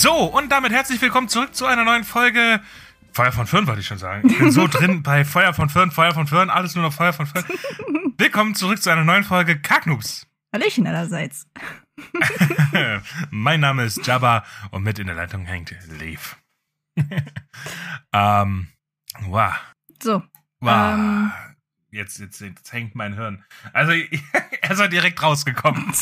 [0.00, 2.60] So, und damit herzlich willkommen zurück zu einer neuen Folge
[3.10, 4.30] Feuer von Föhn, wollte ich schon sagen.
[4.30, 7.12] Ich bin so drin bei Feuer von Föhn, Feuer von Föhn, alles nur noch Feuer
[7.12, 7.42] von Föhn.
[8.16, 10.28] Willkommen zurück zu einer neuen Folge Kacknoobs.
[10.54, 11.48] Hallöchen allerseits.
[13.32, 16.36] mein Name ist Jabba und mit in der Leitung hängt Leaf.
[18.12, 18.68] ähm,
[19.22, 19.54] wow.
[20.00, 20.22] So.
[20.60, 20.94] Wow.
[20.94, 21.32] Ähm.
[21.90, 23.44] Jetzt, jetzt, jetzt hängt mein Hirn.
[23.72, 25.92] Also, er ist ja direkt rausgekommen.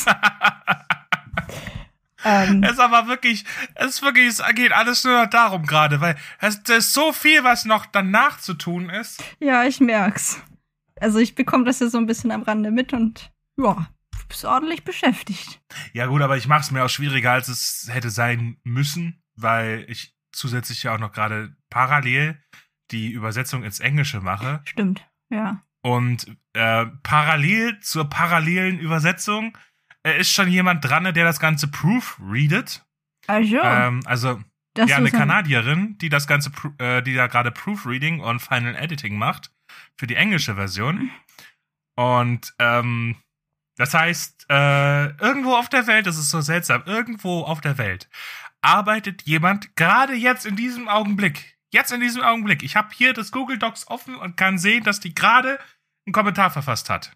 [2.23, 6.17] Ähm, Es ist aber wirklich, es ist wirklich, es geht alles nur darum gerade, weil
[6.39, 9.23] es, es ist so viel, was noch danach zu tun ist.
[9.39, 10.41] ja, ich merk's.
[10.99, 13.87] Also ich bekomme das ja so ein bisschen am Rande mit und ja,
[14.27, 15.61] bist ordentlich beschäftigt.
[15.93, 19.85] Ja gut, aber ich mache es mir auch schwieriger, als es hätte sein müssen, weil
[19.87, 22.41] ich zusätzlich ja auch noch gerade parallel
[22.91, 25.61] die Übersetzung ins Englische mache Stimmt, ja.
[25.81, 29.57] und äh, parallel zur parallelen Übersetzung
[30.15, 32.85] ist schon jemand dran, der das Ganze proofreadet.
[33.27, 34.41] Also, Ähm, also
[34.73, 39.17] das ja, eine Kanadierin, die das Ganze, äh, die da gerade Proofreading und Final Editing
[39.17, 39.51] macht
[39.97, 41.09] für die englische Version.
[41.95, 43.15] Und ähm,
[43.75, 48.07] das heißt, äh, irgendwo auf der Welt, das ist so seltsam, irgendwo auf der Welt
[48.61, 52.63] arbeitet jemand gerade jetzt in diesem Augenblick, jetzt in diesem Augenblick.
[52.63, 55.59] Ich habe hier das Google Docs offen und kann sehen, dass die gerade
[56.05, 57.13] einen Kommentar verfasst hat.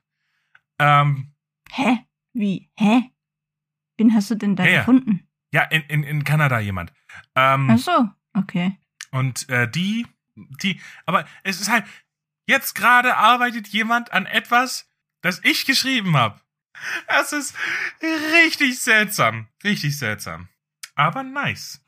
[0.80, 1.34] Ähm,
[1.72, 2.06] Hä?
[2.34, 2.70] Wie?
[2.78, 3.12] Hä?
[3.98, 5.28] Wen hast du denn da Ja, gefunden?
[5.54, 6.94] ja, in, in, in Kanada jemand.
[7.36, 8.78] Ähm, Ach so, okay.
[9.12, 11.86] Und äh, die, die, aber es ist halt,
[12.48, 14.90] jetzt gerade arbeitet jemand an etwas,
[15.22, 16.40] das ich geschrieben habe.
[17.08, 17.54] Das ist
[18.46, 19.48] richtig seltsam.
[19.64, 20.48] Richtig seltsam.
[20.96, 21.84] Aber nice.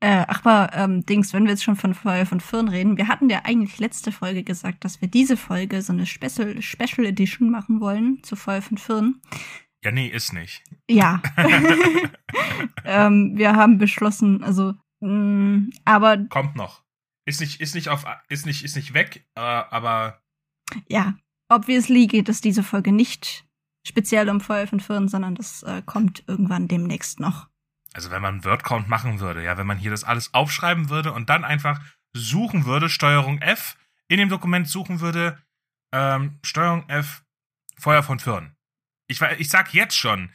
[0.00, 3.08] Äh, ach aber, ähm, Dings, wenn wir jetzt schon von Feuer von Firn reden, wir
[3.08, 7.50] hatten ja eigentlich letzte Folge gesagt, dass wir diese Folge so eine Special, Special Edition
[7.50, 9.22] machen wollen zu Feuer von Firn.
[9.86, 10.64] Ja, nee, ist nicht.
[10.90, 11.22] Ja.
[12.84, 16.82] ähm, wir haben beschlossen, also, mh, aber Kommt noch.
[17.24, 20.20] Ist nicht, ist nicht auf, ist nicht, ist nicht weg, äh, aber
[20.88, 21.14] ja,
[21.48, 23.46] obviously geht es diese Folge nicht
[23.86, 27.46] speziell um Feuer von Firn, sondern das äh, kommt irgendwann demnächst noch.
[27.94, 31.30] also wenn man Wordcount machen würde, ja, wenn man hier das alles aufschreiben würde und
[31.30, 31.80] dann einfach
[32.12, 33.76] suchen würde, Steuerung F,
[34.08, 35.40] in dem Dokument suchen würde,
[35.92, 37.22] ähm, Steuerung F,
[37.78, 38.55] Feuer von Firn.
[39.08, 40.30] Ich, ich sag jetzt schon,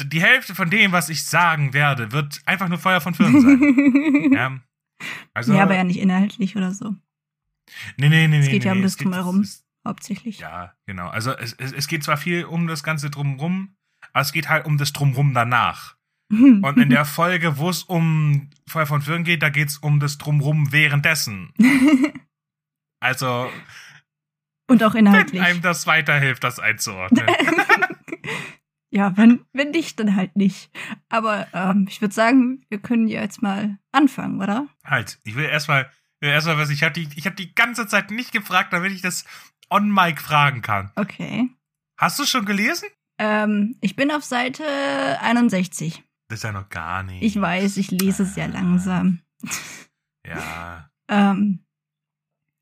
[0.00, 4.32] die Hälfte von dem, was ich sagen werde, wird einfach nur Feuer von Firn sein.
[4.32, 4.60] ja.
[5.34, 6.94] Also, ja, aber ja nicht inhaltlich oder so,
[7.96, 9.40] nee, nee, nee, Es nee, geht ja nee, um das es geht- Drumherum.
[9.40, 10.38] es- hauptsächlich.
[10.38, 11.08] Ja, genau.
[11.08, 13.76] Also es, es, es geht zwar viel um das ganze Drumrum,
[14.12, 15.96] aber es geht halt um das Drumrum danach.
[16.30, 20.16] Und in der Folge, wo es um Feuer von Firn geht, da geht's um das
[20.18, 21.52] Drumrum währenddessen.
[23.00, 23.50] Also,
[24.66, 25.42] Und auch wenn inhaltlich.
[25.42, 27.26] einem das weiterhilft, das einzuordnen.
[28.90, 30.70] ja, wenn, wenn nicht, dann halt nicht.
[31.08, 34.66] Aber ähm, ich würde sagen, wir können ja jetzt mal anfangen, oder?
[34.84, 38.32] halt, ich will erstmal, erstmal was, ich habe die, ich hab die ganze Zeit nicht
[38.32, 39.24] gefragt, damit ich das
[39.70, 40.90] on mic fragen kann.
[40.96, 41.50] Okay.
[41.98, 42.88] Hast du schon gelesen?
[43.18, 44.64] Ähm, ich bin auf Seite
[45.20, 46.02] 61.
[46.28, 47.22] Das ist ja noch gar nicht.
[47.22, 49.20] Ich weiß, ich lese sehr langsam.
[50.26, 50.90] Ja.
[51.06, 51.63] Ähm,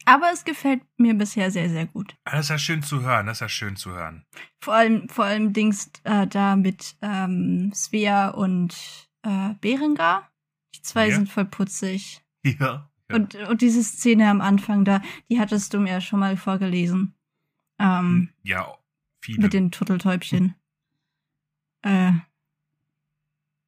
[0.05, 2.17] aber es gefällt mir bisher sehr, sehr gut.
[2.25, 4.27] Das ist ja schön zu hören, das ist ja schön zu hören.
[4.61, 10.29] Vor allem, vor allem Dings äh, da mit ähm, Svea und äh, Berengar.
[10.75, 11.15] Die zwei Ja.
[11.17, 12.23] sind voll putzig.
[12.45, 12.91] Ja.
[13.09, 13.17] ja.
[13.17, 17.15] Und, und diese Szene am Anfang da, die hattest du mir schon mal vorgelesen.
[17.79, 18.67] Ähm, ja,
[19.21, 19.43] viele.
[19.43, 20.57] mit den Turteltäubchen.
[21.83, 22.13] Äh,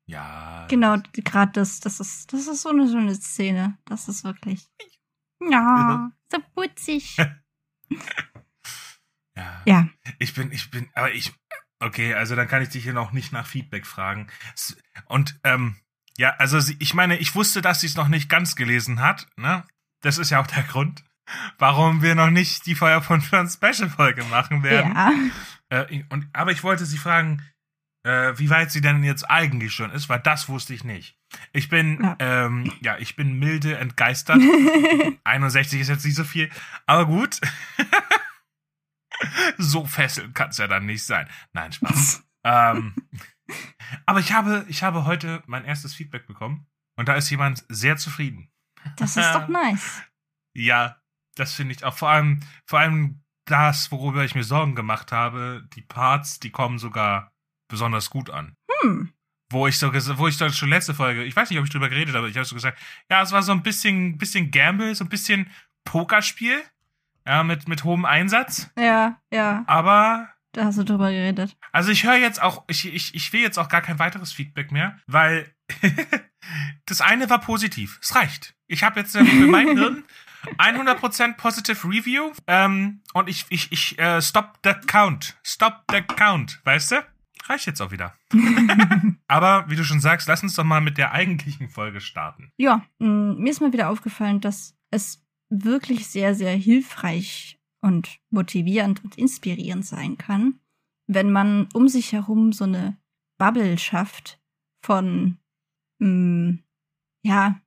[0.06, 0.66] ja.
[0.68, 3.78] genau, gerade das, das ist, das ist so eine schöne Szene.
[3.84, 4.68] Das ist wirklich.
[5.50, 7.16] Ja, so putzig.
[9.36, 9.62] Ja.
[9.64, 9.88] Ja.
[10.20, 11.32] Ich bin, ich bin, aber ich,
[11.80, 14.28] okay, also dann kann ich dich hier noch nicht nach Feedback fragen.
[15.06, 15.76] Und, ähm,
[16.16, 19.26] ja, also sie, ich meine, ich wusste, dass sie es noch nicht ganz gelesen hat,
[19.36, 19.64] ne?
[20.02, 21.02] Das ist ja auch der Grund,
[21.58, 24.94] warum wir noch nicht die Feuer von Fern Special Folge machen werden.
[24.94, 25.12] Ja.
[25.70, 27.42] Äh, und, aber ich wollte sie fragen,
[28.04, 31.18] äh, wie weit sie denn jetzt eigentlich schon ist, weil das wusste ich nicht.
[31.52, 32.16] Ich bin, Ja.
[32.20, 34.40] ähm, ja, ich bin milde entgeistert.
[35.24, 36.50] 61 ist jetzt nicht so viel,
[36.86, 37.40] aber gut.
[39.58, 41.28] so fesselnd kann es ja dann nicht sein.
[41.52, 42.24] Nein, Spaß.
[42.44, 42.94] ähm,
[44.06, 46.66] aber ich habe, ich habe heute mein erstes Feedback bekommen
[46.96, 48.50] und da ist jemand sehr zufrieden.
[48.96, 50.02] Das ist doch nice.
[50.54, 51.00] Ja,
[51.36, 51.96] das finde ich auch.
[51.96, 56.78] Vor allem, vor allem das, worüber ich mir Sorgen gemacht habe, die Parts, die kommen
[56.78, 57.33] sogar
[57.74, 58.56] besonders gut an.
[58.80, 59.12] Hm.
[59.50, 61.88] Wo ich so wo ich doch schon letzte Folge, ich weiß nicht, ob ich drüber
[61.88, 62.78] geredet habe, ich habe so gesagt,
[63.10, 65.50] ja, es war so ein bisschen, bisschen Gamble, so ein bisschen
[65.84, 66.62] Pokerspiel.
[67.26, 68.70] Ja, mit, mit hohem Einsatz.
[68.78, 69.64] Ja, ja.
[69.66, 70.28] Aber.
[70.52, 71.56] Da hast du drüber geredet.
[71.72, 74.70] Also ich höre jetzt auch, ich, ich, ich will jetzt auch gar kein weiteres Feedback
[74.70, 75.52] mehr, weil
[76.86, 77.98] das eine war positiv.
[78.02, 78.54] Es reicht.
[78.66, 80.04] Ich habe jetzt äh, für mein Hirn
[80.58, 85.36] 100% positive Review ähm, und ich, ich, ich äh, stop the count.
[85.42, 86.96] Stop the count, weißt du?
[87.46, 88.14] Reicht jetzt auch wieder.
[89.28, 92.50] Aber wie du schon sagst, lass uns doch mal mit der eigentlichen Folge starten.
[92.56, 99.04] Ja, mh, mir ist mal wieder aufgefallen, dass es wirklich sehr, sehr hilfreich und motivierend
[99.04, 100.58] und inspirierend sein kann,
[101.06, 102.96] wenn man um sich herum so eine
[103.38, 104.40] Bubble schafft
[104.82, 105.38] von,
[105.98, 106.58] mh,
[107.22, 107.60] ja,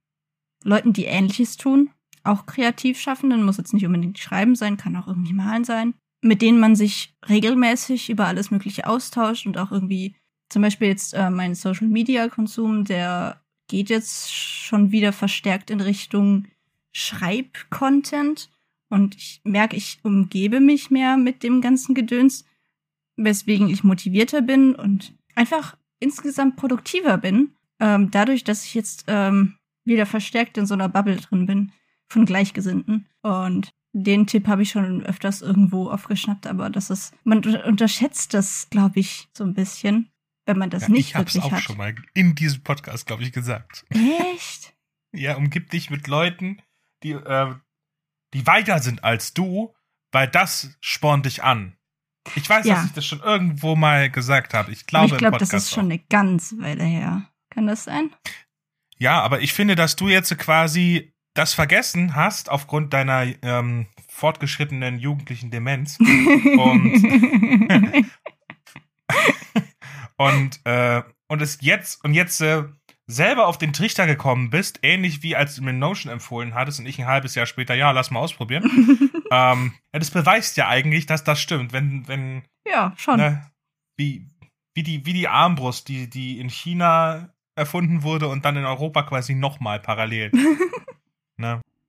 [0.63, 1.91] Leuten, die Ähnliches tun,
[2.23, 5.94] auch kreativ schaffen, dann muss jetzt nicht unbedingt schreiben sein, kann auch irgendwie malen sein,
[6.22, 10.16] mit denen man sich regelmäßig über alles Mögliche austauscht und auch irgendwie,
[10.50, 15.81] zum Beispiel jetzt äh, mein Social Media Konsum, der geht jetzt schon wieder verstärkt in
[15.81, 16.48] Richtung
[16.92, 18.50] Schreib-Content.
[18.90, 22.46] Und ich merke, ich umgebe mich mehr mit dem ganzen Gedöns,
[23.18, 27.52] weswegen ich motivierter bin und einfach insgesamt produktiver bin.
[27.80, 31.72] Ähm, dadurch, dass ich jetzt ähm, wieder verstärkt in so einer Bubble drin bin
[32.08, 33.08] von Gleichgesinnten.
[33.22, 33.69] Und
[34.03, 38.99] den Tipp habe ich schon öfters irgendwo aufgeschnappt, aber das ist, man unterschätzt das, glaube
[38.99, 40.11] ich, so ein bisschen,
[40.45, 41.63] wenn man das ja, nicht ich wirklich auch hat.
[41.63, 43.85] schon mal in diesem Podcast, glaube ich, gesagt.
[43.89, 44.75] Echt?
[45.13, 46.61] ja, umgib dich mit Leuten,
[47.03, 47.55] die, äh,
[48.33, 49.73] die weiter sind als du,
[50.11, 51.75] weil das spornt dich an.
[52.35, 52.75] Ich weiß, ja.
[52.75, 54.71] dass ich das schon irgendwo mal gesagt habe.
[54.71, 55.91] Ich glaube, ich glaube, das ist schon auch.
[55.91, 57.31] eine ganze Weile her.
[57.49, 58.13] Kann das sein?
[58.97, 65.00] Ja, aber ich finde, dass du jetzt quasi das vergessen hast aufgrund deiner ähm, fortgeschrittenen
[65.00, 65.98] jugendlichen Demenz.
[66.00, 67.04] und
[70.18, 72.63] und, äh, und es jetzt und jetzt äh,
[73.06, 76.86] selber auf den Trichter gekommen bist, ähnlich wie als du mir Notion empfohlen hattest und
[76.86, 78.63] ich ein halbes Jahr später, ja, lass mal ausprobieren.
[79.31, 82.44] ähm, ja, das beweist ja eigentlich, dass das stimmt, wenn, wenn.
[82.68, 83.18] Ja, schon.
[83.18, 83.50] Ne,
[83.95, 84.28] wie,
[84.74, 89.04] wie die, wie die Armbrust, die, die in China erfunden wurde und dann in Europa
[89.04, 90.31] quasi nochmal parallel.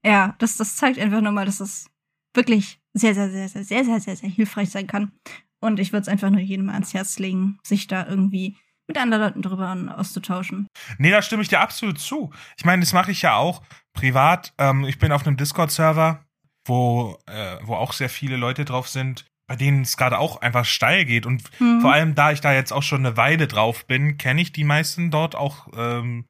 [0.04, 1.86] Ja, das, das zeigt einfach nochmal, dass es
[2.34, 5.12] wirklich sehr, sehr, sehr, sehr, sehr, sehr, sehr, sehr hilfreich sein kann.
[5.60, 8.56] Und ich würde es einfach nur jedem ans Herz legen, sich da irgendwie
[8.86, 10.68] mit anderen Leuten drüber auszutauschen.
[10.98, 12.32] Nee, da stimme ich dir absolut zu.
[12.56, 13.62] Ich meine, das mache ich ja auch
[13.92, 14.54] privat.
[14.56, 16.24] Ähm, ich bin auf einem Discord-Server,
[16.64, 20.64] wo, äh, wo auch sehr viele Leute drauf sind, bei denen es gerade auch einfach
[20.64, 21.26] steil geht.
[21.26, 21.80] Und mhm.
[21.80, 24.64] vor allem, da ich da jetzt auch schon eine Weile drauf bin, kenne ich die
[24.64, 26.26] meisten dort auch ähm,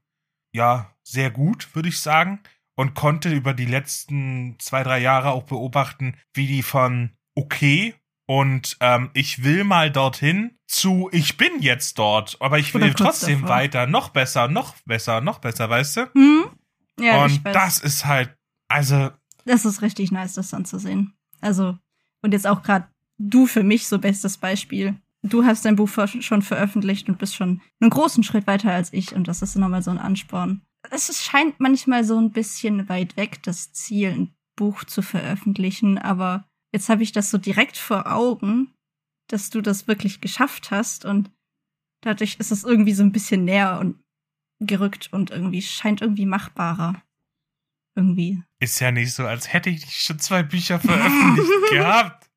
[0.53, 2.41] ja sehr gut, würde ich sagen.
[2.79, 7.93] Und konnte über die letzten zwei, drei Jahre auch beobachten, wie die von okay
[8.31, 13.41] und ähm, ich will mal dorthin zu, ich bin jetzt dort, aber ich will trotzdem
[13.41, 13.57] davor.
[13.57, 16.13] weiter, noch besser, noch besser, noch besser, weißt du?
[16.13, 16.45] Hm?
[17.01, 18.37] Ja, und das ist halt,
[18.69, 19.11] also.
[19.45, 21.15] Das ist richtig nice, das anzusehen.
[21.41, 21.79] Also,
[22.23, 22.87] und jetzt auch gerade
[23.17, 24.95] du für mich so bestes Beispiel.
[25.23, 25.89] Du hast dein Buch
[26.21, 29.83] schon veröffentlicht und bist schon einen großen Schritt weiter als ich und das ist nochmal
[29.83, 30.61] so ein Ansporn.
[30.91, 36.49] Es scheint manchmal so ein bisschen weit weg, das Ziel, ein Buch zu veröffentlichen, aber
[36.73, 38.73] jetzt habe ich das so direkt vor Augen,
[39.29, 41.31] dass du das wirklich geschafft hast und
[42.03, 44.03] dadurch ist es irgendwie so ein bisschen näher und
[44.61, 47.03] gerückt und irgendwie scheint irgendwie machbarer.
[47.95, 48.43] Irgendwie.
[48.61, 52.31] Ist ja nicht so, als hätte ich schon zwei Bücher veröffentlicht gehabt.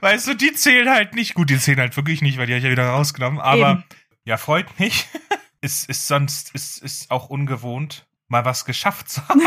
[0.00, 1.34] Weißt du, die zählen halt nicht.
[1.34, 3.40] Gut, die zählen halt wirklich nicht, weil die habe ich ja wieder rausgenommen.
[3.40, 3.84] Aber Eben.
[4.24, 5.06] ja, freut mich.
[5.60, 9.42] ist, ist sonst, ist, ist auch ungewohnt, mal was geschafft zu haben.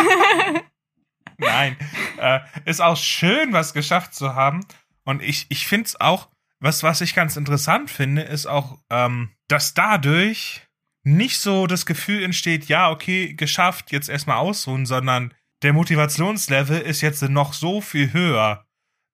[1.37, 1.77] Nein.
[2.17, 4.65] Äh, ist auch schön, was geschafft zu haben.
[5.03, 9.31] Und ich, ich finde es auch, was, was ich ganz interessant finde, ist auch, ähm,
[9.47, 10.61] dass dadurch
[11.03, 17.01] nicht so das Gefühl entsteht, ja, okay, geschafft, jetzt erstmal ausruhen, sondern der Motivationslevel ist
[17.01, 18.65] jetzt noch so viel höher.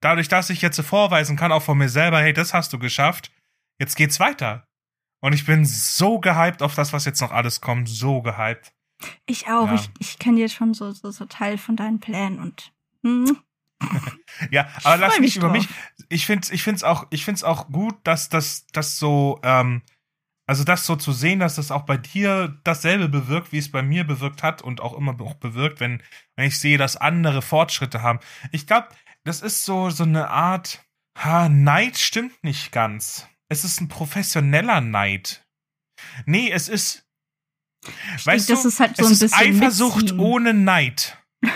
[0.02, 3.32] Dadurch, dass ich jetzt vorweisen kann, auch von mir selber, hey, das hast du geschafft,
[3.80, 4.67] jetzt geht's weiter.
[5.20, 8.74] Und ich bin so gehypt auf das, was jetzt noch alles kommt, so gehypt.
[9.26, 9.68] Ich auch.
[9.68, 9.76] Ja.
[9.76, 12.72] Ich, ich kenne jetzt schon so, so, so Teil von deinen Plänen und.
[13.04, 13.38] Hm.
[14.52, 15.68] ja, aber ich lass mich über mich.
[16.10, 19.84] Ich finde ich find's auch, ich find's auch gut, dass das, das so, ähm,
[20.48, 23.84] also das so zu sehen, dass das auch bei dir dasselbe bewirkt, wie es bei
[23.84, 26.02] mir bewirkt hat und auch immer auch bewirkt, wenn,
[26.36, 28.20] wenn ich sehe, dass andere Fortschritte haben.
[28.52, 28.88] Ich glaube,
[29.26, 30.84] das ist so, so eine Art,
[31.18, 33.28] Ha, Neid stimmt nicht ganz.
[33.50, 35.46] Es ist ein professioneller Neid.
[36.26, 37.06] Nee, es ist.
[38.18, 40.20] Ich Weißt du, ist halt so es ein ist bisschen Eifersucht mitziehen.
[40.20, 41.18] ohne Neid.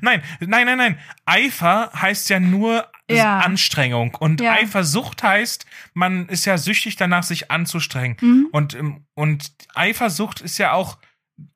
[0.00, 0.98] nein, nein, nein, nein.
[1.26, 3.40] Eifer heißt ja nur Ja.
[3.40, 4.14] Anstrengung.
[4.14, 4.52] Und Ja.
[4.54, 8.16] Eifersucht heißt, man ist ja süchtig danach, sich anzustrengen.
[8.20, 8.48] Mhm.
[8.52, 10.98] Und, ähm, und Eifersucht ist ja auch,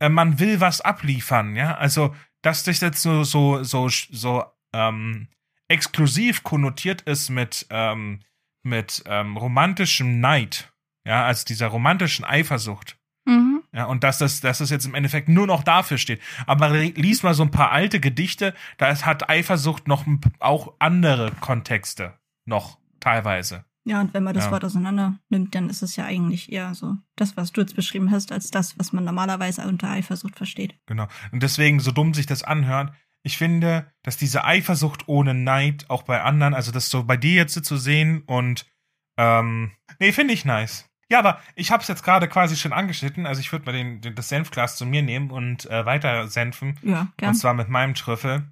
[0.01, 1.77] äh, man will was abliefern, ja.
[1.77, 5.29] Also, dass das jetzt so, so, so, so ähm,
[5.69, 8.21] exklusiv konnotiert ist mit, ähm,
[8.63, 10.73] mit ähm, romantischem Neid,
[11.07, 12.99] ja, also dieser romantischen Eifersucht.
[13.25, 13.63] Mhm.
[13.73, 16.21] Ja, und dass das, dass das jetzt im Endeffekt nur noch dafür steht.
[16.47, 20.05] Aber re- lies mal so ein paar alte Gedichte, da hat Eifersucht noch
[20.39, 22.15] auch andere Kontexte.
[22.45, 23.65] Noch, teilweise.
[23.85, 24.51] Ja, und wenn man das Ja.
[24.53, 28.11] Wort auseinander nimmt, dann ist es ja eigentlich eher so das, was du jetzt beschrieben
[28.11, 30.75] hast, als das, was man normalerweise unter Eifersucht versteht.
[30.87, 31.07] Genau.
[31.31, 32.93] Und deswegen, so dumm sich das anhört,
[33.27, 37.35] ich finde, dass diese Eifersucht ohne Neid auch bei anderen, also das so bei dir
[37.35, 38.67] jetzt zu sehen und
[39.19, 40.89] ähm, nee, finde ich nice.
[41.11, 44.01] Ja, aber ich habe es jetzt gerade quasi schon angeschnitten, also ich würde mal den,
[44.01, 46.79] den, das Senfglas zu mir nehmen und äh, weiter senfen.
[46.83, 47.31] Ja, gern.
[47.31, 48.47] Und zwar mit meinem Trüffel.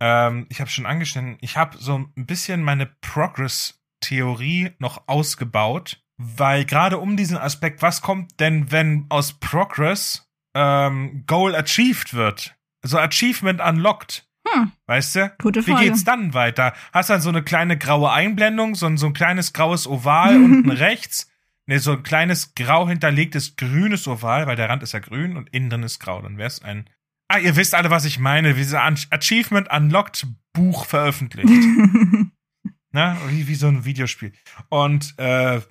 [0.00, 6.64] Ähm, ich habe schon angeschnitten, ich habe so ein bisschen meine Progress-Theorie noch ausgebaut, weil
[6.64, 12.53] gerade um diesen Aspekt, was kommt denn, wenn aus Progress ähm, Goal achieved wird?
[12.84, 14.26] So Achievement unlocked.
[14.46, 14.72] Hm.
[14.86, 15.32] Weißt du?
[15.40, 15.86] Gute Wie Frage.
[15.86, 16.74] geht's dann weiter?
[16.92, 20.70] Hast dann so eine kleine graue Einblendung, so ein, so ein kleines graues Oval unten
[20.70, 21.30] rechts.
[21.66, 25.48] Ne, so ein kleines grau hinterlegtes grünes Oval, weil der Rand ist ja grün und
[25.50, 26.20] innen drin ist grau.
[26.20, 26.90] Dann wär's ein.
[27.28, 28.56] Ah, ihr wisst alle, was ich meine.
[28.56, 31.48] Wie so ein Achievement Unlocked Buch veröffentlicht.
[32.92, 33.16] ne?
[33.28, 34.32] Wie, wie so ein Videospiel.
[34.68, 35.62] Und, äh,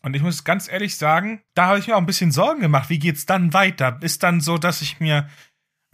[0.00, 2.88] und ich muss ganz ehrlich sagen, da habe ich mir auch ein bisschen Sorgen gemacht.
[2.88, 3.98] Wie geht's dann weiter?
[4.00, 5.28] Ist dann so, dass ich mir.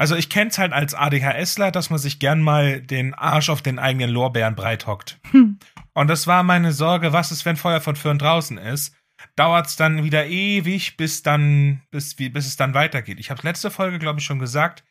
[0.00, 3.78] Also ich kenn's halt als ADHSler, dass man sich gern mal den Arsch auf den
[3.78, 5.20] eigenen Lorbeeren breit hockt.
[5.30, 5.58] Hm.
[5.92, 8.96] Und das war meine Sorge, was ist, wenn Feuer von Föhn draußen ist?
[9.36, 13.20] Dauert's dann wieder ewig, bis dann, bis, wie, bis es dann weitergeht.
[13.20, 14.84] Ich habe letzte Folge, glaube ich, schon gesagt.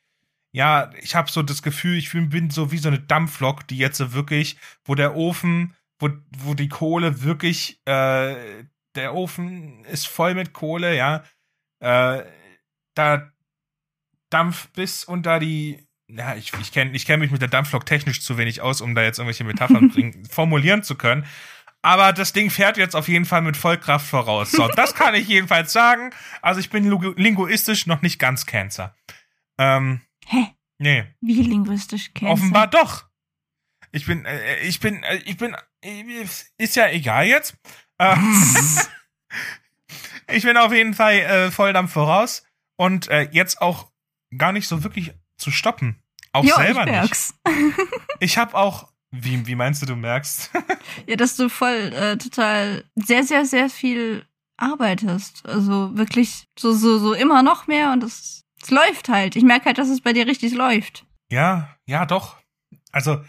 [0.52, 3.98] Ja, ich habe so das Gefühl, ich bin so wie so eine Dampflok, die jetzt
[3.98, 8.36] so wirklich, wo der Ofen, wo, wo die Kohle wirklich, äh,
[8.94, 11.24] der Ofen ist voll mit Kohle, ja.
[11.80, 12.26] Äh,
[12.94, 13.32] da
[14.30, 15.86] Dampf bis unter die.
[16.08, 18.96] Ja, ich, ich kenne ich kenn mich mit der Dampflok technisch zu wenig aus, um
[18.96, 21.26] da jetzt irgendwelche Metaphern bringen, formulieren zu können.
[21.82, 24.52] Aber das Ding fährt jetzt auf jeden Fall mit Vollkraft voraus.
[24.52, 26.12] So, das kann ich jedenfalls sagen.
[26.42, 26.84] Also ich bin
[27.16, 28.96] linguistisch noch nicht ganz Cancer.
[29.58, 30.48] Ähm, Hä?
[30.78, 33.06] nee, Wie linguistisch kennst offenbar doch.
[33.92, 36.26] Ich bin, äh, ich bin, äh, ich bin, äh,
[36.58, 37.56] ist ja egal jetzt.
[37.98, 38.16] Äh,
[40.32, 42.44] ich bin auf jeden Fall äh, Volldampf voraus
[42.76, 43.90] und äh, jetzt auch
[44.38, 46.02] gar nicht so wirklich zu stoppen.
[46.32, 46.96] Auch ja, selber ich nicht.
[46.96, 47.34] merk's.
[48.22, 50.52] Ich habe auch, wie, wie meinst du, du merkst?
[51.08, 54.26] Ja, dass du voll äh, total sehr, sehr, sehr viel
[54.58, 55.46] arbeitest.
[55.48, 59.36] Also wirklich so, so, so immer noch mehr und es, es läuft halt.
[59.36, 61.06] Ich merke halt, dass es bei dir richtig läuft.
[61.32, 62.38] ja, ja, doch.
[62.92, 63.24] Also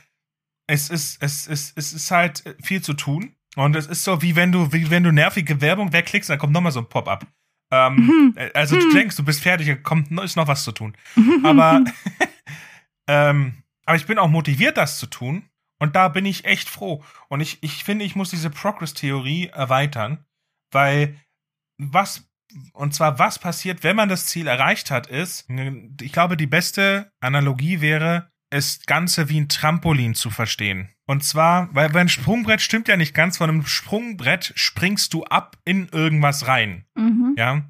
[0.67, 3.35] es ist, es ist, es ist halt viel zu tun.
[3.57, 6.53] Und es ist so, wie wenn du, wie wenn du nervige Werbung wegklickst, dann kommt
[6.53, 7.27] nochmal so ein Pop-up.
[7.71, 8.35] Ähm, Mhm.
[8.37, 8.93] äh, also du Mhm.
[8.93, 10.97] denkst, du bist fertig, kommt, ist noch was zu tun.
[11.45, 11.85] Aber,
[13.09, 15.45] ähm, aber ich bin auch motiviert, das zu tun.
[15.79, 17.03] Und da bin ich echt froh.
[17.29, 20.25] Und ich, ich finde, ich muss diese Progress-Theorie erweitern,
[20.73, 21.17] weil
[21.79, 22.29] was,
[22.75, 25.49] und zwar was passiert, wenn man das Ziel erreicht hat, ist,
[26.03, 30.91] ich glaube, die beste Analogie wäre, das Ganze wie ein Trampolin zu verstehen.
[31.07, 35.57] Und zwar, weil einem Sprungbrett stimmt ja nicht ganz, von einem Sprungbrett springst du ab
[35.65, 36.85] in irgendwas rein.
[36.95, 37.35] Mhm.
[37.37, 37.63] Ja.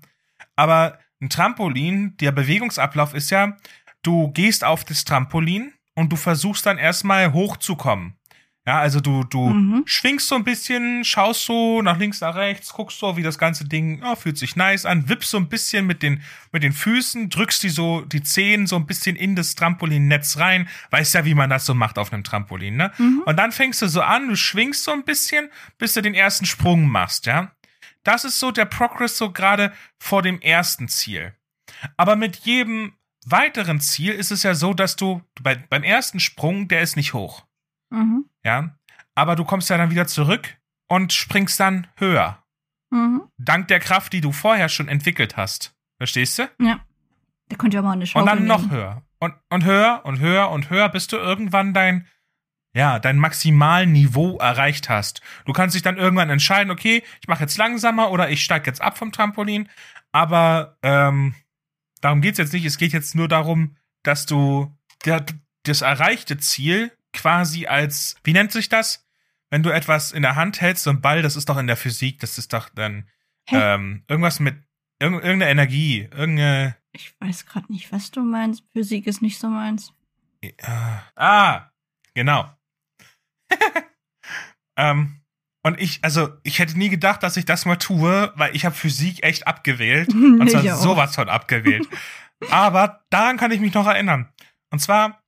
[0.57, 3.57] Aber ein Trampolin, der Bewegungsablauf ist ja,
[4.03, 8.15] du gehst auf das Trampolin und du versuchst dann erstmal hochzukommen.
[8.71, 9.83] Ja, also du, du Mhm.
[9.85, 13.65] schwingst so ein bisschen, schaust so nach links, nach rechts, guckst so, wie das ganze
[13.65, 16.23] Ding, ja, fühlt sich nice an, wippst so ein bisschen mit den,
[16.53, 20.69] mit den Füßen, drückst die so, die Zehen so ein bisschen in das Trampolinnetz rein.
[20.91, 22.93] Weißt ja, wie man das so macht auf einem Trampolin, ne?
[22.99, 23.23] Mhm.
[23.27, 26.47] Und dann fängst du so an, du schwingst so ein bisschen, bis du den ersten
[26.47, 27.51] Sprung machst, ja?
[28.05, 31.35] Das ist so der Progress so gerade vor dem ersten Ziel.
[31.97, 32.93] Aber mit jedem
[33.27, 37.15] weiteren Ziel ist es ja so, dass du bei, beim ersten Sprung, der ist nicht
[37.15, 37.45] hoch,
[37.91, 38.25] Mhm.
[38.45, 38.77] ja?
[39.15, 40.57] Aber du kommst ja dann wieder zurück
[40.89, 42.43] und springst dann höher.
[42.91, 43.23] Mhm.
[43.39, 45.75] Dank der Kraft, die du vorher schon entwickelt hast.
[45.99, 46.49] Verstehst du?
[46.61, 46.81] Ja.
[47.51, 48.71] Der könnte ja mal eine Schaukel Und dann noch nehmen.
[48.73, 49.03] höher.
[49.19, 52.07] Und, und höher und höher und höher, bis du irgendwann dein,
[52.73, 55.21] ja, dein Maximalniveau erreicht hast.
[55.45, 58.81] Du kannst dich dann irgendwann entscheiden, okay, ich mache jetzt langsamer oder ich steige jetzt
[58.81, 59.69] ab vom Trampolin.
[60.13, 61.35] Aber ähm,
[62.01, 62.65] darum geht's jetzt nicht.
[62.65, 64.75] Es geht jetzt nur darum, dass du
[65.65, 69.07] das erreichte Ziel quasi als, wie nennt sich das?
[69.51, 71.77] Wenn du etwas in der Hand hältst, so ein Ball, das ist doch in der
[71.77, 73.09] Physik, das ist doch dann
[73.49, 74.55] ähm, irgendwas mit
[75.01, 76.77] irg irgendeine Energie, irgendeine.
[76.93, 78.65] Ich weiß gerade nicht, was du meinst.
[78.73, 79.93] Physik ist nicht so meins.
[80.43, 81.05] Ja.
[81.17, 81.71] Ah,
[82.15, 82.49] genau.
[84.77, 85.21] ähm,
[85.63, 88.75] und ich, also, ich hätte nie gedacht, dass ich das mal tue, weil ich habe
[88.75, 90.09] Physik echt abgewählt.
[90.15, 91.87] Und zwar sowas von abgewählt.
[92.51, 94.33] Aber daran kann ich mich noch erinnern.
[94.71, 95.23] Und zwar,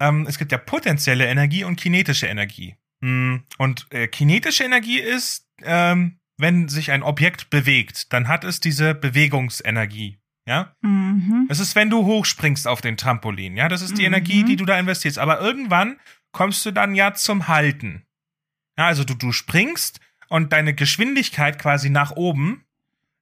[0.00, 2.76] ähm, es gibt ja potenzielle Energie und kinetische Energie.
[3.00, 8.60] Mm, Und äh, kinetische Energie ist, ähm, wenn sich ein Objekt bewegt, dann hat es
[8.60, 10.18] diese Bewegungsenergie.
[10.46, 10.74] Ja?
[10.82, 11.46] Mhm.
[11.48, 13.56] Es ist, wenn du hochspringst auf den Trampolin.
[13.56, 14.06] Ja, das ist die Mhm.
[14.08, 15.18] Energie, die du da investierst.
[15.18, 15.98] Aber irgendwann
[16.32, 18.04] kommst du dann ja zum Halten.
[18.78, 22.64] Ja, also du, du springst und deine Geschwindigkeit quasi nach oben,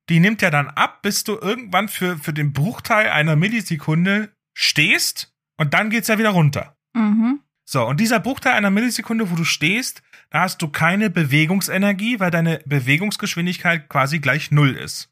[0.08, 5.33] die nimmt ja dann ab, bis du irgendwann für, für den Bruchteil einer Millisekunde stehst
[5.56, 6.76] und dann geht's ja wieder runter.
[6.94, 7.40] Mhm.
[7.66, 12.30] So, und dieser Bruchteil einer Millisekunde, wo du stehst, da hast du keine Bewegungsenergie, weil
[12.30, 15.10] deine Bewegungsgeschwindigkeit quasi gleich null ist.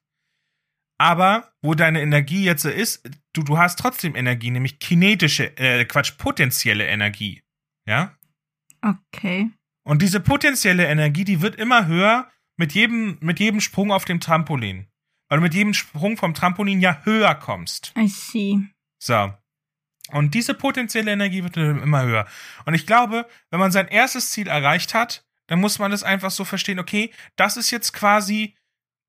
[0.98, 6.16] Aber wo deine Energie jetzt ist, du, du hast trotzdem Energie, nämlich kinetische, äh, Quatsch,
[6.18, 7.42] potenzielle Energie.
[7.86, 8.16] Ja?
[8.82, 9.50] Okay.
[9.84, 14.20] Und diese potenzielle Energie, die wird immer höher mit jedem, mit jedem Sprung auf dem
[14.20, 14.86] Trampolin.
[15.28, 17.92] Weil du mit jedem Sprung vom Trampolin ja höher kommst.
[17.96, 18.58] I see.
[19.02, 19.32] So.
[20.12, 22.26] Und diese potenzielle Energie wird immer höher.
[22.64, 26.30] Und ich glaube, wenn man sein erstes Ziel erreicht hat, dann muss man es einfach
[26.30, 28.56] so verstehen, okay, das ist jetzt quasi,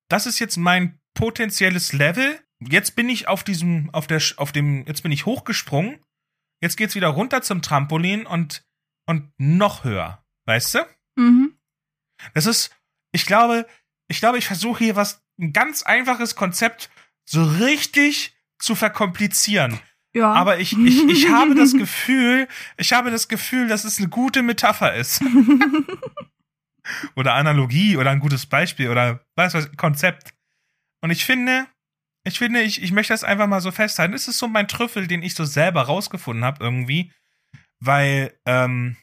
[0.09, 2.39] das ist jetzt mein potenzielles Level.
[2.59, 6.03] Jetzt bin ich auf diesem, auf der, auf dem, jetzt bin ich hochgesprungen.
[6.61, 8.65] Jetzt geht's wieder runter zum Trampolin und,
[9.05, 10.23] und noch höher.
[10.45, 10.79] Weißt du?
[11.15, 11.57] Mhm.
[12.33, 12.75] Das ist,
[13.11, 13.67] ich glaube,
[14.07, 16.89] ich glaube, ich versuche hier was, ein ganz einfaches Konzept
[17.25, 19.79] so richtig zu verkomplizieren.
[20.15, 20.31] Ja.
[20.31, 24.43] Aber ich, ich, ich habe das Gefühl, ich habe das Gefühl, dass es eine gute
[24.43, 25.21] Metapher ist.
[27.15, 30.33] oder Analogie oder ein gutes Beispiel oder was was, Konzept.
[31.01, 31.67] Und ich finde,
[32.25, 34.13] ich finde, ich, ich möchte das einfach mal so festhalten.
[34.13, 37.11] Es ist so mein Trüffel, den ich so selber rausgefunden habe irgendwie,
[37.79, 38.97] weil ähm,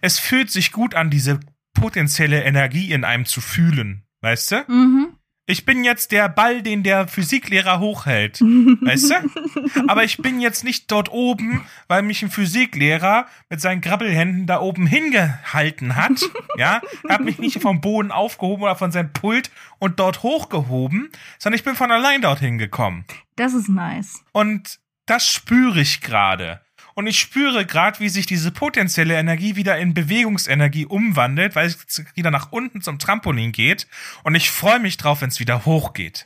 [0.00, 1.40] es fühlt sich gut an, diese
[1.74, 4.64] potenzielle Energie in einem zu fühlen, weißt du?
[4.68, 5.15] mhm.
[5.48, 8.40] Ich bin jetzt der Ball, den der Physiklehrer hochhält.
[8.40, 9.86] Weißt du?
[9.86, 14.60] Aber ich bin jetzt nicht dort oben, weil mich ein Physiklehrer mit seinen Grabbelhänden da
[14.60, 16.20] oben hingehalten hat.
[16.58, 21.10] Ja, er hat mich nicht vom Boden aufgehoben oder von seinem Pult und dort hochgehoben,
[21.38, 23.04] sondern ich bin von allein dorthin gekommen.
[23.36, 24.24] Das ist nice.
[24.32, 26.62] Und das spüre ich gerade.
[26.96, 32.02] Und ich spüre gerade, wie sich diese potenzielle Energie wieder in Bewegungsenergie umwandelt, weil es
[32.14, 33.86] wieder nach unten zum Trampolin geht.
[34.22, 36.24] Und ich freue mich drauf, wenn es wieder hochgeht.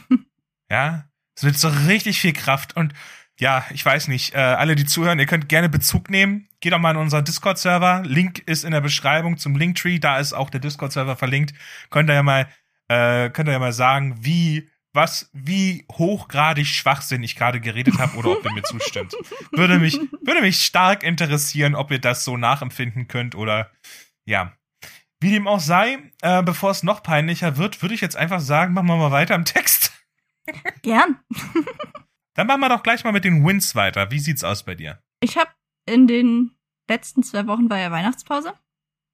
[0.70, 2.74] ja, es wird so richtig viel Kraft.
[2.74, 2.94] Und
[3.38, 6.48] ja, ich weiß nicht, äh, alle, die zuhören, ihr könnt gerne Bezug nehmen.
[6.60, 8.02] Geht doch mal in unseren Discord-Server.
[8.06, 9.98] Link ist in der Beschreibung zum Linktree.
[9.98, 11.52] Da ist auch der Discord-Server verlinkt.
[11.90, 12.48] Könnt ihr ja mal,
[12.88, 18.16] äh, könnt ihr ja mal sagen, wie was, wie hochgradig schwachsinnig ich gerade geredet habe
[18.16, 19.14] oder ob ihr mir zustimmt.
[19.52, 23.70] Würde mich, würde mich stark interessieren, ob ihr das so nachempfinden könnt oder
[24.24, 24.56] ja.
[25.20, 28.74] Wie dem auch sei, äh, bevor es noch peinlicher wird, würde ich jetzt einfach sagen,
[28.74, 29.92] machen wir mal weiter im Text.
[30.82, 31.20] Gern.
[32.34, 34.10] Dann machen wir doch gleich mal mit den Wins weiter.
[34.10, 35.02] Wie sieht's aus bei dir?
[35.20, 35.50] Ich habe
[35.86, 36.50] in den
[36.88, 38.54] letzten zwei Wochen war ja Weihnachtspause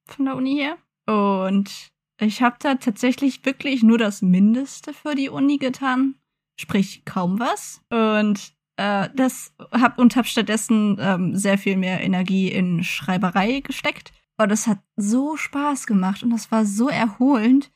[0.09, 0.77] von der Uni her.
[1.07, 1.91] Und
[2.22, 6.14] ich habe da tatsächlich wirklich nur das Mindeste für die Uni getan.
[6.56, 7.80] Sprich, kaum was.
[7.90, 14.12] Und äh, das hab und habe stattdessen ähm, sehr viel mehr Energie in Schreiberei gesteckt.
[14.38, 17.70] Und das hat so Spaß gemacht und das war so erholend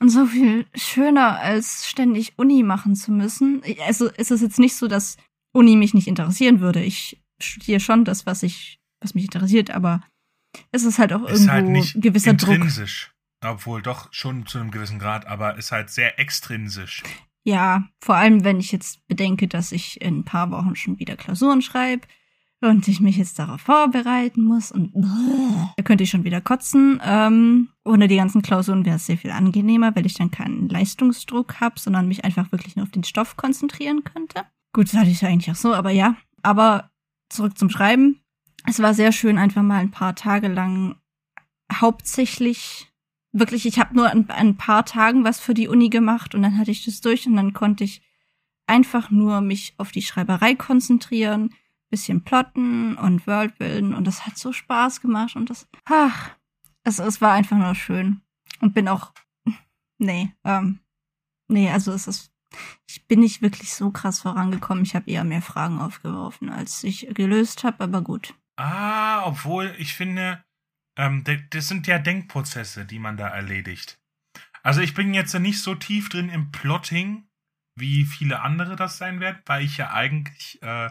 [0.00, 3.62] und so viel schöner, als ständig Uni machen zu müssen.
[3.86, 5.16] Also es ist jetzt nicht so, dass
[5.52, 6.82] Uni mich nicht interessieren würde.
[6.82, 10.02] Ich studiere schon das, was ich, was mich interessiert, aber
[10.72, 12.66] es ist halt auch Ist irgendwo halt gewisser Druck.
[13.44, 17.02] Obwohl doch schon zu einem gewissen Grad, aber ist halt sehr extrinsisch.
[17.44, 21.16] Ja, vor allem wenn ich jetzt bedenke, dass ich in ein paar Wochen schon wieder
[21.16, 22.06] Klausuren schreibe
[22.60, 24.92] und ich mich jetzt darauf vorbereiten muss und
[25.76, 27.00] da könnte ich schon wieder kotzen.
[27.02, 31.60] Ähm, ohne die ganzen Klausuren wäre es sehr viel angenehmer, weil ich dann keinen Leistungsdruck
[31.60, 34.44] habe, sondern mich einfach wirklich nur auf den Stoff konzentrieren könnte.
[34.72, 36.16] Gut, das hatte ich ja eigentlich auch so, aber ja.
[36.42, 36.90] Aber
[37.30, 38.20] zurück zum Schreiben.
[38.66, 40.96] Es war sehr schön, einfach mal ein paar Tage lang
[41.72, 42.87] hauptsächlich
[43.38, 46.58] wirklich, ich habe nur an ein paar Tagen was für die Uni gemacht und dann
[46.58, 48.02] hatte ich das durch und dann konnte ich
[48.66, 51.54] einfach nur mich auf die Schreiberei konzentrieren,
[51.90, 56.30] bisschen plotten und Worldbilden und das hat so Spaß gemacht und das, ach,
[56.84, 58.20] es, es war einfach nur schön
[58.60, 59.12] und bin auch,
[59.98, 60.80] nee, ähm,
[61.48, 62.32] nee, also es ist,
[62.88, 64.82] ich bin nicht wirklich so krass vorangekommen.
[64.82, 68.34] Ich habe eher mehr Fragen aufgeworfen, als ich gelöst habe, aber gut.
[68.56, 70.42] Ah, obwohl ich finde,
[70.98, 73.98] ähm, das sind ja Denkprozesse, die man da erledigt.
[74.62, 77.28] Also ich bin jetzt nicht so tief drin im Plotting,
[77.76, 80.90] wie viele andere das sein werden, weil ich ja eigentlich äh,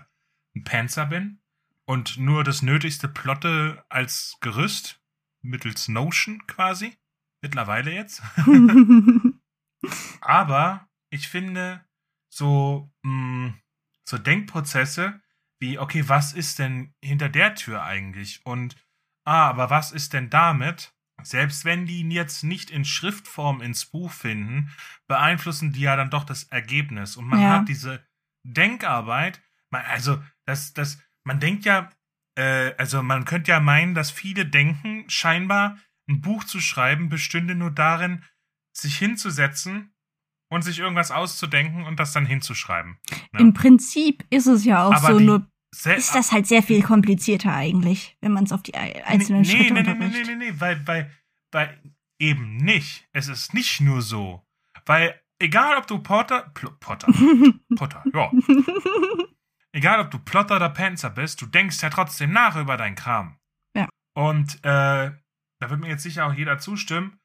[0.55, 1.41] ein Panzer bin
[1.85, 5.01] und nur das Nötigste plotte als Gerüst
[5.41, 6.97] mittels Notion quasi.
[7.41, 8.23] Mittlerweile jetzt.
[10.21, 11.85] Aber ich finde
[12.29, 13.61] so, mh, mm,
[14.05, 15.21] so Denkprozesse
[15.59, 18.45] wie, okay, was ist denn hinter der Tür eigentlich?
[18.45, 18.75] Und,
[19.27, 20.93] aber was ist denn damit?
[21.21, 24.71] Selbst wenn die ihn jetzt nicht in Schriftform ins Buch finden,
[25.07, 27.17] beeinflussen die ja dann doch das Ergebnis.
[27.17, 27.49] Und man ja.
[27.49, 28.05] hat diese
[28.43, 31.89] Denkarbeit, man, also das, das, man denkt ja,
[32.35, 37.55] äh, also man könnte ja meinen, dass viele denken, scheinbar ein Buch zu schreiben bestünde
[37.55, 38.23] nur darin,
[38.71, 39.93] sich hinzusetzen
[40.49, 42.97] und sich irgendwas auszudenken und das dann hinzuschreiben.
[43.33, 43.39] Ne?
[43.39, 47.53] Im Prinzip ist es ja auch Aber so, nur ist das halt sehr viel komplizierter
[47.53, 50.53] eigentlich, wenn man es auf die einzelnen nee, Schritte nee, nee, nee, nee, nee, nee,
[50.57, 51.11] weil, weil,
[51.51, 51.81] weil
[52.19, 53.07] eben nicht.
[53.13, 54.45] Es ist nicht nur so.
[54.85, 57.07] Weil, egal ob du Potter, Pl Potter,
[57.75, 58.31] Potter, ja.
[59.71, 63.37] egal ob du Plotter oder Panzer bist, du denkst ja trotzdem nach über deinen Kram.
[63.75, 63.89] Ja.
[64.15, 65.11] Und, äh,
[65.59, 67.19] da wird mir jetzt sicher auch jeder zustimmen.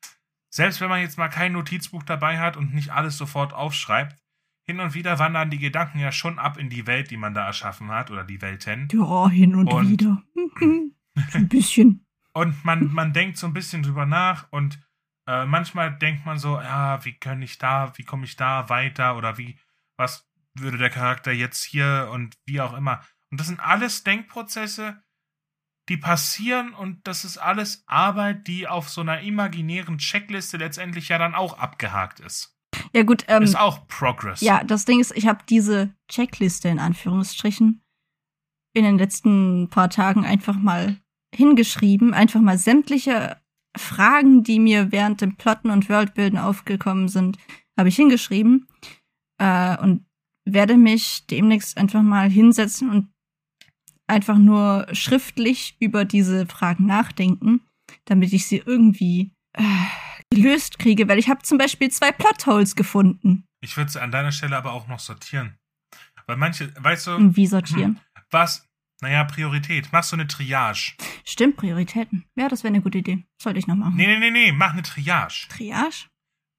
[0.54, 4.21] Selbst wenn man jetzt mal kein Notizbuch dabei hat und nicht alles sofort aufschreibt,
[4.72, 7.44] hin und wieder wandern die Gedanken ja schon ab in die Welt, die man da
[7.44, 8.88] erschaffen hat oder die Welten.
[8.90, 10.22] Ja, hin und, und wieder.
[11.34, 12.06] Ein bisschen.
[12.32, 14.80] Und man, man denkt so ein bisschen drüber nach und
[15.26, 19.18] äh, manchmal denkt man so, ja, wie kann ich da, wie komme ich da weiter
[19.18, 19.58] oder wie,
[19.98, 23.02] was würde der Charakter jetzt hier und wie auch immer.
[23.30, 25.02] Und das sind alles Denkprozesse,
[25.90, 31.18] die passieren und das ist alles Arbeit, die auf so einer imaginären Checkliste letztendlich ja
[31.18, 32.58] dann auch abgehakt ist.
[32.94, 33.24] Ja, gut.
[33.28, 34.40] Ähm, ist auch Progress.
[34.40, 37.82] Ja, das Ding ist, ich habe diese Checkliste in Anführungsstrichen
[38.74, 40.96] in den letzten paar Tagen einfach mal
[41.34, 42.14] hingeschrieben.
[42.14, 43.40] Einfach mal sämtliche
[43.76, 47.38] Fragen, die mir während dem Plotten und Worldbilden aufgekommen sind,
[47.76, 48.66] habe ich hingeschrieben.
[49.38, 50.06] Äh, und
[50.44, 53.12] werde mich demnächst einfach mal hinsetzen und
[54.06, 57.60] einfach nur schriftlich über diese Fragen nachdenken,
[58.04, 59.62] damit ich sie irgendwie äh,
[60.34, 63.46] gelöst kriege, weil ich habe zum Beispiel zwei Plotholes gefunden.
[63.60, 65.58] Ich würde sie an deiner Stelle aber auch noch sortieren.
[66.26, 67.36] Weil manche, weißt du.
[67.36, 68.00] Wie sortieren?
[68.14, 68.68] Hm, was?
[69.00, 69.92] Naja, Priorität.
[69.92, 70.94] Machst du eine Triage.
[71.24, 72.24] Stimmt, Prioritäten.
[72.36, 73.24] Ja, das wäre eine gute Idee.
[73.40, 73.96] Sollte ich noch machen.
[73.96, 74.52] Nee, nee, nee, nee.
[74.52, 75.48] Mach eine Triage.
[75.48, 76.06] Triage?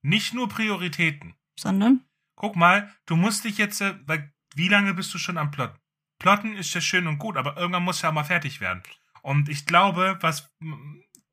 [0.01, 1.36] Nicht nur Prioritäten.
[1.57, 2.03] Sondern?
[2.36, 5.73] Guck mal, du musst dich jetzt, äh, weil, wie lange bist du schon am Plot?
[6.19, 8.83] Plotten ist ja schön und gut, aber irgendwann muss ja auch mal fertig werden.
[9.21, 10.53] Und ich glaube, was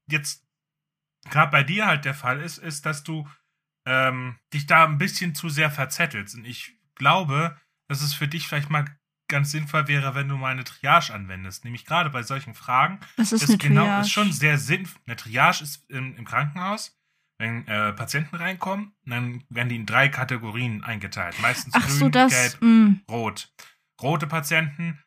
[0.09, 0.47] jetzt
[1.29, 3.29] gerade bei dir halt der Fall ist, ist, dass du
[3.87, 6.35] ähm, dich da ein bisschen zu sehr verzettelst.
[6.35, 7.57] Und ich glaube,
[7.89, 8.85] dass es für dich vielleicht mal
[9.29, 11.65] ganz sinnvoll wäre, wenn du mal eine Triage anwendest.
[11.65, 13.01] Nämlich gerade bei solchen Fragen.
[13.17, 14.01] Das ist, ist genau, Triage.
[14.03, 15.01] ist schon sehr sinnvoll.
[15.07, 16.99] Eine Triage ist im, im Krankenhaus,
[17.39, 21.41] wenn äh, Patienten reinkommen, dann werden die in drei Kategorien eingeteilt.
[21.41, 23.01] Meistens Ach grün, so, das, gelb, mm.
[23.11, 23.53] rot.
[24.03, 25.03] Rote Patienten,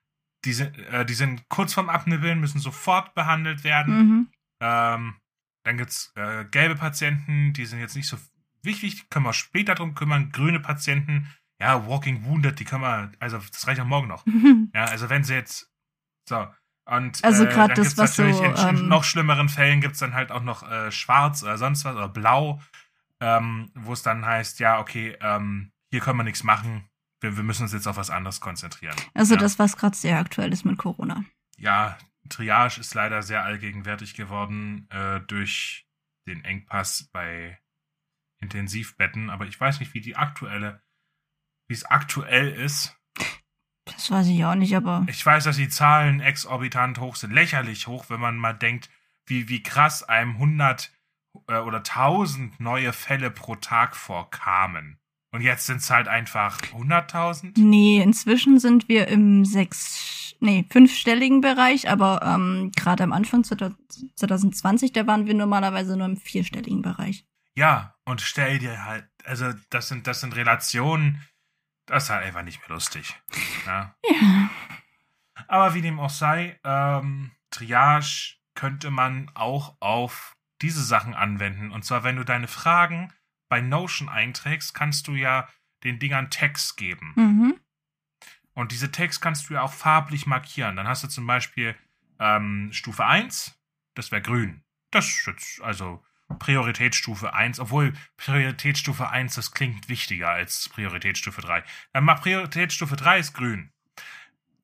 [0.45, 3.95] die sind, äh, die sind kurz vorm Abnibbeln, müssen sofort behandelt werden.
[3.95, 4.27] Mhm.
[4.61, 5.15] Ähm,
[5.63, 8.17] dann gibt's äh, gelbe Patienten, die sind jetzt nicht so
[8.61, 10.31] wichtig, können wir später drum kümmern.
[10.31, 14.25] Grüne Patienten, ja, Walking Wounded, die können wir, also das reicht auch morgen noch.
[14.73, 15.71] ja, also wenn sie jetzt,
[16.27, 16.47] so.
[16.85, 19.93] Und also äh, dann das, was natürlich so, in, in ähm, noch schlimmeren Fällen gibt
[19.93, 22.61] es dann halt auch noch äh, schwarz oder sonst was oder blau,
[23.21, 26.89] ähm, wo es dann heißt, ja, okay, ähm, hier können wir nichts machen,
[27.21, 28.95] wir, wir, müssen uns jetzt auf was anderes konzentrieren.
[29.13, 29.39] Also ja.
[29.39, 31.23] das, was gerade sehr aktuell ist mit Corona.
[31.57, 31.97] Ja,
[32.29, 35.87] Triage ist leider sehr allgegenwärtig geworden äh, durch
[36.27, 37.59] den Engpass bei
[38.41, 40.81] Intensivbetten, aber ich weiß nicht, wie die aktuelle,
[41.67, 42.97] wie es aktuell ist.
[43.85, 45.05] Das weiß ich auch nicht, aber.
[45.09, 48.89] Ich weiß, dass die Zahlen exorbitant hoch sind, lächerlich hoch, wenn man mal denkt,
[49.25, 50.91] wie, wie krass einem 100
[51.47, 54.99] äh, oder 1000 neue Fälle pro Tag vorkamen.
[55.33, 57.53] Und jetzt sind es halt einfach 100.000?
[57.57, 64.93] Nee, inzwischen sind wir im sechs, nee, fünfstelligen Bereich, aber ähm, gerade am Anfang 2020,
[64.93, 67.25] da waren wir normalerweise nur im vierstelligen Bereich.
[67.55, 71.19] Ja, und stell dir halt, also das sind, das sind Relationen,
[71.87, 73.19] das ist halt einfach nicht mehr lustig.
[73.65, 73.95] Ja.
[74.05, 74.49] ja.
[75.47, 81.71] Aber wie dem auch sei, ähm, Triage könnte man auch auf diese Sachen anwenden.
[81.71, 83.11] Und zwar, wenn du deine Fragen
[83.53, 85.47] bei Notion einträgst, kannst du ja
[85.83, 87.13] den Dingern Text geben.
[87.15, 87.59] Mhm.
[88.55, 90.75] Und diese Text kannst du ja auch farblich markieren.
[90.75, 91.75] Dann hast du zum Beispiel
[92.19, 93.53] ähm, Stufe 1,
[93.93, 94.63] das wäre grün.
[94.89, 96.03] Das ist also
[96.39, 101.63] Prioritätsstufe 1, obwohl Prioritätsstufe 1, das klingt wichtiger als Prioritätsstufe 3.
[101.91, 103.71] Dann mach Prioritätsstufe 3 ist grün.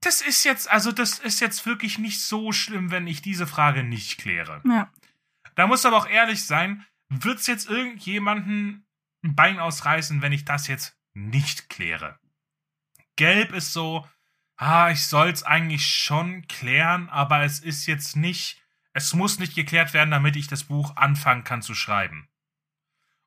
[0.01, 3.83] das ist jetzt, also das ist jetzt wirklich nicht so schlimm, wenn ich diese Frage
[3.83, 4.63] nicht kläre.
[4.65, 4.91] Ja.
[5.53, 8.85] Da muss aber auch ehrlich sein, wird's jetzt irgendjemanden
[9.23, 12.19] ein Bein ausreißen, wenn ich das jetzt nicht kläre?
[13.15, 14.07] Gelb ist so,
[14.55, 19.93] ah, ich soll's eigentlich schon klären, aber es ist jetzt nicht, es muss nicht geklärt
[19.93, 22.29] werden, damit ich das Buch anfangen kann zu schreiben.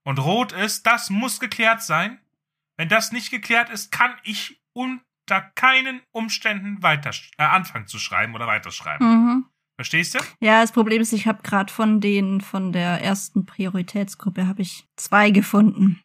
[0.05, 2.21] Und rot ist, das muss geklärt sein.
[2.77, 8.35] Wenn das nicht geklärt ist, kann ich unter keinen Umständen weiter äh, anfangen zu schreiben
[8.35, 9.07] oder weiterschreiben.
[9.07, 9.52] Mhm.
[9.77, 10.19] Verstehst du?
[10.41, 14.87] Ja, das Problem ist, ich habe gerade von den von der ersten Prioritätsgruppe habe ich
[14.97, 16.01] zwei gefunden,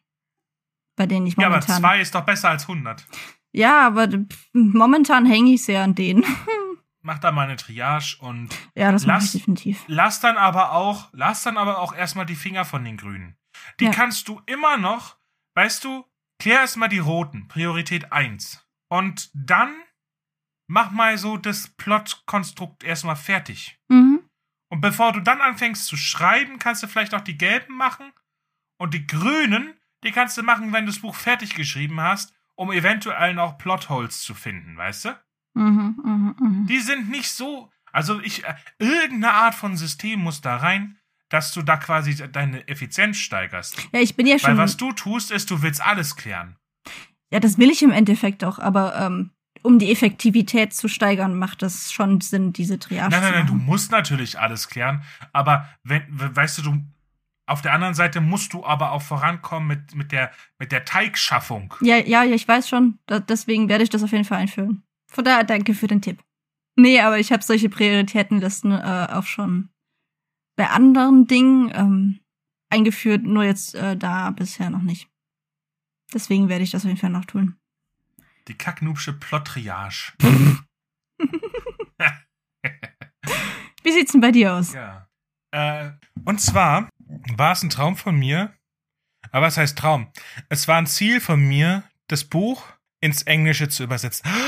[0.96, 1.80] bei denen ich Ja, aber momentan.
[1.80, 3.06] zwei ist doch besser als 100.
[3.52, 4.08] Ja, aber
[4.52, 6.24] momentan hänge ich sehr an denen.
[7.02, 9.84] Mach da mal eine Triage und ja, das Lass- ich definitiv.
[9.86, 13.36] lass dann aber auch, lass dann aber auch erstmal die Finger von den Grünen.
[13.80, 13.90] Die Ja.
[13.92, 15.16] kannst du immer noch,
[15.54, 16.04] weißt du,
[16.38, 18.66] klär erstmal die roten, Priorität 1.
[18.88, 19.70] Und dann
[20.68, 23.78] mach mal so das Plotkonstrukt erstmal fertig.
[23.88, 24.20] Mhm.
[24.70, 28.12] Und bevor du dann anfängst zu schreiben, kannst du vielleicht auch die gelben machen.
[28.78, 32.70] Und die grünen, die kannst du machen, wenn du das Buch fertig geschrieben hast, um
[32.70, 35.18] eventuell noch Plotholes zu finden, weißt du?
[35.54, 36.66] Mhm, mhm, mhm.
[36.66, 37.70] Die sind nicht so.
[37.90, 38.44] Also ich.
[38.44, 40.98] Äh, irgendeine Art von System muss da rein,
[41.30, 43.88] dass du da quasi deine Effizienz steigerst.
[43.92, 44.56] Ja, ich bin ja Weil schon.
[44.58, 46.56] was du tust, ist, du willst alles klären.
[47.30, 49.30] Ja, das will ich im Endeffekt auch, aber ähm,
[49.62, 53.54] um die Effektivität zu steigern, macht das schon Sinn, diese Triage Nein, nein, nein, du
[53.54, 56.84] musst natürlich alles klären, aber wenn, we- weißt du, du.
[57.46, 61.72] Auf der anderen Seite musst du aber auch vorankommen mit, mit, der, mit der Teigschaffung.
[61.80, 62.98] Ja, ja, ja, ich weiß schon.
[63.06, 64.82] Da, deswegen werde ich das auf jeden Fall einführen.
[65.10, 66.22] Von daher danke für den Tipp.
[66.76, 69.70] Nee, aber ich habe solche Prioritätenlisten äh, auch schon
[70.56, 72.20] bei anderen Dingen ähm,
[72.68, 75.08] eingeführt, nur jetzt äh, da bisher noch nicht.
[76.12, 77.56] Deswegen werde ich das auf jeden Fall noch tun.
[78.48, 80.14] Die kacknubsche Plot-Triage.
[83.82, 84.72] Wie sieht's denn bei dir aus?
[84.72, 85.06] Ja.
[85.50, 85.90] Äh,
[86.24, 86.88] und zwar
[87.36, 88.54] war es ein Traum von mir.
[89.30, 90.10] Aber was heißt Traum?
[90.48, 92.64] Es war ein Ziel von mir, das Buch
[93.00, 94.28] ins Englische zu übersetzen.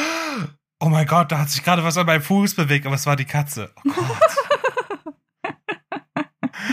[0.83, 3.15] Oh mein Gott, da hat sich gerade was an meinem Fuß bewegt, aber es war
[3.15, 3.71] die Katze.
[3.85, 4.19] Oh Gott.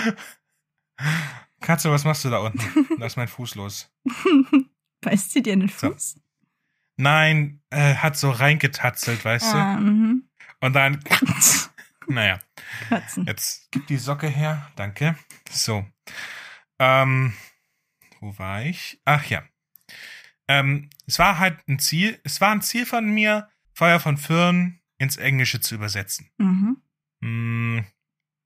[1.60, 2.88] Katze, was machst du da unten?
[2.98, 3.92] Da ist mein Fuß los.
[5.02, 5.94] Beißt sie dir in den So.
[6.98, 9.58] Nein, äh, hat so reingetatzelt, weißt du?
[9.58, 10.28] Ah, mhm.
[10.60, 11.04] Und dann,
[12.08, 12.40] naja.
[12.90, 13.26] Katzen.
[13.26, 14.72] Jetzt gib die Socke her.
[14.76, 15.16] Danke.
[15.50, 15.86] So.
[16.80, 17.34] Ähm,
[18.20, 19.00] wo war ich?
[19.06, 19.44] Ach ja.
[20.48, 24.80] Ähm, es war halt ein Ziel, es war ein Ziel von mir, Feuer von Firn
[24.98, 26.32] ins Englische zu übersetzen.
[26.38, 26.82] Mhm.
[27.22, 27.86] Hm,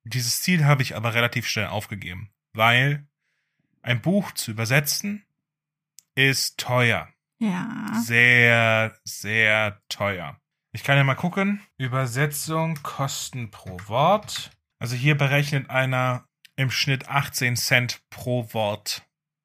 [0.03, 3.07] dieses Ziel habe ich aber relativ schnell aufgegeben, weil
[3.81, 5.25] ein Buch zu übersetzen
[6.15, 7.07] ist teuer.
[7.41, 7.87] Ja.
[8.05, 10.37] Sehr, sehr teuer.
[10.73, 11.61] Ich kann ja mal gucken.
[11.77, 14.51] Übersetzung, Kosten pro Wort.
[14.79, 16.25] Also hier berechnet einer
[16.55, 19.03] im Schnitt 18 Cent pro Wort.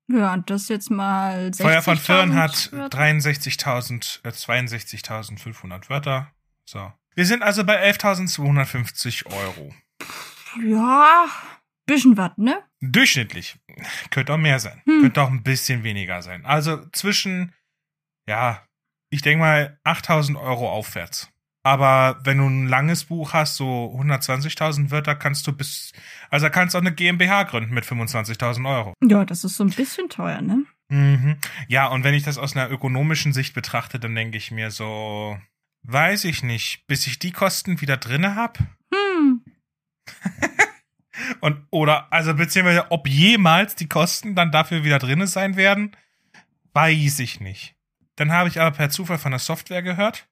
[0.08, 2.98] Ja, und das jetzt mal 60 Feuer von Firn hat Wörter?
[2.98, 6.30] 63.000, äh, 62.500 Wörter.
[6.64, 6.92] So.
[7.14, 9.74] Wir sind also bei 11.250 Euro.
[10.62, 11.26] Ja,
[11.86, 12.62] bisschen was, ne?
[12.80, 13.58] Durchschnittlich.
[14.10, 14.82] Könnte auch mehr sein.
[14.84, 15.00] Hm.
[15.00, 16.44] Könnte auch ein bisschen weniger sein.
[16.44, 17.54] Also zwischen,
[18.26, 18.62] ja,
[19.10, 21.32] ich denke mal 8000 Euro aufwärts.
[21.62, 25.92] Aber wenn du ein langes Buch hast, so 120.000 Wörter, kannst du bis,
[26.30, 28.94] also kannst du auch eine GmbH gründen mit 25.000 Euro.
[29.02, 30.64] Ja, das ist so ein bisschen teuer, ne?
[30.88, 31.38] Mhm.
[31.66, 35.36] Ja, und wenn ich das aus einer ökonomischen Sicht betrachte, dann denke ich mir so,
[35.82, 38.58] weiß ich nicht, bis ich die Kosten wieder drinne hab
[38.92, 39.42] Hm.
[41.40, 45.96] Und, oder, also beziehungsweise, ob jemals die Kosten dann dafür wieder drinne sein werden,
[46.74, 47.75] weiß ich nicht.
[48.16, 50.28] Dann habe ich aber per Zufall von der Software gehört,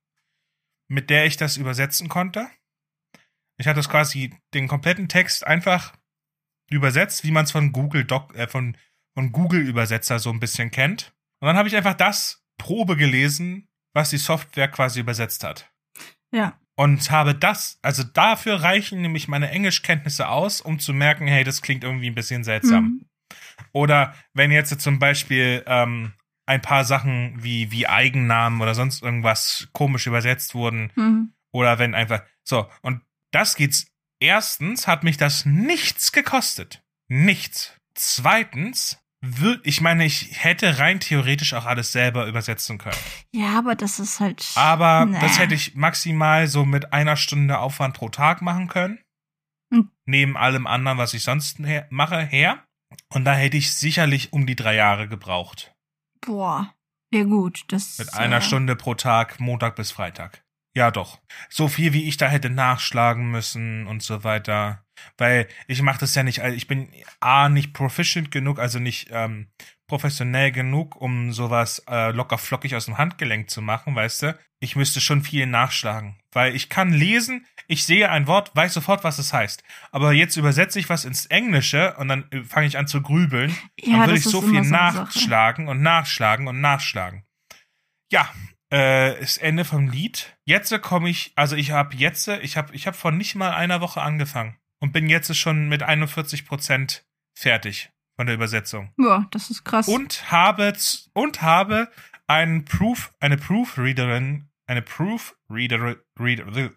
[0.88, 2.48] mit der ich das übersetzen konnte.
[3.56, 5.94] Ich hatte das quasi den kompletten Text einfach
[6.70, 8.76] übersetzt, wie man es von Google Doc, äh, von,
[9.14, 11.14] von Google Übersetzer so ein bisschen kennt.
[11.40, 15.70] Und dann habe ich einfach das Probe gelesen, was die Software quasi übersetzt hat
[16.32, 16.58] Ja.
[16.74, 21.62] und habe das, also dafür reichen nämlich meine Englischkenntnisse aus, um zu merken, hey, das
[21.62, 22.84] klingt irgendwie ein bisschen seltsam.
[22.84, 23.06] Mhm.
[23.72, 26.14] Oder wenn jetzt zum Beispiel ähm,
[26.46, 31.32] ein paar Sachen wie, wie Eigennamen oder sonst irgendwas komisch übersetzt wurden, Mhm.
[31.52, 33.02] oder wenn einfach, so, und
[33.32, 33.86] das geht's,
[34.20, 36.82] erstens hat mich das nichts gekostet.
[37.08, 37.76] Nichts.
[37.94, 38.98] Zweitens,
[39.62, 42.96] ich meine, ich hätte rein theoretisch auch alles selber übersetzen können.
[43.32, 44.46] Ja, aber das ist halt.
[44.54, 45.18] Aber Nee.
[45.20, 48.98] das hätte ich maximal so mit einer Stunde Aufwand pro Tag machen können.
[49.72, 49.90] Hm.
[50.04, 52.62] Neben allem anderen, was ich sonst her mache, her.
[53.08, 55.73] Und da hätte ich sicherlich um die drei Jahre gebraucht.
[56.26, 56.74] Boah.
[57.12, 57.64] Ja, gut.
[57.68, 57.98] Das.
[57.98, 60.44] Mit einer äh, Stunde pro Tag, Montag bis Freitag.
[60.76, 61.20] Ja, doch.
[61.48, 64.83] So viel, wie ich da hätte nachschlagen müssen und so weiter.
[65.16, 66.88] Weil ich mache das ja nicht, also ich bin
[67.20, 69.48] A, nicht proficient genug, also nicht ähm,
[69.86, 74.38] professionell genug, um sowas äh, locker flockig aus dem Handgelenk zu machen, weißt du?
[74.60, 76.16] Ich müsste schon viel nachschlagen.
[76.32, 79.62] Weil ich kann lesen, ich sehe ein Wort, weiß sofort, was es heißt.
[79.92, 83.54] Aber jetzt übersetze ich was ins Englische und dann äh, fange ich an zu grübeln.
[83.78, 84.96] Ja, dann würde ich so viel Sache.
[84.96, 87.24] nachschlagen und nachschlagen und nachschlagen.
[88.10, 88.30] Ja,
[88.72, 90.36] äh, ist Ende vom Lied.
[90.44, 93.80] Jetzt komme ich, also ich habe jetzt, ich habe ich hab vor nicht mal einer
[93.80, 99.48] Woche angefangen und bin jetzt schon mit 41 Prozent fertig von der Übersetzung Ja, das
[99.48, 99.88] ist krass.
[99.88, 100.74] und habe
[101.14, 101.90] und habe
[102.26, 106.70] einen Proof, eine Proofreaderin, eine Proofreader, Reader,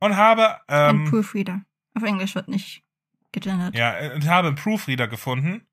[0.00, 1.62] und habe Ein ähm, Proofreader.
[1.96, 2.82] Auf Englisch wird nicht
[3.32, 3.74] gegendert.
[3.74, 5.66] ja äh, und habe einen Proofreader gefunden,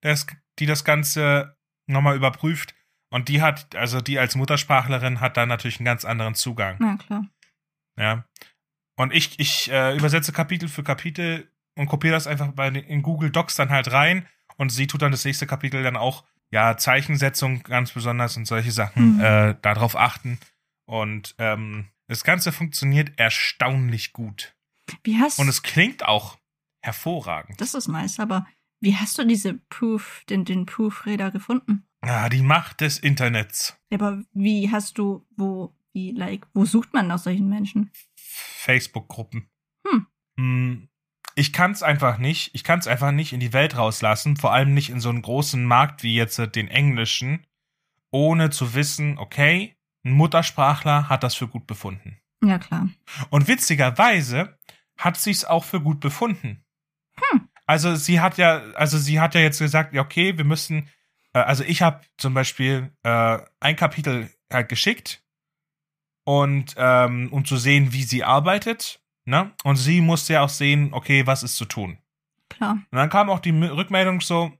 [0.00, 0.28] das,
[0.60, 1.56] die das Ganze
[1.88, 2.76] nochmal überprüft
[3.10, 6.76] und die hat, also die als Muttersprachlerin hat da natürlich einen ganz anderen Zugang.
[6.78, 7.26] Na klar.
[7.98, 8.24] Ja.
[8.96, 13.30] Und ich, ich äh, übersetze Kapitel für Kapitel und kopiere das einfach bei in Google
[13.30, 14.26] Docs dann halt rein
[14.56, 18.70] und sie tut dann das nächste Kapitel dann auch, ja, Zeichensetzung ganz besonders und solche
[18.70, 19.20] Sachen Mhm.
[19.20, 20.38] äh, darauf achten.
[20.86, 24.54] Und ähm, das Ganze funktioniert erstaunlich gut.
[25.02, 26.38] Wie hast Und es klingt auch
[26.82, 27.60] hervorragend.
[27.60, 28.46] Das ist nice, aber
[28.80, 31.86] wie hast du diese Proof, den, den Proofreader gefunden?
[32.02, 33.76] Ah, die Macht des Internets.
[33.90, 37.90] Ja, Aber wie hast du, wo, wie, like, wo sucht man nach solchen Menschen?
[38.34, 39.48] Facebook-Gruppen.
[39.86, 40.06] Hm.
[40.36, 40.88] Hm,
[41.36, 42.54] Ich kann es einfach nicht.
[42.54, 45.22] Ich kann es einfach nicht in die Welt rauslassen, vor allem nicht in so einen
[45.22, 47.46] großen Markt wie jetzt äh, den englischen,
[48.10, 52.20] ohne zu wissen, okay, ein Muttersprachler hat das für gut befunden.
[52.44, 52.88] Ja, klar.
[53.30, 54.58] Und witzigerweise
[54.98, 56.64] hat sie es auch für gut befunden.
[57.16, 57.48] Hm.
[57.66, 60.88] Also sie hat ja, also sie hat ja jetzt gesagt, ja okay, wir müssen,
[61.32, 65.23] äh, also ich habe zum Beispiel äh, ein Kapitel halt geschickt
[66.24, 69.52] und ähm, um zu sehen, wie sie arbeitet, ne?
[69.64, 71.98] Und sie musste ja auch sehen, okay, was ist zu tun.
[72.48, 72.72] Klar.
[72.72, 74.52] Und dann kam auch die Rückmeldung so,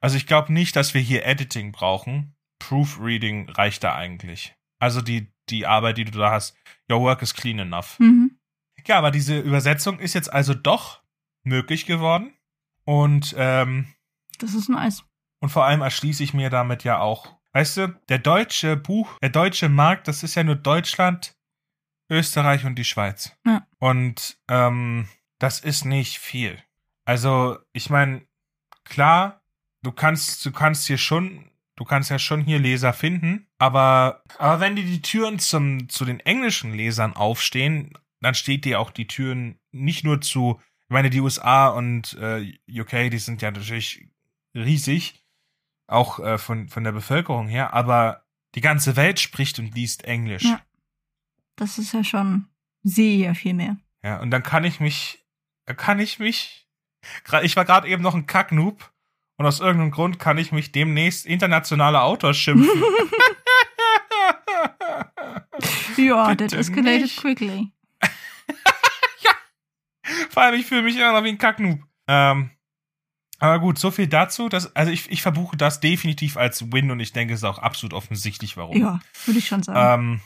[0.00, 2.34] also ich glaube nicht, dass wir hier Editing brauchen.
[2.58, 4.54] Proofreading reicht da eigentlich.
[4.78, 6.56] Also die, die Arbeit, die du da hast,
[6.90, 7.98] your work is clean enough.
[7.98, 8.38] Mhm.
[8.86, 11.02] Ja, aber diese Übersetzung ist jetzt also doch
[11.44, 12.32] möglich geworden.
[12.84, 13.94] Und, ähm,
[14.38, 15.04] Das ist nice.
[15.40, 19.30] und vor allem erschließe ich mir damit ja auch, weißt du, der deutsche Buch, der
[19.30, 21.36] deutsche Markt, das ist ja nur Deutschland,
[22.10, 23.36] Österreich und die Schweiz.
[23.46, 23.66] Ja.
[23.78, 26.62] Und ähm, das ist nicht viel.
[27.04, 28.26] Also, ich meine,
[28.84, 29.42] klar,
[29.82, 34.60] du kannst, du kannst hier schon, du kannst ja schon hier Leser finden, aber, aber
[34.60, 39.08] wenn dir die Türen zum, zu den englischen Lesern aufstehen, dann steht dir auch die
[39.08, 44.08] Türen nicht nur zu, ich meine, die USA und äh, UK, die sind ja natürlich
[44.54, 45.21] riesig,
[45.86, 50.44] auch äh, von, von der Bevölkerung her, aber die ganze Welt spricht und liest Englisch.
[50.44, 50.60] Ja.
[51.56, 52.46] Das ist ja schon
[52.82, 53.76] sehr viel mehr.
[54.02, 55.24] Ja, und dann kann ich mich,
[55.66, 56.68] da kann ich mich,
[57.42, 58.90] ich war gerade eben noch ein Kacknoob
[59.36, 62.70] und aus irgendeinem Grund kann ich mich demnächst internationaler Autor schimpfen.
[65.96, 67.20] Ja, that escalated nicht.
[67.20, 67.70] quickly.
[70.30, 71.80] Vor allem, ich fühle mich immer noch wie ein Kacknoob.
[72.08, 72.50] Ähm,
[73.42, 74.48] aber gut, so viel dazu.
[74.48, 77.58] Dass, also ich, ich verbuche das definitiv als Win und ich denke, es ist auch
[77.58, 78.76] absolut offensichtlich, warum.
[78.76, 80.02] Ja, würde ich schon sagen.
[80.02, 80.20] Ähm,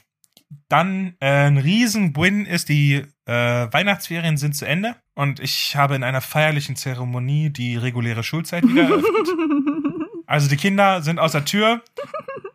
[0.69, 3.33] dann äh, ein Riesen-Win ist, die äh,
[3.73, 8.83] Weihnachtsferien sind zu Ende und ich habe in einer feierlichen Zeremonie die reguläre Schulzeit wieder
[8.83, 9.29] eröffnet.
[10.29, 11.85] Also die Kinder sind aus der Tür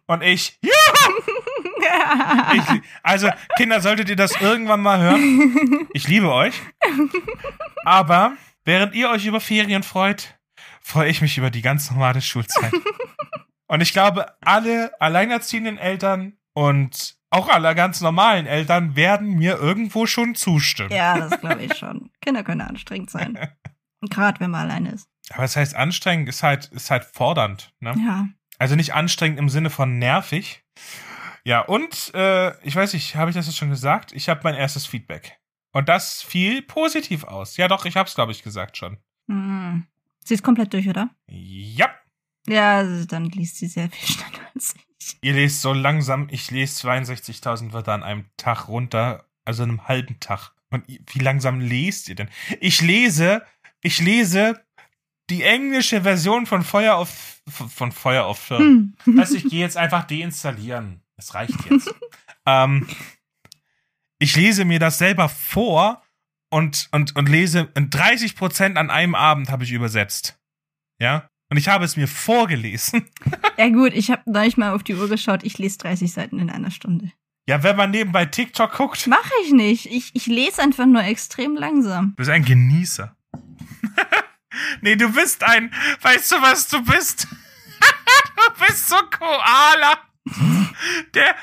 [0.06, 6.54] und ich, ja, ich, also Kinder, solltet ihr das irgendwann mal hören, ich liebe euch,
[7.86, 8.34] aber
[8.66, 10.38] während ihr euch über Ferien freut,
[10.82, 12.74] freue ich mich über die ganz normale Schulzeit.
[13.68, 20.06] Und ich glaube, alle alleinerziehenden Eltern und auch alle ganz normalen Eltern werden mir irgendwo
[20.06, 20.92] schon zustimmen.
[20.92, 22.12] ja, das glaube ich schon.
[22.20, 23.40] Kinder können anstrengend sein.
[24.10, 25.08] Gerade wenn man alleine ist.
[25.30, 27.74] Aber das heißt, anstrengend ist halt, ist halt fordernd.
[27.80, 27.96] Ne?
[28.06, 28.28] Ja.
[28.58, 30.66] Also nicht anstrengend im Sinne von nervig.
[31.46, 34.12] Ja, und äh, ich weiß nicht, habe ich das jetzt schon gesagt?
[34.12, 35.40] Ich habe mein erstes Feedback.
[35.72, 37.56] Und das fiel positiv aus.
[37.56, 38.98] Ja, doch, ich habe es, glaube ich, gesagt schon.
[39.30, 39.88] Hm.
[40.24, 41.10] Sie ist komplett durch, oder?
[41.28, 41.90] Ja,
[42.48, 45.18] Ja, also dann liest sie sehr viel schneller als ich.
[45.22, 46.28] ihr lest so langsam.
[46.32, 50.52] Ich lese 62.000 Wörter an einem Tag runter, also einem halben Tag.
[50.70, 52.30] Und wie langsam lest ihr denn?
[52.60, 53.44] Ich lese,
[53.82, 54.64] ich lese
[55.30, 58.96] die englische Version von Feuer auf von Feuer auf Firn.
[59.04, 59.20] Hm.
[59.20, 61.02] Also ich gehe jetzt einfach deinstallieren.
[61.18, 61.94] Es reicht jetzt.
[62.46, 62.88] ähm,
[64.20, 66.04] ich lese mir das selber vor
[66.52, 70.38] und, und, und lese in 30 Prozent an einem Abend habe ich übersetzt.
[71.00, 71.28] Ja?
[71.50, 73.10] Und ich habe es mir vorgelesen.
[73.58, 75.44] Ja gut, ich habe neulich mal auf die Uhr geschaut.
[75.44, 77.12] Ich lese 30 Seiten in einer Stunde.
[77.48, 79.06] Ja, wenn man nebenbei TikTok guckt.
[79.06, 79.86] Mach ich nicht.
[79.86, 82.12] Ich, ich lese einfach nur extrem langsam.
[82.12, 83.16] Du bist ein Genießer.
[84.82, 85.72] nee, du bist ein.
[86.02, 87.28] Weißt du, was du bist?
[88.36, 90.00] du bist so Koala.
[91.14, 91.36] Der,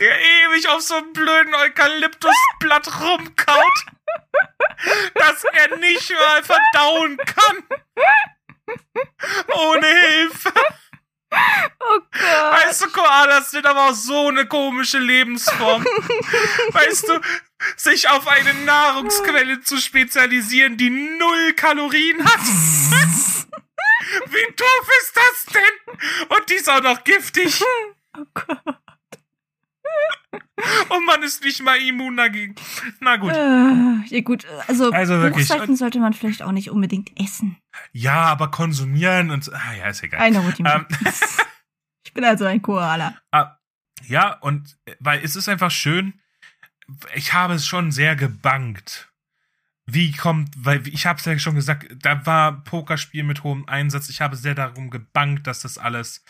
[0.00, 3.86] der ewig auf so einem blöden Eukalyptusblatt rumkaut,
[5.14, 7.62] dass er nicht mal verdauen kann.
[9.54, 10.52] Ohne Hilfe.
[11.80, 12.52] Oh Gott.
[12.66, 15.84] Weißt du, Koalas sind aber auch so eine komische Lebensform.
[16.72, 17.20] weißt du,
[17.76, 22.40] sich auf eine Nahrungsquelle zu spezialisieren, die null Kalorien hat.
[24.26, 26.36] Wie doof ist das denn?
[26.36, 27.62] Und die ist auch noch giftig.
[28.16, 28.77] Oh Gott.
[30.88, 32.54] Und man ist nicht mal immun dagegen.
[33.00, 33.32] Na gut.
[33.32, 35.18] Äh, ja gut, also, Also.
[35.30, 37.56] Buchseiten sollte man vielleicht auch nicht unbedingt essen.
[37.92, 39.52] Ja, aber konsumieren und.
[39.52, 40.20] Ah, ja, ist egal.
[40.20, 40.72] Eine Routine.
[40.72, 40.86] Ähm,
[42.04, 43.16] ich bin also ein Koala.
[43.30, 43.58] Ah,
[44.06, 46.20] ja, und äh, weil es ist einfach schön,
[47.14, 49.12] ich habe es schon sehr gebankt.
[49.90, 54.10] Wie kommt, weil ich habe es ja schon gesagt, da war Pokerspiel mit hohem Einsatz.
[54.10, 56.24] Ich habe sehr darum gebankt, dass das alles,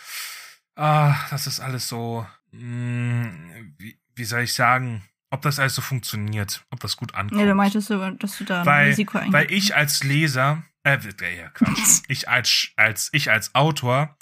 [0.76, 3.30] ah, das alles so, mh,
[3.78, 7.41] wie, wie soll ich sagen, ob das alles so funktioniert, ob das gut ankommt.
[7.41, 9.33] Nee, du meintest dass du da ein weil, Risiko eingehst.
[9.33, 10.99] weil ich als Leser, äh,
[11.37, 14.16] ja, Quatsch, ich als, als, ich als Autor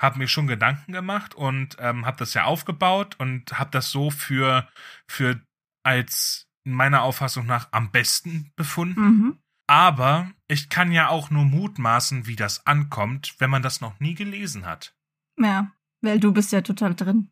[0.00, 4.10] habe mir schon Gedanken gemacht und ähm, habe das ja aufgebaut und habe das so
[4.10, 4.66] für,
[5.06, 5.40] für
[5.84, 9.00] als meiner Auffassung nach am besten befunden.
[9.00, 9.38] Mhm.
[9.66, 14.14] Aber ich kann ja auch nur mutmaßen, wie das ankommt, wenn man das noch nie
[14.14, 14.96] gelesen hat.
[15.38, 15.70] Ja,
[16.00, 17.30] weil du bist ja total drin.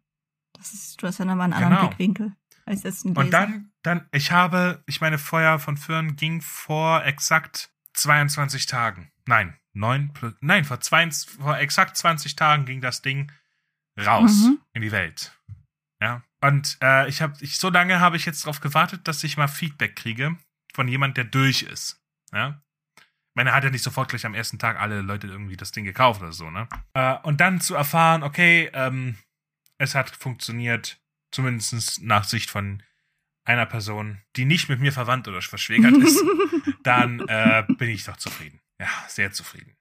[0.59, 1.87] Das ist, du hast ja nochmal einen anderen Genau.
[1.89, 2.33] Blickwinkel
[2.67, 3.09] als Leser.
[3.17, 9.11] Und dann, dann, ich habe, ich meine, Feuer von Föhren ging vor exakt 22 Tagen.
[9.27, 13.33] Nein, neun, plus- nein, vor, zwei, vor exakt 20 Tagen ging das Ding
[13.99, 14.61] raus Mhm.
[14.75, 15.37] in die Welt.
[16.01, 16.23] Ja.
[16.41, 19.49] Und äh, ich habe, ich, so lange habe ich jetzt darauf gewartet, dass ich mal
[19.49, 20.37] Feedback kriege
[20.75, 22.01] von jemand, der durch ist.
[22.33, 22.61] Ja.
[22.97, 25.73] Ich meine, er hat ja nicht sofort gleich am ersten Tag alle Leute irgendwie das
[25.73, 26.69] Ding gekauft oder so, ne?
[26.95, 29.17] Äh, und dann zu erfahren, okay, ähm,
[29.79, 31.01] es hat funktioniert,
[31.31, 32.83] zumindest nach Sicht von
[33.45, 36.23] einer Person, die nicht mit mir verwandt oder verschwägert ist,
[36.83, 38.61] dann äh, bin ich doch zufrieden.
[38.79, 39.75] Ja, sehr zufrieden.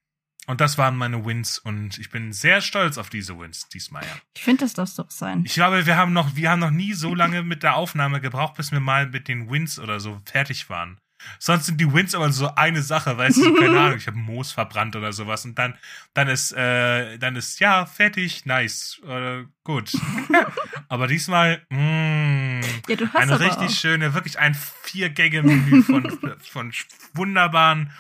[0.47, 4.15] Und das waren meine Wins und ich bin sehr stolz auf diese Wins diesmal, ja.
[4.33, 5.43] ich finde, das darf doch sein.
[5.45, 8.55] Ich glaube, wir haben noch, wir haben noch nie so lange mit der Aufnahme gebraucht,
[8.55, 11.01] bis wir mal mit den Wins oder so fertig waren.
[11.39, 14.51] Sonst sind die Wins aber so eine Sache, weißt du, keine Ahnung, ich habe Moos
[14.51, 15.78] verbrannt oder sowas und dann,
[16.13, 19.91] dann ist, äh, dann ist, ja, fertig, nice, äh, gut.
[20.89, 23.76] aber diesmal, mh, ja, du hast eine richtig auch.
[23.76, 26.09] schöne, wirklich ein Vier-Gänge-Menü von,
[26.39, 26.74] von
[27.13, 27.91] wunderbaren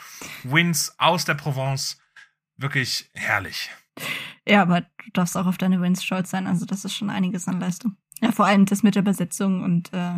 [0.43, 1.99] Wins aus der Provence.
[2.57, 3.69] Wirklich herrlich.
[4.47, 6.47] Ja, aber du darfst auch auf deine Wins stolz sein.
[6.47, 7.97] Also das ist schon einiges an Leistung.
[8.21, 10.15] Ja, vor allem das mit der Übersetzung und äh,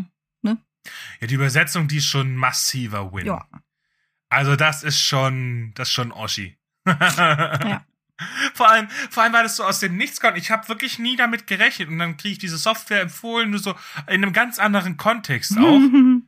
[1.20, 3.28] Ja, die Übersetzung, die ist schon ein massiver Win.
[3.28, 3.48] ja.
[4.30, 6.58] Also das ist schon, das ist schon Oschi.
[6.86, 7.86] Ja.
[8.54, 10.38] Vor allem, vor allem, weil es so aus dem Nichts kommt.
[10.38, 13.76] Ich habe wirklich nie damit gerechnet und dann kriege ich diese Software empfohlen, nur so
[14.08, 15.80] in einem ganz anderen Kontext auch,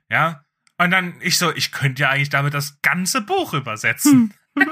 [0.09, 0.45] ja.
[0.77, 4.33] Und dann ich so, ich könnte ja eigentlich damit das ganze Buch übersetzen.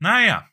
[0.00, 0.47] Naja.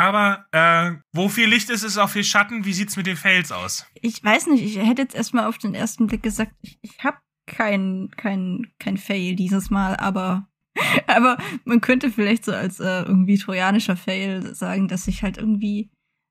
[0.00, 2.64] Aber äh, wo viel Licht ist, ist auch viel Schatten.
[2.64, 3.84] Wie sieht's mit den Fails aus?
[4.00, 7.18] ich weiß nicht, ich hätte jetzt erstmal auf den ersten Blick gesagt, ich, ich habe
[7.46, 10.48] kein, kein, kein Fail dieses Mal, aber,
[11.06, 15.90] aber man könnte vielleicht so als äh, irgendwie trojanischer Fail sagen, dass ich halt irgendwie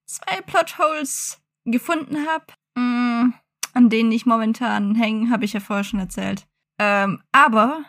[0.10, 2.46] zwei Plotholes gefunden habe,
[2.76, 6.48] an denen ich momentan hänge, habe ich ja vorher schon erzählt.
[6.80, 7.84] Ähm, aber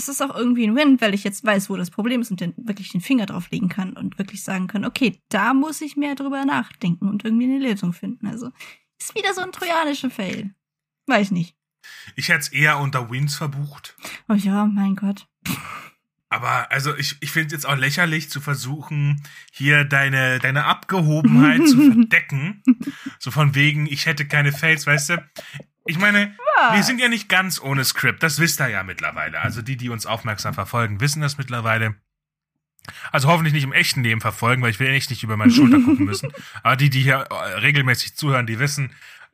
[0.00, 2.40] es ist auch irgendwie ein Win, weil ich jetzt weiß, wo das Problem ist und
[2.40, 5.96] den, wirklich den Finger drauf legen kann und wirklich sagen kann, okay, da muss ich
[5.96, 8.26] mehr drüber nachdenken und irgendwie eine Lösung finden.
[8.26, 8.50] Also
[8.98, 10.54] ist wieder so ein trojanischer Fail.
[11.06, 11.54] Weiß nicht.
[12.16, 13.96] Ich hätte es eher unter Wins verbucht.
[14.28, 15.26] Oh ja, mein Gott.
[16.30, 19.22] Aber also ich, ich finde es jetzt auch lächerlich zu versuchen,
[19.52, 22.62] hier deine, deine Abgehobenheit zu verdecken.
[23.18, 25.30] So von wegen, ich hätte keine Fails, weißt du?
[25.86, 26.34] Ich meine,
[26.72, 29.40] wir sind ja nicht ganz ohne Skript, das wisst ihr ja mittlerweile.
[29.40, 31.96] Also die, die uns aufmerksam verfolgen, wissen das mittlerweile.
[33.12, 35.80] Also hoffentlich nicht im echten Leben verfolgen, weil ich will echt nicht über meine Schulter
[35.80, 36.32] gucken müssen.
[36.62, 38.92] Aber die, die hier äh, regelmäßig zuhören, die wissen,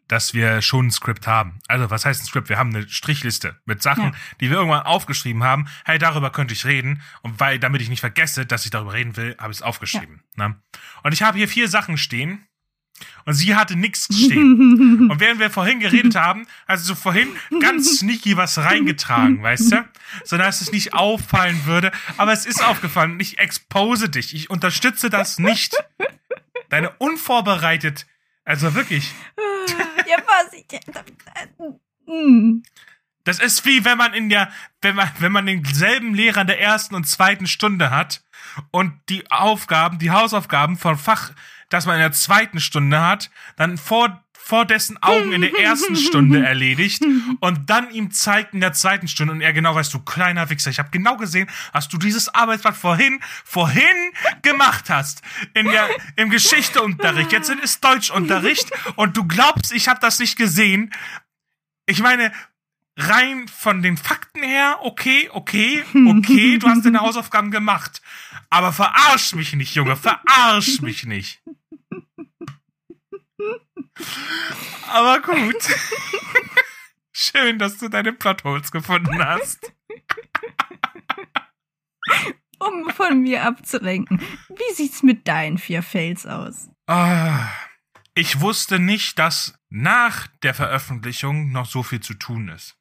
[0.09, 1.59] dass wir schon ein Skript haben.
[1.67, 2.49] Also was heißt ein Skript?
[2.49, 4.13] Wir haben eine Strichliste mit Sachen, Ja.
[4.41, 5.69] die wir irgendwann aufgeschrieben haben.
[5.85, 7.03] Hey, darüber könnte ich reden.
[7.23, 10.23] Und weil, damit ich nicht vergesse, dass ich darüber reden will, habe ich es aufgeschrieben.
[10.37, 10.61] Ne?
[11.03, 12.47] Und ich habe hier vier Sachen stehen.
[13.25, 15.09] Und sie hatte nichts stehen.
[15.11, 17.29] Und während wir vorhin geredet haben, also so vorhin
[17.61, 19.85] ganz sneaky was reingetragen, weißt du?
[20.25, 21.93] So dass es nicht auffallen würde.
[22.17, 23.19] Aber es ist aufgefallen.
[23.21, 24.35] Ich expose dich.
[24.35, 25.77] Ich unterstütze das nicht.
[26.69, 28.07] Deine unvorbereitet,
[28.45, 29.13] also wirklich.
[30.09, 30.53] ja, was?
[30.53, 30.67] Ich.
[33.25, 36.61] Das ist wie wenn man in der, wenn man, wenn man denselben Lehrer in der
[36.61, 38.23] ersten und zweiten Stunde hat
[38.71, 41.33] und die Aufgaben, die Hausaufgaben von Fach,
[41.69, 45.97] das man in der zweiten Stunde hat, dann vor vor dessen Augen in der ersten
[45.97, 47.03] Stunde erledigt
[47.41, 50.71] und dann ihm zeigt in der zweiten Stunde und er genau weiß, du kleiner Wichser,
[50.71, 54.13] ich habe genau gesehen, dass du dieses Arbeitsblatt vorhin, vorhin
[54.43, 55.23] gemacht hast.
[55.55, 57.33] In der, im Geschichteunterricht.
[57.33, 60.93] Jetzt ist Deutschunterricht und du glaubst, ich habe das nicht gesehen.
[61.87, 62.31] Ich meine,
[62.97, 68.01] rein von den Fakten her, okay, okay, okay, du hast deine Hausaufgaben gemacht.
[68.57, 71.43] Aber verarsch mich nicht, Junge, verarsch mich nicht.
[74.89, 75.63] Aber gut.
[77.13, 79.75] Schön, dass du deine Plotholes gefunden hast.
[82.59, 84.23] um von mir abzulenken.
[84.49, 86.71] Wie sieht's mit deinen vier Fails aus?
[86.87, 87.51] Ah,
[88.15, 92.75] ich wusste nicht, dass nach der Veröffentlichung noch so viel zu tun ist.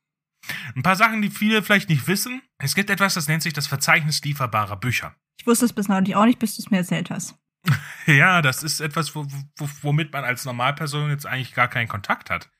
[0.73, 2.41] Ein paar Sachen, die viele vielleicht nicht wissen.
[2.59, 5.17] Es gibt etwas, das nennt sich das Verzeichnis lieferbarer Bücher.
[5.37, 7.35] Ich wusste es bis neulich auch nicht, bis du es mir erzählt hast.
[8.05, 9.25] Ja, das ist etwas, wo,
[9.57, 12.51] wo, womit man als Normalperson jetzt eigentlich gar keinen Kontakt hat.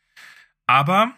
[0.65, 1.13] Aber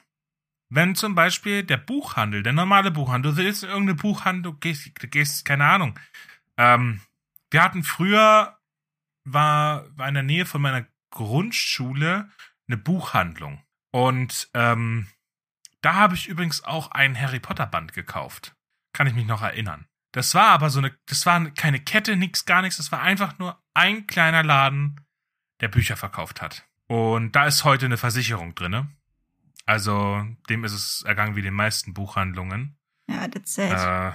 [0.69, 4.93] wenn zum Beispiel der Buchhandel, der normale Buchhandel, du willst in irgendeine Buchhandel, du gehst,
[5.11, 5.97] gehst, keine Ahnung.
[6.57, 6.99] Ähm,
[7.51, 8.57] wir hatten früher,
[9.23, 12.29] war, war in der Nähe von meiner Grundschule
[12.67, 13.63] eine Buchhandlung.
[13.91, 15.07] Und ähm,
[15.81, 18.55] da habe ich übrigens auch ein Harry Potter Band gekauft.
[18.91, 19.87] Kann ich mich noch erinnern.
[20.17, 22.77] Das war aber so eine, das war keine Kette, nix, gar nichts.
[22.77, 24.99] Das war einfach nur ein kleiner Laden,
[25.61, 26.65] der Bücher verkauft hat.
[26.87, 28.89] Und da ist heute eine Versicherung drinne.
[29.67, 32.79] Also dem ist es ergangen wie den meisten Buchhandlungen.
[33.07, 33.69] Ja, that's it.
[33.69, 34.11] Äh,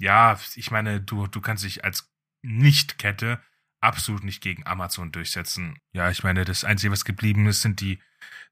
[0.00, 3.40] ja, ich meine, du, du kannst dich als Nicht-Kette
[3.80, 5.78] absolut nicht gegen Amazon durchsetzen.
[5.92, 8.02] Ja, ich meine, das Einzige, was geblieben ist, sind die,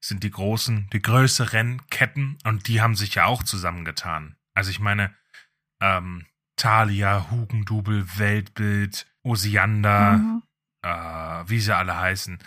[0.01, 4.35] sind die großen, die größeren Ketten und die haben sich ja auch zusammengetan.
[4.55, 5.13] Also ich meine,
[5.79, 6.25] ähm,
[6.57, 10.43] Thalia, Hugendubel, Weltbild, Osiander, mhm.
[10.81, 10.89] äh,
[11.49, 12.39] wie sie alle heißen,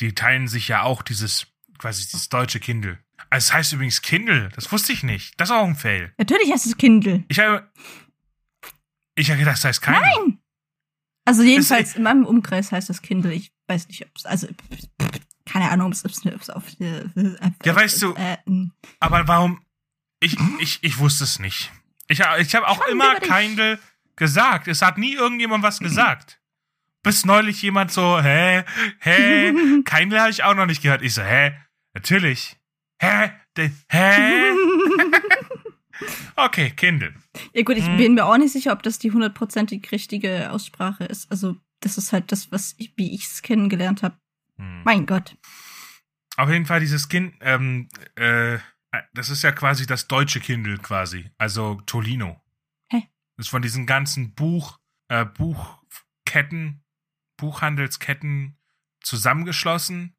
[0.00, 1.46] die teilen sich ja auch dieses,
[1.78, 2.98] quasi dieses deutsche Kindle.
[3.30, 5.40] Also es heißt übrigens Kindle, das wusste ich nicht.
[5.40, 6.12] Das ist auch ein Fail.
[6.18, 7.24] Natürlich heißt es Kindle.
[7.28, 7.70] Ich habe,
[9.14, 10.00] ich habe gedacht, das heißt kein.
[10.00, 10.38] Nein!
[11.24, 13.32] Also jedenfalls in meinem Umkreis heißt das Kindle.
[13.32, 14.48] Ich weiß nicht, ob es, also
[15.46, 17.04] keine Ahnung, ob es auf, äh,
[17.64, 18.36] Ja, weißt du, äh,
[19.00, 19.62] aber warum,
[20.20, 21.72] ich, ich, ich wusste es nicht.
[22.08, 23.78] Ich, ich habe auch immer Kindle
[24.16, 24.68] gesagt.
[24.68, 26.40] Es hat nie irgendjemand was gesagt.
[27.02, 28.64] Bis neulich jemand so, hä,
[29.00, 29.52] hä,
[29.84, 31.02] Kindle habe ich auch noch nicht gehört.
[31.02, 31.52] Ich so, hä,
[31.92, 32.56] natürlich.
[32.98, 34.52] Hä, de, hä?
[36.36, 37.14] okay, Kindle.
[37.52, 37.96] Ja gut, ich hm.
[37.96, 41.30] bin mir auch nicht sicher, ob das die hundertprozentig richtige Aussprache ist.
[41.30, 44.16] Also das ist halt das, was ich, wie ich es kennengelernt habe.
[44.56, 44.82] Hm.
[44.84, 45.36] Mein Gott.
[46.36, 48.58] Auf jeden Fall dieses Kind, ähm, äh,
[49.12, 51.30] das ist ja quasi das deutsche Kindle quasi.
[51.38, 52.40] Also Tolino.
[52.90, 53.08] Hä?
[53.36, 54.78] Das ist von diesen ganzen Buch,
[55.08, 56.84] äh, Buchketten,
[57.36, 58.58] Buchhandelsketten
[59.00, 60.16] zusammengeschlossen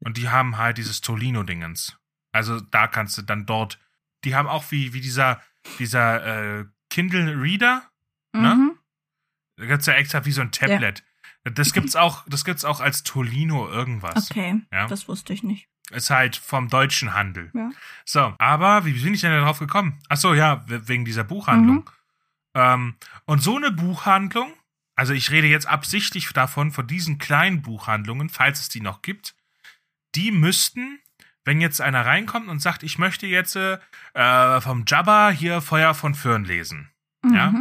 [0.00, 1.98] und die haben halt dieses Tolino-Dingens.
[2.32, 3.78] Also da kannst du dann dort,
[4.24, 5.42] die haben auch wie, wie dieser,
[5.78, 7.90] dieser äh, Kindle Reader,
[8.32, 8.54] ne?
[8.54, 8.66] mhm.
[8.66, 8.74] ne?
[9.56, 11.00] Da gibt's ja extra wie so ein Tablet.
[11.44, 11.50] Ja.
[11.50, 14.30] Das gibt's auch, das gibt's auch als Tolino irgendwas.
[14.30, 14.86] Okay, ja?
[14.86, 15.68] das wusste ich nicht.
[15.90, 17.50] Ist halt vom deutschen Handel.
[17.54, 17.70] Ja.
[18.04, 19.98] So, aber wie bin ich denn darauf gekommen?
[20.08, 21.76] Ach so, ja, wegen dieser Buchhandlung.
[21.76, 21.84] Mhm.
[22.54, 24.52] Ähm, und so eine Buchhandlung,
[24.96, 29.34] also ich rede jetzt absichtlich davon, von diesen kleinen Buchhandlungen, falls es die noch gibt,
[30.14, 30.98] die müssten,
[31.44, 33.78] wenn jetzt einer reinkommt und sagt, ich möchte jetzt äh,
[34.60, 36.90] vom Jabba hier Feuer von Föhren lesen,
[37.22, 37.34] mhm.
[37.34, 37.54] ja,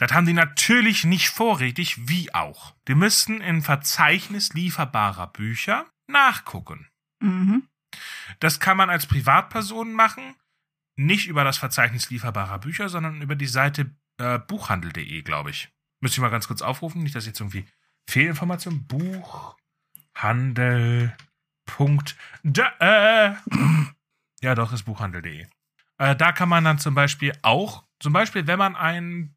[0.00, 2.74] das haben die natürlich nicht vorrätig, wie auch.
[2.88, 6.89] Die müssten im Verzeichnis lieferbarer Bücher nachgucken.
[7.20, 7.68] Mhm.
[8.38, 10.34] Das kann man als Privatperson machen,
[10.96, 15.72] nicht über das Verzeichnis lieferbarer Bücher, sondern über die Seite äh, buchhandel.de, glaube ich.
[16.00, 17.66] Müsste ich mal ganz kurz aufrufen, nicht, dass jetzt irgendwie
[18.08, 18.86] Fehlinformation.
[18.86, 19.56] Buchhandel.
[22.80, 23.32] Äh.
[24.42, 25.46] Ja, doch, ist buchhandel.de.
[25.98, 29.36] Äh, da kann man dann zum Beispiel auch, zum Beispiel, wenn man einen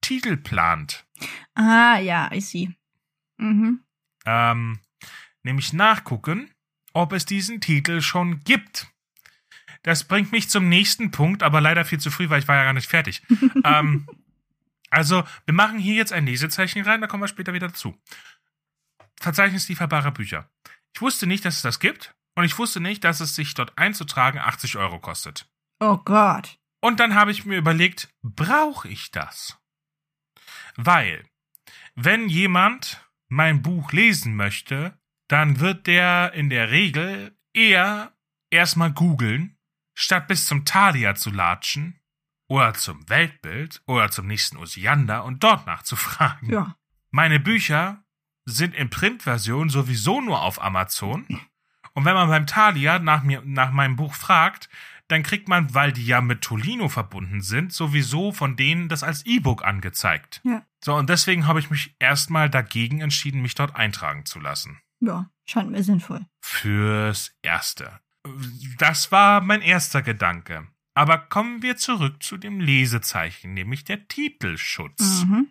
[0.00, 1.06] Titel plant.
[1.54, 2.70] Ah, ja, I see.
[3.36, 3.84] Mhm.
[4.24, 4.80] Ähm,
[5.42, 6.51] nämlich nachgucken,
[6.92, 8.88] ob es diesen Titel schon gibt.
[9.82, 12.64] Das bringt mich zum nächsten Punkt, aber leider viel zu früh, weil ich war ja
[12.64, 13.22] gar nicht fertig.
[13.64, 14.06] ähm,
[14.90, 17.98] also, wir machen hier jetzt ein Lesezeichen rein, da kommen wir später wieder dazu.
[19.20, 20.50] Verzeichnis lieferbarer Bücher.
[20.94, 23.76] Ich wusste nicht, dass es das gibt und ich wusste nicht, dass es sich dort
[23.78, 25.48] einzutragen 80 Euro kostet.
[25.80, 26.58] Oh Gott.
[26.80, 29.58] Und dann habe ich mir überlegt, brauche ich das?
[30.76, 31.24] Weil,
[31.94, 34.98] wenn jemand mein Buch lesen möchte,
[35.32, 38.12] dann wird der in der Regel eher
[38.50, 39.56] erstmal googeln,
[39.94, 41.98] statt bis zum Thalia zu latschen
[42.48, 46.50] oder zum Weltbild oder zum nächsten Osiander und dort nachzufragen.
[46.50, 46.76] Ja.
[47.10, 48.04] Meine Bücher
[48.44, 51.26] sind in Printversion sowieso nur auf Amazon.
[51.94, 54.68] Und wenn man beim Thalia nach, mir, nach meinem Buch fragt,
[55.08, 59.24] dann kriegt man, weil die ja mit Tolino verbunden sind, sowieso von denen das als
[59.24, 60.40] E-Book angezeigt.
[60.44, 60.64] Ja.
[60.84, 64.80] So, und deswegen habe ich mich erstmal dagegen entschieden, mich dort eintragen zu lassen.
[65.04, 66.24] Ja, scheint mir sinnvoll.
[66.40, 68.00] Fürs Erste.
[68.78, 70.68] Das war mein erster Gedanke.
[70.94, 75.24] Aber kommen wir zurück zu dem Lesezeichen, nämlich der Titelschutz.
[75.24, 75.50] Mhm.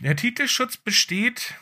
[0.00, 1.54] Der Titelschutz besteht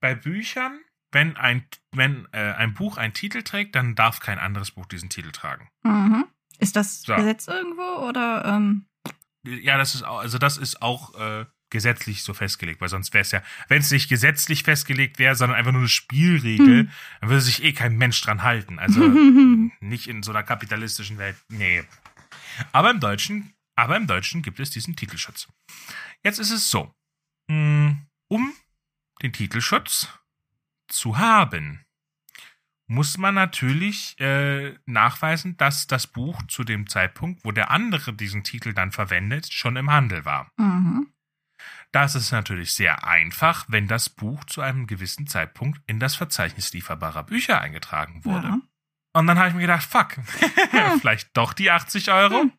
[0.00, 0.80] bei Büchern,
[1.12, 5.10] wenn ein, wenn, äh, ein Buch einen Titel trägt, dann darf kein anderes Buch diesen
[5.10, 5.68] Titel tragen.
[5.84, 6.24] Mhm.
[6.58, 7.14] Ist das So.
[7.14, 8.86] Gesetz irgendwo oder ähm,
[9.44, 13.22] Ja, das ist auch, also das ist auch äh, gesetzlich so festgelegt, weil sonst wäre
[13.22, 16.90] es ja, wenn es nicht gesetzlich festgelegt wäre, sondern einfach nur eine Spielregel, Hm.
[17.20, 18.78] dann würde sich eh kein Mensch dran halten.
[18.78, 19.00] Also
[19.80, 21.36] nicht in so einer kapitalistischen Welt.
[21.48, 21.82] Nee.
[22.70, 25.48] Aber im Deutschen, aber im Deutschen gibt es diesen Titelschutz.
[26.22, 26.94] Jetzt ist es so.
[27.48, 27.96] mh,
[28.28, 28.52] Um
[29.22, 30.08] den Titelschutz
[30.88, 31.84] zu haben,
[32.86, 38.44] muss man natürlich äh, nachweisen, dass das Buch zu dem Zeitpunkt, wo der andere diesen
[38.44, 40.50] Titel dann verwendet, schon im Handel war.
[40.58, 41.06] mhm.
[41.90, 46.72] Das ist natürlich sehr einfach, wenn das Buch zu einem gewissen Zeitpunkt in das Verzeichnis
[46.72, 48.48] lieferbarer Bücher eingetragen wurde.
[48.48, 48.60] Ja.
[49.14, 50.16] Und dann habe ich mir gedacht, fuck,
[51.00, 52.42] vielleicht doch die 80 Euro.
[52.42, 52.52] Hm.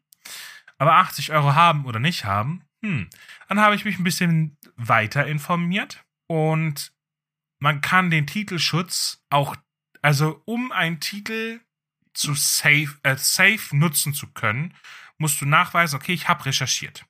[0.78, 3.10] Aber 80 Euro haben oder nicht haben, hm.
[3.48, 6.94] Dann habe ich mich ein bisschen weiter informiert und
[7.60, 9.56] man kann den Titelschutz auch,
[10.02, 11.62] also um einen Titel
[12.14, 14.76] zu safe, äh, safe nutzen zu können,
[15.18, 17.06] musst du nachweisen, okay, ich habe recherchiert.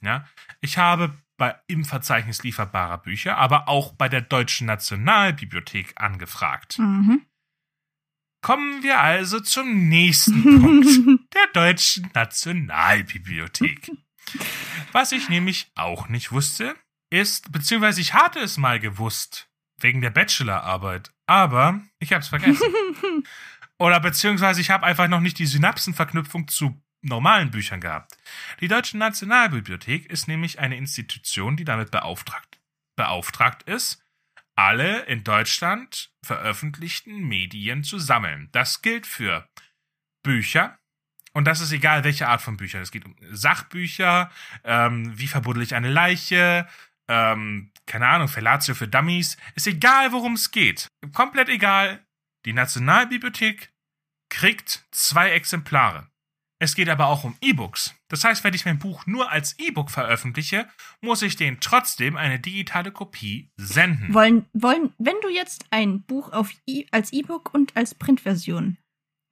[0.00, 0.26] Ja,
[0.60, 6.78] ich habe bei, im Verzeichnis lieferbarer Bücher, aber auch bei der Deutschen Nationalbibliothek angefragt.
[6.78, 7.22] Mhm.
[8.42, 10.86] Kommen wir also zum nächsten Punkt
[11.34, 13.90] der Deutschen Nationalbibliothek.
[14.92, 16.76] Was ich nämlich auch nicht wusste,
[17.10, 19.48] ist, beziehungsweise ich hatte es mal gewusst,
[19.80, 22.66] wegen der Bachelorarbeit, aber ich habe es vergessen.
[23.78, 28.16] Oder beziehungsweise ich habe einfach noch nicht die Synapsenverknüpfung zu normalen Büchern gehabt.
[28.60, 32.60] Die Deutsche Nationalbibliothek ist nämlich eine Institution, die damit beauftragt,
[32.96, 34.02] beauftragt ist,
[34.56, 38.48] alle in Deutschland veröffentlichten Medien zu sammeln.
[38.52, 39.48] Das gilt für
[40.24, 40.78] Bücher,
[41.32, 42.82] und das ist egal, welche Art von Büchern.
[42.82, 44.28] Es geht um Sachbücher,
[44.64, 46.66] ähm, wie verbuddel ich eine Leiche,
[47.08, 49.36] ähm, keine Ahnung, Fellatio für Dummies.
[49.54, 50.88] Ist egal, worum es geht.
[51.12, 52.04] Komplett egal.
[52.44, 53.72] Die Nationalbibliothek
[54.30, 56.07] kriegt zwei Exemplare.
[56.60, 57.94] Es geht aber auch um E-Books.
[58.08, 60.68] Das heißt, wenn ich mein Buch nur als E-Book veröffentliche,
[61.00, 64.12] muss ich denen trotzdem eine digitale Kopie senden.
[64.12, 68.76] Wollen, wollen, wenn du jetzt ein Buch auf e als E-Book und als Printversion,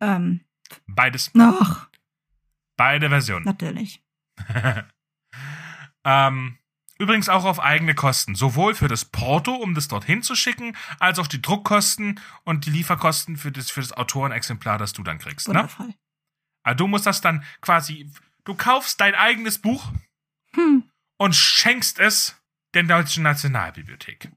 [0.00, 0.40] ähm,
[0.86, 1.88] Beides, noch,
[2.76, 3.44] beide Versionen.
[3.44, 4.02] natürlich.
[6.04, 6.58] ähm,
[6.98, 8.34] übrigens auch auf eigene Kosten.
[8.34, 12.70] Sowohl für das Porto, um das dorthin zu schicken, als auch die Druckkosten und die
[12.70, 15.48] Lieferkosten für das, für das Autorenexemplar, das du dann kriegst.
[15.48, 15.68] Ne?
[16.66, 18.10] Also du musst das dann quasi,
[18.44, 19.92] du kaufst dein eigenes Buch
[20.54, 20.90] Hm.
[21.18, 22.42] und schenkst es
[22.74, 24.30] der Deutschen Nationalbibliothek.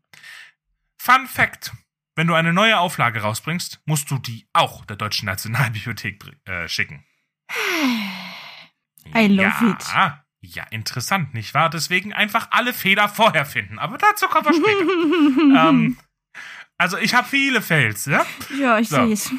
[0.97, 1.71] Fun Fact.
[2.15, 7.05] Wenn du eine neue Auflage rausbringst, musst du die auch der Deutschen Nationalbibliothek äh, schicken.
[9.15, 10.55] I love ja, it.
[10.55, 11.69] Ja, interessant, nicht wahr?
[11.69, 13.79] Deswegen einfach alle Fehler vorher finden.
[13.79, 15.69] Aber dazu kommen wir später.
[15.69, 15.97] ähm,
[16.77, 18.25] also ich habe viele Fails, ja?
[18.57, 18.97] ja, ich so.
[18.97, 19.33] sehe es.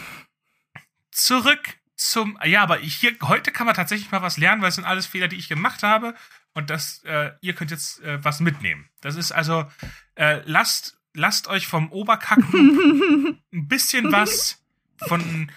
[1.11, 2.39] Zurück zum.
[2.45, 5.29] Ja, aber hier, heute kann man tatsächlich mal was lernen, weil es sind alles Fehler,
[5.29, 6.15] die ich gemacht habe.
[6.53, 8.89] Und das, äh, ihr könnt jetzt äh, was mitnehmen.
[9.01, 9.71] Das ist also,
[10.17, 14.63] äh, lasst, lasst euch vom Oberkacken ein bisschen was
[15.07, 15.51] von.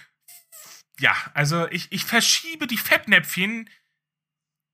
[1.00, 3.68] Ja, also ich, ich verschiebe die Fettnäpfchen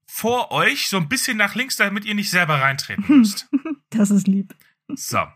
[0.07, 3.49] vor euch so ein bisschen nach links, damit ihr nicht selber reintreten müsst.
[3.93, 4.55] Das ist lieb.
[4.87, 5.27] So.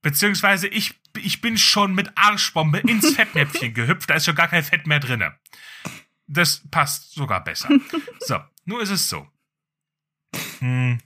[0.00, 4.64] Beziehungsweise ich, ich bin schon mit Arschbombe ins Fettnäpfchen gehüpft, da ist schon gar kein
[4.64, 5.38] Fett mehr drinne.
[6.26, 7.68] Das passt sogar besser.
[8.20, 9.28] So, nur ist es so.
[10.58, 11.00] Hm.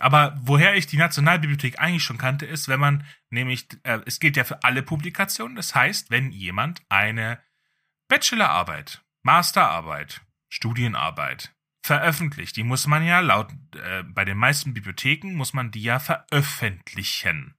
[0.00, 4.36] Aber woher ich die Nationalbibliothek eigentlich schon kannte, ist, wenn man nämlich, äh, es gilt
[4.36, 7.42] ja für alle Publikationen, das heißt, wenn jemand eine
[8.08, 15.52] Bachelorarbeit, Masterarbeit, Studienarbeit veröffentlicht, die muss man ja laut, äh, bei den meisten Bibliotheken muss
[15.52, 17.54] man die ja veröffentlichen.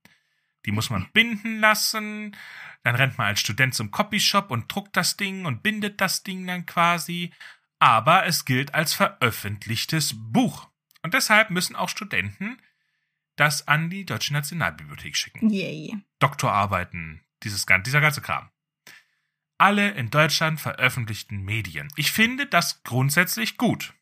[0.66, 2.36] Die muss man binden lassen,
[2.84, 6.46] dann rennt man als Student zum Copyshop und druckt das Ding und bindet das Ding
[6.48, 7.32] dann quasi.
[7.80, 10.70] Aber es gilt als veröffentlichtes Buch.
[11.02, 12.62] Und deshalb müssen auch Studenten
[13.38, 15.50] das an die Deutsche Nationalbibliothek schicken.
[15.50, 15.96] Yay.
[16.20, 18.50] Doktorarbeiten, dieses, dieser ganze Kram.
[19.58, 21.90] alle in Deutschland veröffentlichten Medien.
[21.96, 23.94] Ich finde das grundsätzlich gut.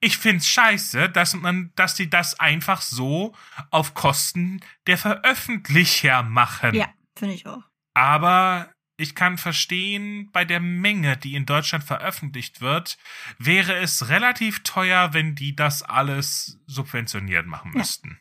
[0.00, 3.34] Ich find's scheiße, dass man, dass die das einfach so
[3.70, 6.74] auf Kosten der Veröffentlicher machen.
[6.74, 7.62] Ja, finde ich auch.
[7.94, 12.96] Aber ich kann verstehen, bei der Menge, die in Deutschland veröffentlicht wird,
[13.38, 17.78] wäre es relativ teuer, wenn die das alles subventioniert machen Ja.
[17.78, 18.20] müssten.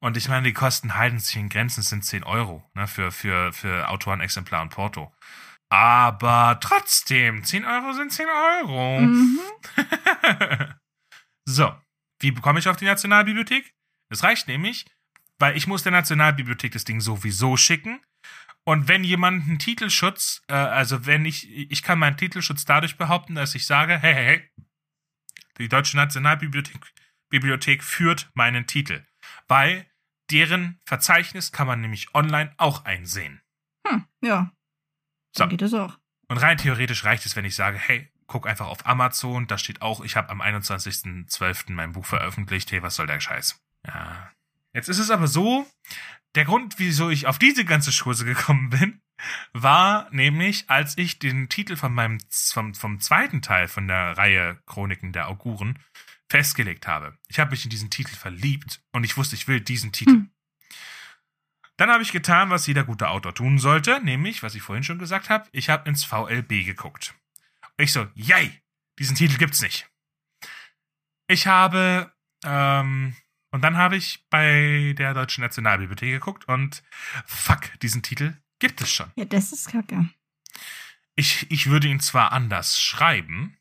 [0.00, 3.52] Und ich meine, die Kosten halten sich in Grenzen, sind 10 Euro ne, für, für,
[3.52, 5.12] für Autorenexemplar und Porto.
[5.70, 9.00] Aber trotzdem, 10 Euro sind 10 Euro.
[9.00, 9.40] Mhm.
[11.44, 11.74] so,
[12.20, 13.74] wie bekomme ich auf die Nationalbibliothek?
[14.10, 14.86] Es reicht nämlich,
[15.38, 18.00] weil ich muss der Nationalbibliothek das Ding sowieso schicken.
[18.64, 23.34] Und wenn jemand einen Titelschutz, äh, also wenn ich, ich kann meinen Titelschutz dadurch behaupten,
[23.34, 24.50] dass ich sage, hey, hey, hey,
[25.58, 26.78] die Deutsche Nationalbibliothek
[27.30, 29.04] Bibliothek führt meinen Titel.
[29.46, 29.86] Weil
[30.30, 33.42] deren Verzeichnis kann man nämlich online auch einsehen.
[33.86, 34.52] Hm, ja.
[35.36, 35.44] So.
[35.44, 35.98] So geht es auch.
[36.28, 39.82] Und rein theoretisch reicht es, wenn ich sage, hey, guck einfach auf Amazon, da steht
[39.82, 41.72] auch, ich habe am 21.12.
[41.72, 43.60] mein Buch veröffentlicht, hey, was soll der Scheiß?
[43.86, 44.30] Ja.
[44.74, 45.66] Jetzt ist es aber so,
[46.34, 49.00] der Grund, wieso ich auf diese ganze Schose gekommen bin,
[49.52, 54.58] war nämlich, als ich den Titel von meinem, vom, vom zweiten Teil von der Reihe
[54.66, 55.78] Chroniken der Auguren
[56.28, 57.16] festgelegt habe.
[57.28, 60.12] Ich habe mich in diesen Titel verliebt und ich wusste, ich will diesen Titel.
[60.12, 60.30] Hm.
[61.78, 64.98] Dann habe ich getan, was jeder gute Autor tun sollte, nämlich, was ich vorhin schon
[64.98, 67.14] gesagt habe, ich habe ins VLB geguckt.
[67.76, 68.60] Ich so, yay,
[68.98, 69.88] diesen Titel gibt's nicht.
[71.28, 72.12] Ich habe,
[72.44, 73.14] ähm,
[73.52, 76.82] und dann habe ich bei der Deutschen Nationalbibliothek geguckt und
[77.24, 79.12] fuck, diesen Titel gibt es schon.
[79.14, 80.08] Ja, das ist kacke.
[81.14, 83.56] Ich, ich würde ihn zwar anders schreiben,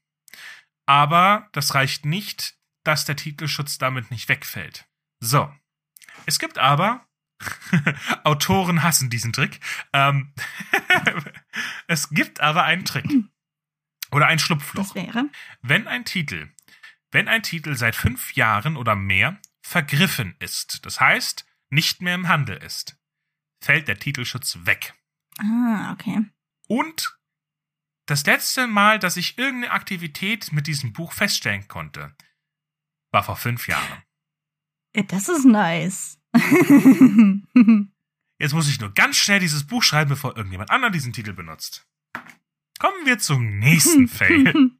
[0.87, 4.87] aber das reicht nicht, dass der Titelschutz damit nicht wegfällt.
[5.19, 5.53] So.
[6.25, 7.06] Es gibt aber,
[8.23, 9.59] Autoren hassen diesen Trick,
[9.93, 10.33] ähm,
[11.87, 13.05] es gibt aber einen Trick.
[14.11, 14.93] Oder ein Schlupfloch.
[14.93, 15.29] Das wäre.
[15.61, 16.53] Wenn ein Titel,
[17.11, 22.27] wenn ein Titel seit fünf Jahren oder mehr vergriffen ist, das heißt, nicht mehr im
[22.27, 22.97] Handel ist,
[23.61, 24.93] fällt der Titelschutz weg.
[25.39, 26.25] Ah, okay.
[26.67, 27.17] Und
[28.05, 32.15] das letzte Mal, dass ich irgendeine Aktivität mit diesem Buch feststellen konnte,
[33.11, 34.03] war vor fünf Jahren.
[34.95, 36.17] Ja, das ist nice.
[38.39, 41.87] Jetzt muss ich nur ganz schnell dieses Buch schreiben, bevor irgendjemand anderer diesen Titel benutzt.
[42.79, 44.71] Kommen wir zum nächsten Fail.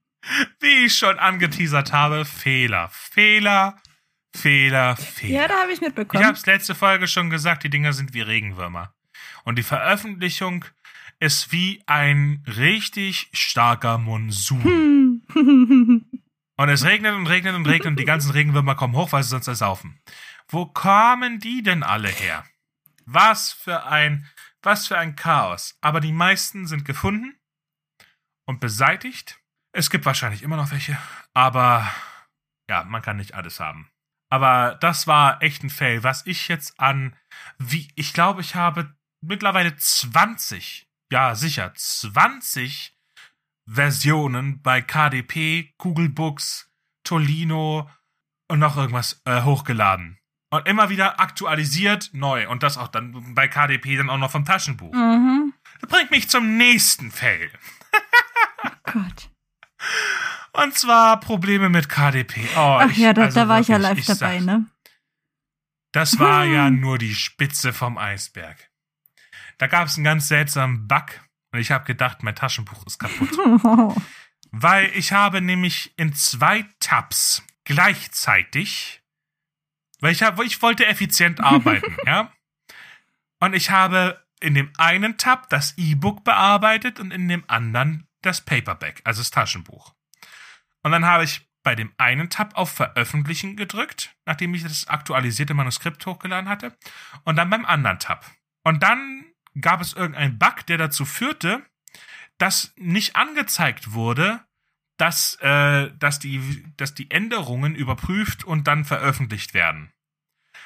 [0.60, 3.78] Wie ich schon angeteasert habe, Fehler, Fehler,
[4.36, 5.42] Fehler, Fehler.
[5.42, 6.24] ja, da habe ich Ich mitbekommen.
[6.24, 8.94] habe es letzte Folge schon gesagt, die Dinger sind wie Regenwürmer.
[9.46, 10.66] Und die Veröffentlichung
[11.20, 15.24] ist wie ein richtig starker Monsun.
[15.34, 16.06] Hm.
[16.60, 19.30] Und es regnet und regnet und regnet und die ganzen Regenwürmer kommen hoch, weil sie
[19.30, 20.00] sonst ersaufen.
[20.50, 22.46] Wo kommen die denn alle her?
[23.06, 24.28] Was für ein,
[24.62, 25.78] was für ein Chaos.
[25.82, 27.38] Aber die meisten sind gefunden
[28.46, 29.40] und beseitigt.
[29.74, 30.98] Es gibt wahrscheinlich immer noch welche,
[31.34, 31.92] aber
[32.70, 33.92] ja, man kann nicht alles haben.
[34.30, 36.04] Aber das war echt ein Fail.
[36.04, 37.16] Was ich jetzt an,
[37.58, 42.98] wie, ich glaube, ich habe mittlerweile 20, ja sicher, 20
[43.66, 46.72] Versionen bei KDP, Google Books,
[47.04, 47.90] Tolino
[48.50, 50.20] und noch irgendwas äh, hochgeladen.
[50.50, 52.48] Und immer wieder aktualisiert, neu.
[52.50, 54.94] Und das auch dann bei KDP dann auch noch vom Taschenbuch.
[54.94, 55.54] Mhm.
[55.82, 57.52] Das bringt mich zum nächsten Fail.
[58.84, 59.30] Gott.
[60.54, 62.48] Und zwar Probleme mit KDP.
[62.56, 64.46] Oh, Ach ich- ja, da, also da war ich ja wirklich, live dabei, sag's.
[64.46, 64.66] ne?
[65.92, 68.70] Das war ja nur die Spitze vom Eisberg.
[69.58, 71.06] Da gab es einen ganz seltsamen Bug
[71.52, 73.32] und ich habe gedacht, mein Taschenbuch ist kaputt.
[74.52, 79.02] Weil ich habe nämlich in zwei Tabs gleichzeitig,
[80.00, 82.32] weil ich, hab, ich wollte effizient arbeiten, ja.
[83.40, 88.42] Und ich habe in dem einen Tab das E-Book bearbeitet und in dem anderen das
[88.42, 89.94] Paperback, also das Taschenbuch.
[90.84, 95.54] Und dann habe ich bei dem einen Tab auf Veröffentlichen gedrückt, nachdem ich das aktualisierte
[95.54, 96.78] Manuskript hochgeladen hatte,
[97.26, 98.26] und dann beim anderen Tab.
[98.64, 99.26] Und dann
[99.60, 101.66] gab es irgendeinen Bug, der dazu führte,
[102.38, 104.47] dass nicht angezeigt wurde,
[104.98, 109.92] dass, äh, dass, die, dass die Änderungen überprüft und dann veröffentlicht werden.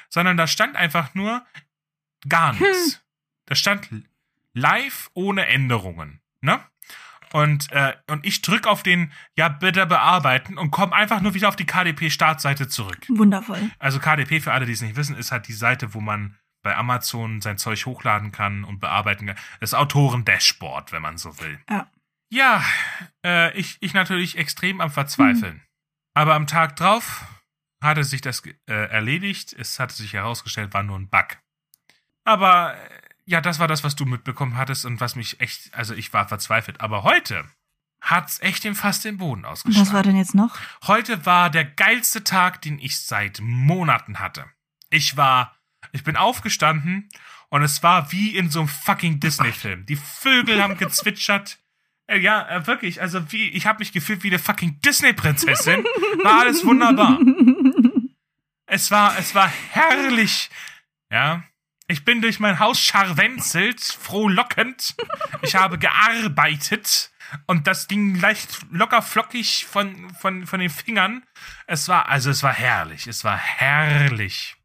[0.08, 1.44] Sondern da stand einfach nur
[2.28, 3.02] gar nichts.
[3.46, 3.88] Da stand
[4.54, 6.20] live ohne Änderungen.
[6.40, 6.60] Ne?
[7.32, 11.48] Und, äh, und ich drück auf den Ja, bitte bearbeiten und komme einfach nur wieder
[11.48, 13.06] auf die KDP-Startseite zurück.
[13.08, 13.70] Wundervoll.
[13.78, 16.76] Also KDP, für alle, die es nicht wissen, ist halt die Seite, wo man bei
[16.76, 19.36] Amazon sein Zeug hochladen kann und bearbeiten kann.
[19.60, 21.58] Das Autoren-Dashboard, wenn man so will.
[21.68, 21.88] Ja.
[22.32, 22.64] Ja,
[23.26, 25.60] äh, ich, ich natürlich extrem am Verzweifeln.
[26.14, 27.26] Aber am Tag drauf
[27.82, 29.52] hatte sich das äh, erledigt.
[29.52, 31.36] Es hatte sich herausgestellt, war nur ein Bug.
[32.24, 35.92] Aber äh, ja, das war das, was du mitbekommen hattest und was mich echt, also
[35.92, 36.80] ich war verzweifelt.
[36.80, 37.44] Aber heute
[38.00, 39.86] hat's echt dem fast den Boden ausgeschlagen.
[39.86, 40.58] was war denn jetzt noch?
[40.86, 44.46] Heute war der geilste Tag, den ich seit Monaten hatte.
[44.88, 45.54] Ich war,
[45.92, 47.10] ich bin aufgestanden
[47.50, 49.84] und es war wie in so einem fucking Disney-Film.
[49.84, 51.61] Die Vögel haben gezwitschert.
[52.12, 55.84] Äh, Ja, äh, wirklich, also wie, ich habe mich gefühlt wie eine fucking Disney-Prinzessin.
[56.22, 57.18] War alles wunderbar.
[58.66, 60.50] Es war, es war herrlich.
[61.10, 61.42] Ja.
[61.88, 64.94] Ich bin durch mein Haus scharwenzelt, frohlockend.
[65.42, 67.10] Ich habe gearbeitet
[67.46, 71.22] und das ging leicht locker flockig von, von, von den Fingern.
[71.66, 73.06] Es war, also es war herrlich.
[73.06, 74.56] Es war herrlich.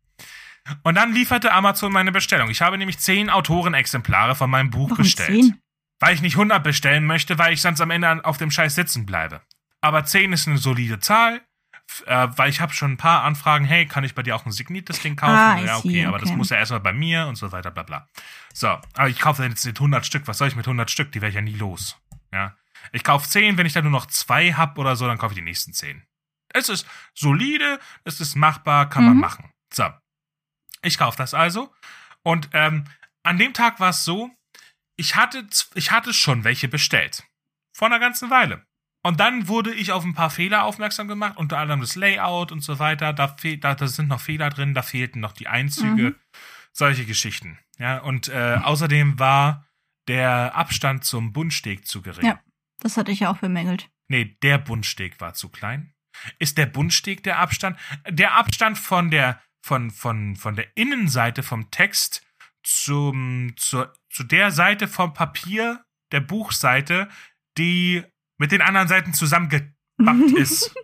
[0.84, 2.50] Und dann lieferte Amazon meine Bestellung.
[2.50, 5.30] Ich habe nämlich zehn Autorenexemplare von meinem Buch Warum bestellt.
[5.30, 5.62] zehn?
[6.00, 9.06] Weil ich nicht 100 bestellen möchte, weil ich sonst am Ende auf dem Scheiß sitzen
[9.06, 9.42] bleibe.
[9.82, 11.42] Aber 10 ist eine solide Zahl,
[12.06, 14.52] äh, weil ich habe schon ein paar Anfragen, hey, kann ich bei dir auch ein
[14.52, 15.34] signiertes Ding kaufen?
[15.34, 16.38] Ah, ja, okay, see, aber das okay.
[16.38, 18.08] muss ja erstmal bei mir und so weiter, bla bla.
[18.54, 21.12] So, aber ich kaufe jetzt nicht 100 Stück, was soll ich mit 100 Stück?
[21.12, 21.98] Die werde ich ja nie los.
[22.32, 22.56] Ja.
[22.92, 25.40] Ich kaufe 10, wenn ich dann nur noch zwei hab oder so, dann kaufe ich
[25.40, 26.06] die nächsten 10.
[26.54, 29.20] Es ist solide, es ist machbar, kann man Mhm.
[29.22, 29.52] machen.
[29.74, 29.90] So.
[30.82, 31.74] Ich kaufe das also.
[32.24, 32.86] Und ähm,
[33.24, 34.30] an dem Tag war es so,
[34.98, 37.24] ich hatte, ich hatte schon welche bestellt.
[37.74, 38.66] Vor einer ganzen Weile.
[39.04, 42.62] Und dann wurde ich auf ein paar Fehler aufmerksam gemacht, unter anderem das Layout und
[42.62, 43.14] so weiter.
[43.14, 46.16] Da, fehl, da, da sind noch Fehler drin, da fehlten noch die Einzüge, Mhm.
[46.74, 47.58] solche Geschichten.
[47.78, 49.66] Ja, und äh, außerdem war
[50.08, 52.26] der Abstand zum Bundsteg zu gering.
[52.26, 52.42] Ja.
[52.80, 53.90] Das hatte ich ja auch bemängelt.
[54.08, 55.94] Nee, der Bundsteg war zu klein.
[56.40, 57.80] Ist der Bundsteg der Abstand?
[58.10, 62.24] Der Abstand von der, von, von, von der Innenseite vom Text
[62.68, 67.08] zum, zur, zu der Seite vom Papier, der Buchseite,
[67.58, 68.04] die
[68.38, 69.74] mit den anderen Seiten zusammengebappt
[70.38, 70.76] ist.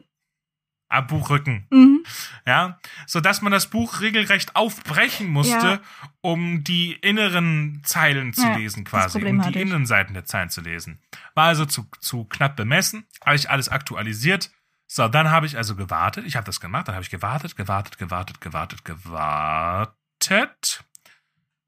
[0.87, 1.65] Am Buchrücken.
[1.71, 2.05] Mhm.
[2.45, 5.81] Ja, so dass man das Buch regelrecht aufbrechen musste, Ja.
[6.21, 9.59] um die inneren Zeilen zu Ja, lesen quasi, um die.
[9.59, 11.01] Innenseiten der Zeilen zu lesen.
[11.33, 14.51] War also zu, zu knapp bemessen, habe ich alles aktualisiert.
[14.85, 16.25] So, dann habe ich also gewartet.
[16.27, 20.83] Ich habe das gemacht, dann habe ich gewartet, gewartet, gewartet, gewartet, gewartet.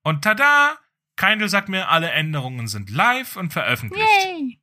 [0.06, 0.78] Und tada!
[1.18, 4.06] Kindle sagt mir, alle Änderungen sind live und veröffentlicht.
[4.24, 4.60] Yay!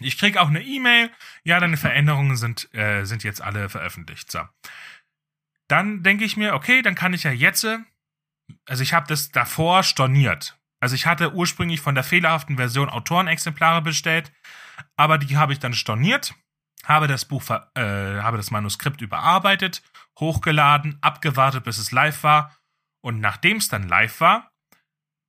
[0.00, 1.10] Ich krieg auch eine E-Mail.
[1.42, 4.30] Ja, deine Veränderungen sind, äh, sind jetzt alle veröffentlicht.
[4.30, 4.40] So.
[5.68, 7.78] Dann denke ich mir, okay, dann kann ich ja jetzt, äh,
[8.66, 10.58] also ich habe das davor storniert.
[10.80, 14.32] Also ich hatte ursprünglich von der fehlerhaften Version Autorenexemplare bestellt,
[14.96, 16.34] aber die habe ich dann storniert,
[16.84, 19.82] habe das Buch, ver- äh, habe das Manuskript überarbeitet,
[20.20, 22.56] hochgeladen, abgewartet, bis es live war.
[23.02, 24.52] Und nachdem es dann live war,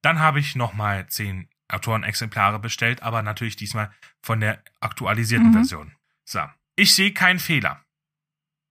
[0.08, 3.92] dann habe ich nochmal zehn Autorenexemplare bestellt, aber natürlich diesmal
[4.22, 5.54] von der aktualisierten Mhm.
[5.54, 5.96] Version.
[6.24, 6.40] So.
[6.78, 7.84] Ich sehe keinen Fehler.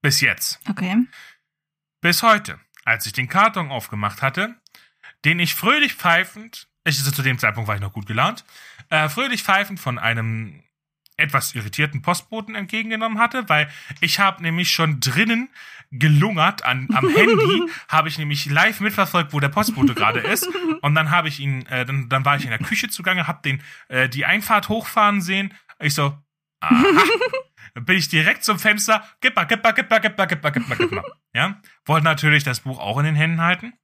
[0.00, 0.60] Bis jetzt.
[0.66, 1.06] Okay.
[2.00, 4.54] Bis heute, als ich den Karton aufgemacht hatte,
[5.26, 8.46] den ich fröhlich pfeifend, ich, zu dem Zeitpunkt war ich noch gut gelaunt,
[8.88, 10.62] äh, fröhlich pfeifend von einem
[11.16, 15.48] etwas irritierten Postboten entgegengenommen hatte, weil ich habe nämlich schon drinnen
[15.90, 20.48] gelungert an, am Handy, habe ich nämlich live mitverfolgt, wo der Postbote gerade ist.
[20.82, 23.40] Und dann habe ich ihn, äh, dann, dann war ich in der Küche zugange, habe
[23.42, 25.54] den äh, die Einfahrt hochfahren sehen.
[25.78, 26.16] Ich so,
[26.60, 26.84] aha.
[27.74, 30.42] Dann bin ich direkt zum Fenster, gib mal, gib mal, gib mal, gib mal, gib
[30.42, 31.04] mal, gib mal, gib mal.
[31.34, 33.74] Ja, wollte natürlich das Buch auch in den Händen halten.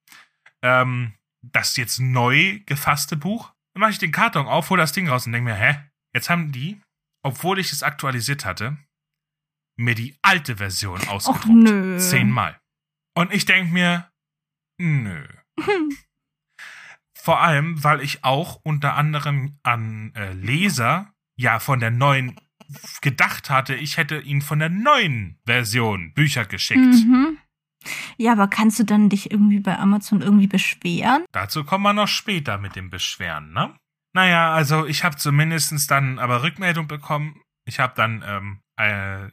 [0.63, 1.13] Ähm,
[1.43, 3.53] das jetzt neu gefasste Buch.
[3.75, 5.77] Dann mache ich den Karton auf, hole das Ding raus und denke mir, hä?
[6.15, 6.81] Jetzt haben die,
[7.23, 8.77] obwohl ich es aktualisiert hatte,
[9.77, 11.47] mir die alte Version ausgedruckt.
[11.47, 11.99] nö.
[11.99, 12.61] Zehnmal.
[13.15, 14.11] Und ich denke mir,
[14.79, 15.27] nö.
[17.15, 22.37] Vor allem, weil ich auch unter anderem an äh, Leser ja von der neuen
[23.01, 26.81] gedacht hatte, ich hätte ihnen von der neuen Version Bücher geschickt.
[26.81, 27.39] Mhm.
[28.17, 31.25] Ja, aber kannst du dann dich irgendwie bei Amazon irgendwie beschweren?
[31.33, 33.75] Dazu kommen wir noch später mit dem Beschweren, ne?
[34.13, 37.41] Naja, also ich habe zumindestens dann aber Rückmeldung bekommen.
[37.65, 39.31] Ich habe dann ähm, äh,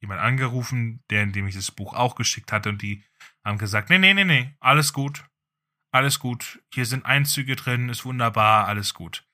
[0.00, 3.04] jemand angerufen, der, dem ich das Buch auch geschickt hatte und die
[3.44, 5.24] haben gesagt, nee, nee, nee, nee, alles gut.
[5.92, 6.60] Alles gut.
[6.72, 9.24] Hier sind Einzüge drin, ist wunderbar, alles gut.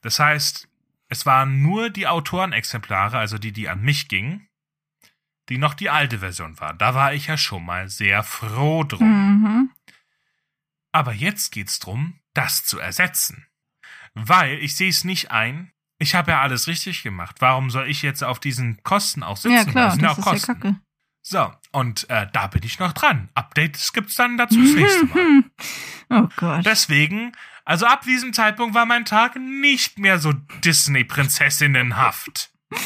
[0.00, 0.68] Das heißt,
[1.08, 4.48] es waren nur die Autorenexemplare, also die, die an mich gingen,
[5.48, 6.78] die noch die alte Version waren.
[6.78, 9.42] Da war ich ja schon mal sehr froh drum.
[9.42, 9.70] Mhm.
[10.92, 13.47] Aber jetzt geht's drum, das zu ersetzen.
[14.26, 15.72] Weil ich sehe es nicht ein.
[15.98, 17.36] Ich habe ja alles richtig gemacht.
[17.40, 19.54] Warum soll ich jetzt auf diesen Kosten auch sitzen?
[19.56, 20.60] Ja, klar, das ja das ist ja Kosten.
[20.60, 20.80] kacke.
[21.22, 23.28] so, und äh, da bin ich noch dran.
[23.34, 25.44] Updates gibt's dann dazu das nächste Mal.
[26.10, 26.64] Oh Gott.
[26.64, 27.32] Deswegen,
[27.66, 30.32] also ab diesem Zeitpunkt war mein Tag nicht mehr so
[30.64, 32.50] Disney-Prinzessinnenhaft.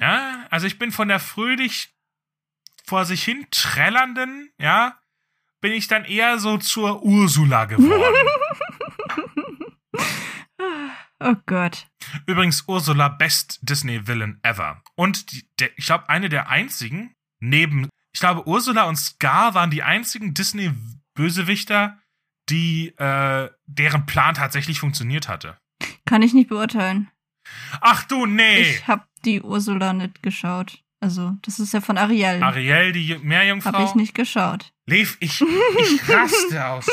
[0.00, 1.92] Ja, also ich bin von der fröhlich
[2.86, 4.98] vor sich hin trällernden, ja,
[5.60, 8.14] bin ich dann eher so zur Ursula geworden.
[11.20, 11.86] Oh Gott.
[12.26, 14.82] Übrigens Ursula Best Disney Villain ever.
[14.94, 19.70] Und die, der, ich glaube, eine der einzigen, neben, ich glaube, Ursula und Scar waren
[19.70, 21.98] die einzigen Disney-Bösewichter,
[22.48, 25.58] die, äh, deren Plan tatsächlich funktioniert hatte.
[26.06, 27.10] Kann ich nicht beurteilen.
[27.80, 28.62] Ach du, nee!
[28.62, 30.82] Ich hab die Ursula nicht geschaut.
[31.00, 32.42] Also, das ist ja von Ariel.
[32.42, 33.72] Ariel, die Meerjungfrau.
[33.72, 34.72] Hab ich nicht geschaut.
[34.86, 36.88] Lev, ich, ich raste aus.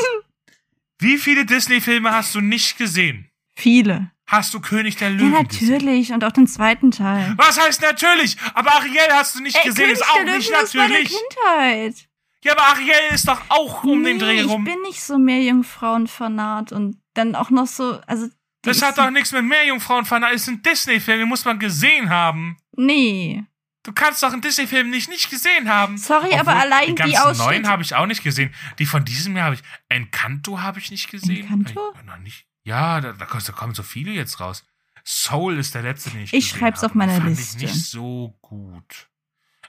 [1.00, 3.30] Wie viele Disney-Filme hast du nicht gesehen?
[3.56, 4.12] Viele.
[4.28, 5.70] Hast du König der Ja, Löwen gesehen?
[5.72, 6.12] natürlich.
[6.12, 7.34] Und auch den zweiten Teil.
[7.38, 8.38] Was heißt natürlich?
[8.56, 10.90] Aber Ariel hast du nicht Ey, gesehen, König ist auch der nicht Löwen ist meine
[10.94, 11.10] natürlich.
[11.18, 12.08] Kindheit.
[12.44, 14.66] Ja, aber Ariel ist doch auch um den Nee, Dreh rum.
[14.68, 18.28] Ich bin nicht so Meerjungfrauenfanat und dann auch noch so, also.
[18.28, 20.24] die Das ist hat doch nichts mit Meerjungfrauen von.
[20.24, 22.58] Es sind Disney-Filme, muss man gesehen haben.
[22.76, 23.44] Nee.
[23.84, 25.98] Du kannst doch einen Disney-Film nicht nicht gesehen haben.
[26.00, 28.54] Sorry, aber allein die die ganzen Ausschnitte- neuen habe ich auch nicht gesehen.
[28.80, 29.62] Die von diesem Jahr habe ich.
[29.90, 31.42] Encanto habe ich nicht gesehen.
[31.48, 31.94] Encanto?
[32.00, 32.48] Ich, noch nicht.
[32.66, 34.66] Ja, da, da, kommen so viele jetzt raus.
[35.06, 36.88] Soul ist der letzte, den ich Ich schreib's habe.
[36.88, 37.58] auf meiner fand Liste.
[37.58, 39.08] Ich nicht so gut.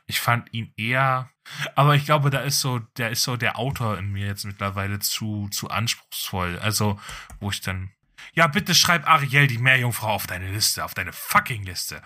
[0.07, 1.31] Ich fand ihn eher,
[1.75, 4.99] aber ich glaube, da ist so, der ist so der Autor in mir jetzt mittlerweile
[4.99, 6.59] zu, zu anspruchsvoll.
[6.61, 6.99] Also,
[7.41, 7.91] wo ich dann,
[8.33, 12.03] ja, bitte schreib Ariel, die Meerjungfrau, auf deine Liste, auf deine fucking Liste.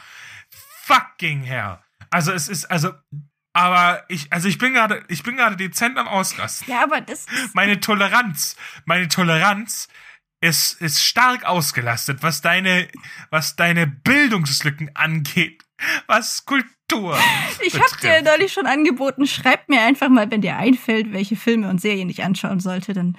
[0.84, 1.78] Fucking hell.
[2.10, 2.94] Also, es ist, also,
[3.52, 6.72] aber ich, also ich bin gerade, ich bin gerade dezent am Ausrasten.
[6.72, 7.26] Ja, aber das.
[7.52, 9.88] Meine Toleranz, meine Toleranz
[10.40, 12.88] ist, ist stark ausgelastet, was deine,
[13.30, 15.62] was deine Bildungslücken angeht,
[16.06, 17.18] was Kultur.
[17.62, 21.68] Ich hab dir neulich schon angeboten, schreib mir einfach mal, wenn dir einfällt, welche Filme
[21.68, 23.16] und Serien ich anschauen sollte, dann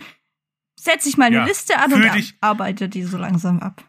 [0.79, 2.35] setze ich mal eine Ja, Liste an und dich.
[2.41, 3.83] arbeite die so langsam ab.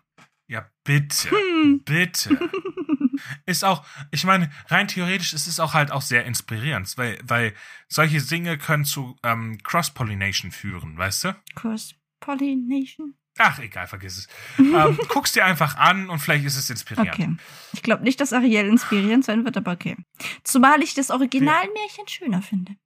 [0.47, 1.83] Ja, bitte, Hm.
[1.85, 2.39] bitte.
[3.47, 7.55] Ist auch, ich meine, rein theoretisch ist es auch halt auch sehr inspirierend, weil, weil
[7.89, 11.37] solche Dinge können zu ähm, Cross-Pollination führen, weißt du?
[11.55, 13.15] Cross-Pollination?
[13.39, 14.29] Ach, egal, vergiss es.
[14.59, 17.15] ähm, guck's dir einfach an und vielleicht ist es inspirierend.
[17.15, 17.37] Okay.
[17.73, 19.97] Ich glaube nicht, dass Ariel inspirierend sein wird, aber okay.
[20.45, 22.77] Zumal ich das Originalmärchen schöner finde.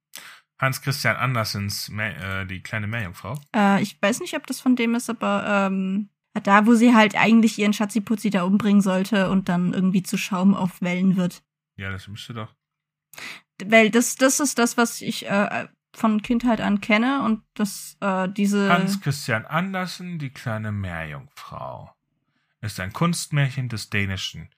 [0.59, 3.39] Hans Christian Andersens äh, Die kleine Meerjungfrau.
[3.55, 6.09] Äh, ich weiß nicht, ob das von dem ist, aber ähm,
[6.43, 10.55] da, wo sie halt eigentlich ihren Schatziputzi da umbringen sollte und dann irgendwie zu Schaum
[10.55, 11.43] auf Wellen wird.
[11.77, 12.55] Ja, das müsste doch.
[13.63, 15.67] Weil das, das ist das, was ich äh,
[15.97, 18.71] von Kindheit an kenne und das, äh, diese.
[18.71, 21.93] Hans Christian Andersen, Die kleine Meerjungfrau.
[22.61, 24.49] Ist ein Kunstmärchen des dänischen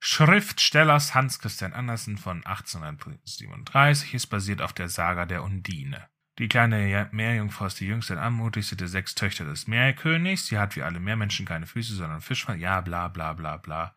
[0.00, 4.14] Schriftstellers Hans Christian Andersen von 1837.
[4.14, 6.08] Es basiert auf der Saga der Undine.
[6.38, 10.46] Die kleine Meerjungfrau ist die jüngste und anmutigste der sechs Töchter des Meerkönigs.
[10.46, 12.58] Sie hat wie alle Meermenschen keine Füße, sondern Fischfang.
[12.60, 13.96] Ja, bla, bla, bla, bla.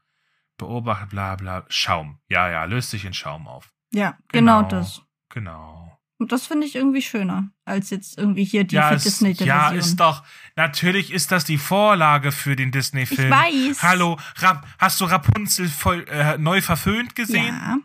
[0.57, 1.65] Beobachtet, bla, bla.
[1.69, 2.19] Schaum.
[2.29, 3.73] Ja, ja, löst sich in Schaum auf.
[3.91, 4.69] ja, genau, Genau.
[4.69, 5.01] das.
[5.29, 5.98] Genau.
[6.19, 9.31] Und das finde ich irgendwie schöner, als jetzt irgendwie hier die ja, für ist, Disney
[9.31, 10.25] ja, ist doch.
[10.57, 13.31] Natürlich ist das die Vorlage für den ich Disney-Film.
[13.31, 13.81] weiß.
[13.81, 17.45] Hallo, Rap, hast du Rapunzel voll, äh, neu verföhnt gesehen?
[17.45, 17.77] Ja.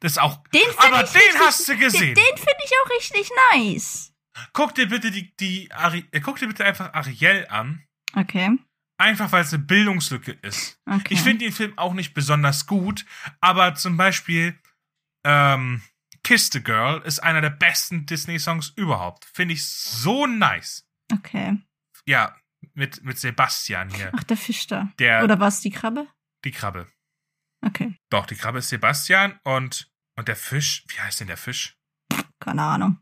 [0.00, 0.42] Das ist auch.
[0.48, 2.14] Den Aber ich den richtig, hast du gesehen.
[2.14, 4.12] Den, den finde ich auch richtig nice.
[4.52, 7.84] Guck dir bitte die, die Ari, äh, guck dir bitte einfach Ariel an.
[8.14, 8.58] Okay.
[8.98, 10.80] Einfach weil es eine Bildungslücke ist.
[10.90, 11.14] okay.
[11.14, 13.06] Ich finde den Film auch nicht besonders gut,
[13.40, 14.58] aber zum Beispiel
[15.24, 15.82] ähm,
[16.26, 19.24] Kiss the Girl ist einer der besten Disney-Songs überhaupt.
[19.32, 20.84] Finde ich so nice.
[21.12, 21.56] Okay.
[22.04, 22.36] Ja,
[22.74, 24.10] mit, mit Sebastian hier.
[24.16, 24.88] Ach, der Fisch da.
[24.98, 26.08] Der, Oder war es die Krabbe?
[26.44, 26.90] die Krabbe.
[27.64, 27.96] Okay.
[28.10, 31.76] Doch, die Krabbe ist Sebastian und, und der Fisch, wie heißt denn der Fisch?
[32.40, 32.98] Keine Ahnung.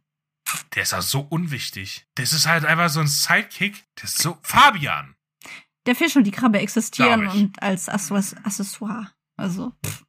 [0.75, 2.07] Der ist auch so unwichtig.
[2.17, 3.85] Das ist halt einfach so ein Sidekick.
[3.97, 4.39] Der ist so.
[4.43, 5.17] Fabian!
[5.87, 9.13] Der Fisch und die Krabbe existieren und als Access- Accessoire.
[9.37, 10.05] Also, pff.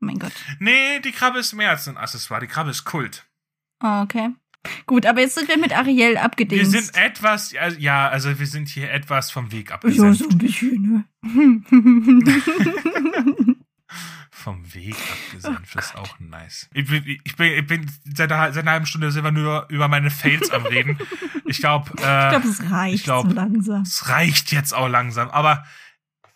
[0.00, 0.32] Oh mein Gott.
[0.58, 2.40] Nee, die Krabbe ist mehr als ein Accessoire.
[2.40, 3.26] Die Krabbe ist Kult.
[3.80, 4.30] Ah, okay.
[4.86, 6.72] Gut, aber jetzt sind wir mit Ariel Wir abgedingst.
[6.72, 10.18] sind etwas, ja, also wir sind hier etwas vom Weg ja, abgesendet.
[10.18, 12.24] so ein bisschen, ne?
[14.30, 15.62] Vom Weg abgesendet.
[15.64, 16.68] Oh das ist auch nice.
[16.72, 19.66] Ich bin, ich bin, ich bin seit, einer, seit einer halben Stunde sind wir nur
[19.68, 20.98] über meine Fails am Reden.
[21.44, 23.82] Ich glaube, ich äh, glaube, es reicht ich glaub- so langsam.
[23.82, 25.28] es reicht jetzt auch langsam.
[25.30, 25.64] Aber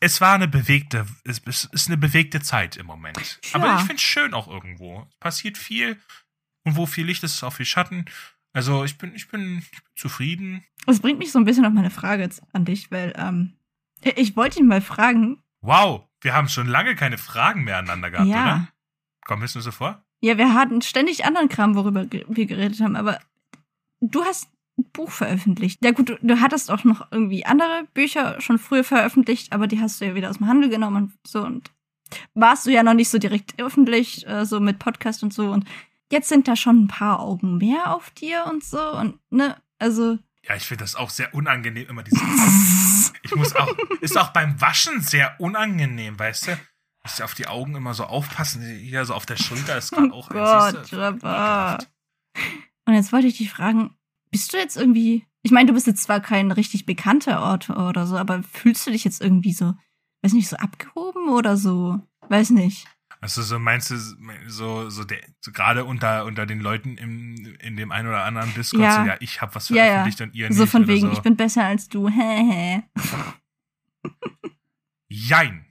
[0.03, 3.39] es war eine bewegte, es ist eine bewegte Zeit im Moment.
[3.45, 3.55] Ja.
[3.55, 5.07] Aber ich finde es schön auch irgendwo.
[5.09, 5.97] Es passiert viel.
[6.65, 8.07] Und wo viel Licht ist, ist auch viel Schatten.
[8.53, 10.65] Also ich bin, ich bin, ich bin zufrieden.
[10.87, 13.53] Das bringt mich so ein bisschen auf meine Frage an dich, weil ähm,
[14.03, 15.41] ich wollte ihn mal fragen.
[15.61, 18.43] Wow, wir haben schon lange keine Fragen mehr aneinander gehabt, ja.
[18.43, 18.69] oder?
[19.25, 20.05] Kommt es nur so vor?
[20.21, 23.21] Ja, wir hatten ständig anderen Kram, worüber wir geredet haben, aber
[24.01, 25.85] du hast Buch veröffentlicht.
[25.85, 29.81] Ja gut, du, du hattest auch noch irgendwie andere Bücher schon früher veröffentlicht, aber die
[29.81, 31.71] hast du ja wieder aus dem Handel genommen und so und
[32.35, 35.67] warst du ja noch nicht so direkt öffentlich, äh, so mit Podcast und so und
[36.11, 40.19] jetzt sind da schon ein paar Augen mehr auf dir und so und ne, also
[40.47, 43.13] Ja, ich finde das auch sehr unangenehm, immer diese aus.
[43.25, 46.59] Ich muss auch, ist auch beim Waschen sehr unangenehm, weißt du?
[47.05, 48.63] Musst du auf die Augen immer so aufpassen.
[48.63, 50.97] Hier so auf der Schulter ist gerade Oh auch Gott, siehst du?
[50.97, 51.79] Trevor.
[52.85, 53.97] Und jetzt wollte ich dich fragen,
[54.33, 58.07] bist du jetzt irgendwie, ich meine, du bist jetzt zwar kein richtig bekannter Ort oder
[58.07, 59.75] so, aber fühlst du dich jetzt irgendwie so,
[60.23, 62.01] weiß nicht, so abgehoben oder so?
[62.29, 62.89] Weiß nicht.
[63.21, 63.97] Also so meinst du
[64.49, 68.53] so so, der, so gerade unter unter den Leuten im in dem einen oder anderen
[68.55, 69.01] Discord Ja.
[69.03, 69.85] so ja ich habe was Ja, ja.
[69.85, 71.13] veröffentlicht und ihr So nicht von oder wegen, so.
[71.13, 72.09] ich bin besser als du.
[72.09, 72.83] Hä, hä.
[75.09, 75.67] Jein.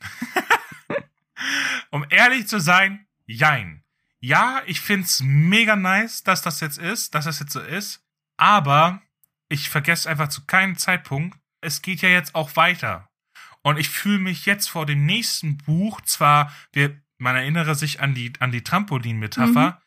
[1.89, 3.83] um ehrlich zu sein, jein.
[4.19, 8.01] Ja, ich find's mega nice, dass das jetzt ist, dass das jetzt so ist,
[8.41, 9.03] aber
[9.49, 13.07] ich vergesse einfach zu keinem Zeitpunkt, es geht ja jetzt auch weiter.
[13.61, 18.15] Und ich fühle mich jetzt vor dem nächsten Buch zwar, wir, man erinnere sich an
[18.15, 19.79] die, an die Trampolin-Metapher,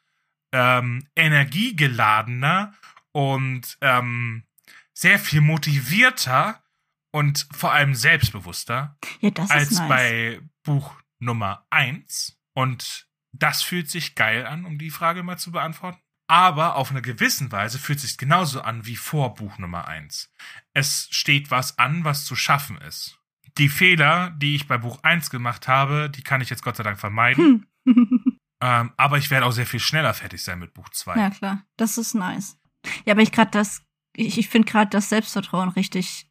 [0.53, 2.75] ähm, energiegeladener
[3.11, 4.45] und ähm,
[4.93, 6.63] sehr viel motivierter
[7.11, 9.89] und vor allem selbstbewusster Ja, als nice.
[9.89, 12.39] bei Buch Nummer 1.
[12.55, 16.04] Und das fühlt sich geil an, um die Frage mal zu beantworten.
[16.27, 20.33] Aber auf eine gewissen Weise fühlt sich genauso an wie vor Buch Nummer 1.
[20.73, 23.19] Es steht was an, was zu schaffen ist.
[23.59, 26.83] Die Fehler, die ich bei Buch 1 gemacht habe, die kann ich jetzt Gott sei
[26.83, 27.67] Dank vermeiden.
[27.87, 28.35] Hm.
[28.65, 31.17] Ähm, aber ich werde auch sehr viel schneller fertig sein mit Buch 2.
[31.17, 31.67] ja, klar.
[31.77, 32.59] Das ist nice.
[33.05, 33.83] Ja, aber ich gerade das,
[34.17, 36.31] ich, ich finde gerade das Selbstvertrauen richtig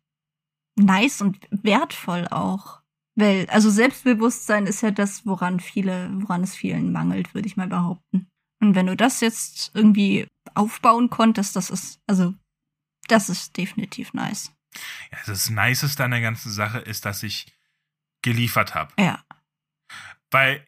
[0.75, 2.81] nice und wertvoll auch.
[3.15, 7.67] Weil, also Selbstbewusstsein ist ja das, woran viele, woran es vielen mangelt, würde ich mal
[7.67, 8.31] behaupten.
[8.63, 12.33] Und wenn du das jetzt irgendwie aufbauen konntest, das ist, also,
[13.09, 14.53] das ist definitiv nice.
[15.11, 17.45] Ja, das Niceste an der ganzen Sache ist, dass ich
[18.21, 18.93] geliefert habe.
[18.97, 19.21] Ja.
[20.31, 20.65] Weil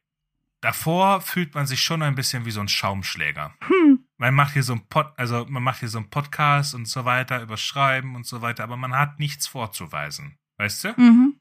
[0.60, 3.56] davor fühlt man sich schon ein bisschen wie so ein Schaumschläger.
[3.62, 4.06] Hm.
[4.18, 7.06] Man macht hier so ein Pod, also man macht hier so ein Podcast und so
[7.06, 10.38] weiter, über Schreiben und so weiter, aber man hat nichts vorzuweisen.
[10.58, 10.94] Weißt du?
[10.98, 11.40] Mhm.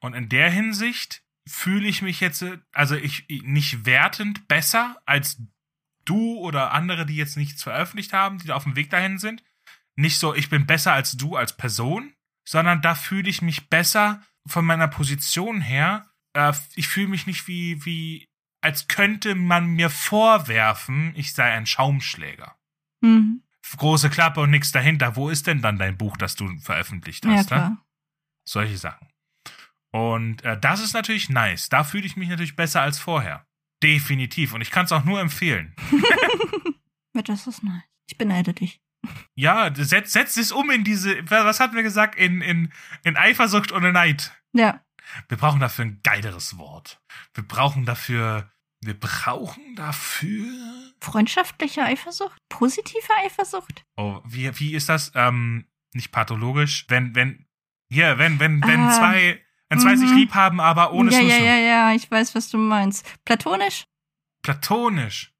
[0.00, 5.36] Und in der Hinsicht fühle ich mich jetzt, also ich nicht wertend besser als
[6.04, 9.42] du oder andere, die jetzt nichts veröffentlicht haben, die da auf dem Weg dahin sind.
[9.94, 14.22] Nicht so, ich bin besser als du als Person, sondern da fühle ich mich besser
[14.46, 16.06] von meiner Position her.
[16.32, 18.28] Äh, ich fühle mich nicht wie, wie,
[18.62, 22.56] als könnte man mir vorwerfen, ich sei ein Schaumschläger.
[23.00, 23.42] Mhm.
[23.76, 25.14] Große Klappe und nichts dahinter.
[25.16, 27.50] Wo ist denn dann dein Buch, das du veröffentlicht Ja, hast?
[27.50, 27.56] ne?
[27.56, 27.84] klar.
[28.44, 29.08] Solche Sachen.
[29.92, 31.68] Und äh, das ist natürlich nice.
[31.68, 33.46] Da fühle ich mich natürlich besser als vorher.
[33.82, 34.52] Definitiv.
[34.54, 35.74] Und ich kann es auch nur empfehlen.
[37.24, 37.82] Das ist nice.
[38.08, 38.80] Ich beneide dich.
[39.34, 42.72] Ja, setz, setz es um in diese, was hatten wir gesagt, in, in,
[43.04, 44.32] in Eifersucht und Neid.
[44.52, 44.80] Ja.
[45.28, 47.02] Wir brauchen dafür ein geileres Wort.
[47.34, 50.46] Wir brauchen dafür, wir brauchen dafür.
[51.00, 52.36] Freundschaftliche Eifersucht?
[52.48, 53.84] Positive Eifersucht?
[53.96, 55.12] Oh, wie, wie ist das?
[55.14, 56.86] Ähm, nicht pathologisch.
[56.88, 57.46] Wenn, wenn,
[57.90, 60.16] hier, wenn, wenn, wenn Ah, zwei, wenn zwei sich mhm.
[60.16, 61.30] lieb haben, aber ohne ja, Susu.
[61.30, 63.06] ja, ja, ja, ich weiß, was du meinst.
[63.24, 63.84] Platonisch
[64.42, 65.32] Platonisch.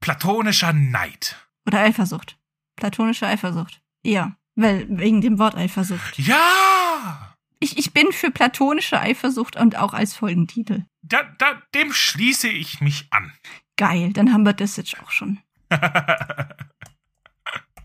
[0.00, 1.36] Platonischer Neid.
[1.66, 2.38] oder Eifersucht?
[2.76, 3.82] Platonische Eifersucht.
[4.02, 6.18] Ja, weil wegen dem Wort Eifersucht.
[6.18, 7.36] Ja!
[7.60, 10.84] Ich, ich bin für platonische Eifersucht und auch als Folgentitel.
[11.02, 13.32] Da, da, dem schließe ich mich an.
[13.76, 15.40] Geil, dann haben wir das jetzt auch schon.
[15.70, 16.48] ja,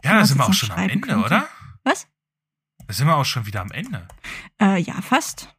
[0.04, 1.26] da sind wir auch schon am Ende, könnte.
[1.26, 1.50] oder?
[1.84, 2.08] Was?
[2.88, 4.08] Da sind wir auch schon wieder am Ende.
[4.62, 5.53] Äh, ja, fast.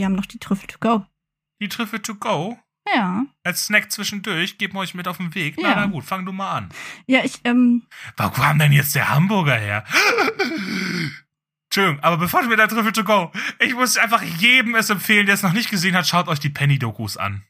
[0.00, 1.04] Wir haben noch die Trüffel to go.
[1.60, 2.58] Die Trüffel to go.
[2.90, 3.26] Ja.
[3.44, 5.56] Als Snack zwischendurch, geben wir euch mit auf den Weg.
[5.60, 5.74] Na, Ja.
[5.76, 6.68] na gut, fang du mal an.
[7.06, 7.82] Ja, ich, ähm,
[8.16, 9.84] Wo kam denn jetzt der Hamburger her?
[11.68, 15.26] Entschuldigung, aber bevor du mit der Trüffel to go, ich muss einfach jedem es empfehlen,
[15.26, 17.42] der es noch nicht gesehen hat, schaut euch die Penny-Dokus an.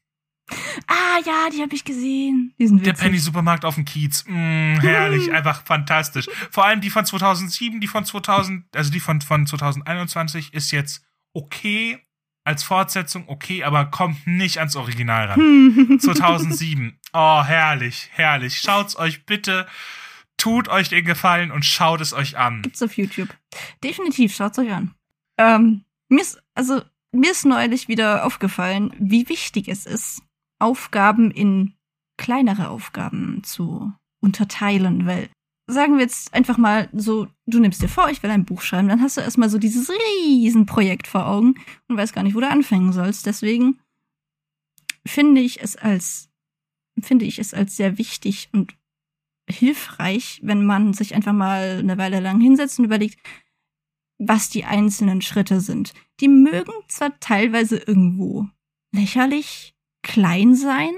[0.88, 2.52] ah, ja, die habe ich gesehen.
[2.58, 3.04] Die sind Der witzig.
[3.04, 4.24] Penny-Supermarkt auf dem Kiez.
[4.26, 6.26] Mm, herrlich, einfach fantastisch.
[6.50, 11.04] Vor allem die von 2007, die von 2000, also die von, von 2021 ist jetzt
[11.32, 12.04] okay,
[12.50, 15.98] als Fortsetzung okay, aber kommt nicht ans Original ran.
[16.00, 16.98] 2007.
[17.12, 18.58] Oh, herrlich, herrlich.
[18.58, 19.68] Schaut's euch bitte,
[20.36, 22.62] tut euch den Gefallen und schaut es euch an.
[22.62, 23.28] Gibt's auf YouTube.
[23.84, 24.96] Definitiv, schaut's euch an.
[25.38, 26.82] Ähm, mir ist, also,
[27.12, 30.20] mir ist neulich wieder aufgefallen, wie wichtig es ist,
[30.58, 31.74] Aufgaben in
[32.16, 35.30] kleinere Aufgaben zu unterteilen, weil
[35.70, 38.88] sagen wir jetzt einfach mal so, du nimmst dir vor, ich will ein Buch schreiben,
[38.88, 41.54] dann hast du erstmal so dieses Riesenprojekt vor Augen
[41.88, 43.26] und weißt gar nicht, wo du anfangen sollst.
[43.26, 43.78] Deswegen
[45.06, 46.30] finde ich es als,
[47.00, 48.76] finde ich es als sehr wichtig und
[49.48, 53.18] hilfreich, wenn man sich einfach mal eine Weile lang hinsetzt und überlegt,
[54.18, 55.94] was die einzelnen Schritte sind.
[56.20, 58.48] Die mögen zwar teilweise irgendwo
[58.92, 60.92] lächerlich klein sein,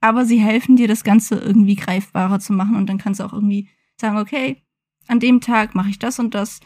[0.00, 3.32] aber sie helfen dir, das Ganze irgendwie greifbarer zu machen und dann kannst du auch
[3.32, 3.68] irgendwie
[4.00, 4.62] sagen, okay,
[5.08, 6.60] an dem Tag mache ich das und das.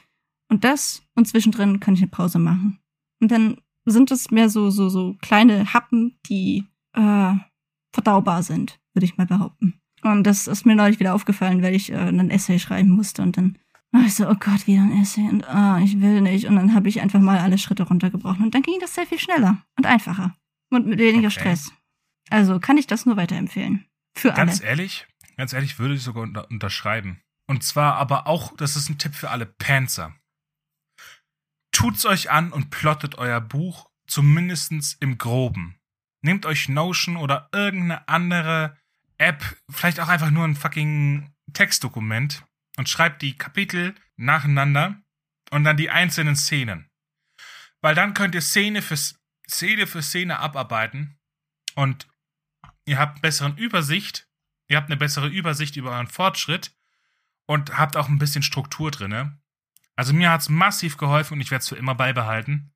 [0.48, 2.80] Und das und zwischendrin kann ich eine Pause machen.
[3.20, 7.34] Und dann sind es mehr so, so, so kleine Happen, die äh,
[7.92, 9.80] verdaubar sind, würde ich mal behaupten.
[10.02, 13.36] Und das ist mir neulich wieder aufgefallen, weil ich äh, ein Essay schreiben musste und
[13.36, 13.58] dann
[13.92, 16.46] war ich so, oh Gott, wieder ein Essay und ah, ich will nicht.
[16.46, 19.18] Und dann habe ich einfach mal alle Schritte runtergebrochen und dann ging das sehr viel
[19.18, 20.34] schneller und einfacher
[20.70, 21.40] und mit weniger Okay.
[21.40, 21.72] Stress.
[22.30, 23.84] Also kann ich das nur weiterempfehlen.
[24.16, 24.70] Für Ganz alle.
[24.70, 25.06] ehrlich,
[25.40, 27.22] ganz ehrlich, würde ich sogar unter unterschreiben.
[27.48, 30.14] Und zwar aber auch, das ist ein Tipp für alle Panzer.
[31.72, 35.80] Tut's euch an und plottet euer Buch zumindestens im Groben.
[36.22, 38.76] Nehmt euch Notion oder irgendeine andere
[39.16, 42.44] App, vielleicht auch einfach nur ein fucking Textdokument
[42.76, 45.00] und schreibt die Kapitel nacheinander
[45.50, 46.90] und dann die einzelnen Szenen.
[47.80, 48.98] Weil dann könnt ihr Szene für
[49.48, 51.18] Szene für Szene abarbeiten
[51.74, 52.08] und
[52.84, 54.29] ihr habt eine bessere Übersicht,
[54.70, 56.74] ihr habt eine bessere Übersicht über euren Fortschritt
[57.46, 59.38] und habt auch ein bisschen Struktur drinne.
[59.96, 62.72] Also mir hat's massiv geholfen und ich werde es für immer beibehalten.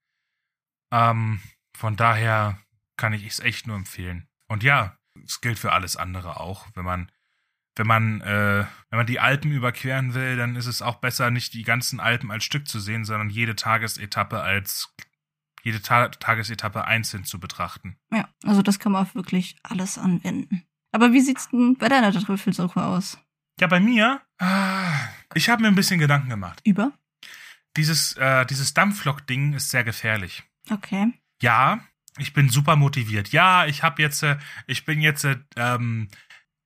[0.91, 1.41] Ähm,
[1.75, 2.59] von daher
[2.97, 4.29] kann ich es echt nur empfehlen.
[4.49, 6.67] Und ja, es gilt für alles andere auch.
[6.75, 7.13] Wenn man,
[7.77, 11.55] wenn man, äh, wenn man die Alpen überqueren will, dann ist es auch besser, nicht
[11.55, 14.93] die ganzen Alpen als Stück zu sehen, sondern jede Tagesetappe als
[15.63, 17.97] jede Ta Tagesetappe einzeln zu betrachten.
[18.13, 20.67] Ja, also das kann man auf wirklich alles anwenden.
[20.95, 23.19] Aber wie sieht's denn bei deiner Trüffelsuche aus?
[23.59, 24.93] Ja, bei mir, ah,
[25.35, 26.61] ich habe mir ein bisschen Gedanken gemacht.
[26.65, 26.93] Über?
[27.77, 30.45] Dieses, äh, dieses Dampflok-Ding ist sehr gefährlich.
[30.71, 31.13] Okay.
[31.43, 31.81] Ja,
[32.17, 33.33] ich bin super motiviert.
[33.33, 34.37] Ja, ich habe jetzt, äh,
[34.69, 36.07] ich bin jetzt äh, ähm,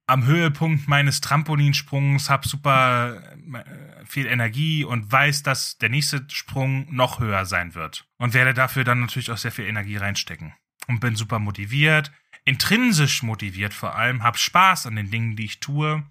[0.07, 3.23] am Höhepunkt meines Trampolinsprungs, habe super
[3.55, 8.07] äh, viel Energie und weiß, dass der nächste Sprung noch höher sein wird.
[8.19, 10.53] Und werde dafür dann natürlich auch sehr viel Energie reinstecken.
[10.87, 12.13] Und bin super motiviert,
[12.49, 16.03] intrinsisch motiviert vor allem, hab Spaß an den Dingen, die ich tue.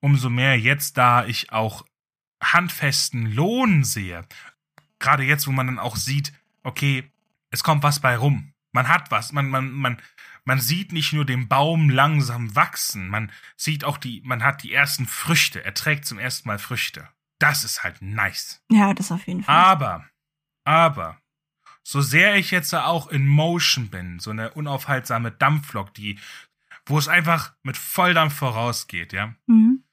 [0.00, 1.86] Umso mehr jetzt, da ich auch
[2.42, 4.26] handfesten Lohn sehe.
[4.98, 6.32] Gerade jetzt, wo man dann auch sieht,
[6.62, 7.10] okay,
[7.50, 8.52] es kommt was bei rum.
[8.72, 9.98] Man hat was, man, man, man,
[10.44, 14.72] man sieht nicht nur den Baum langsam wachsen, man sieht auch die, man hat die
[14.72, 17.08] ersten Früchte, er trägt zum ersten Mal Früchte.
[17.38, 18.62] Das ist halt nice.
[18.70, 19.54] Ja, das auf jeden Fall.
[19.54, 20.06] Aber,
[20.64, 21.21] aber,
[21.82, 26.18] so sehr ich jetzt auch in Motion bin, so eine unaufhaltsame Dampflok, die,
[26.86, 29.34] wo es einfach mit Volldampf vorausgeht, ja.
[29.46, 29.84] Mhm.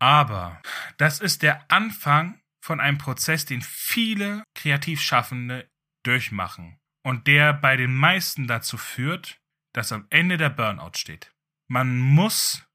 [0.00, 0.60] Aber
[0.96, 5.68] das ist der Anfang von einem Prozess, den viele Kreativschaffende
[6.02, 9.40] durchmachen und der bei den meisten dazu führt,
[9.72, 11.32] dass am Ende der Burnout steht.
[11.68, 12.66] Man muss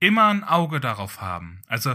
[0.00, 1.62] immer ein Auge darauf haben.
[1.66, 1.94] Also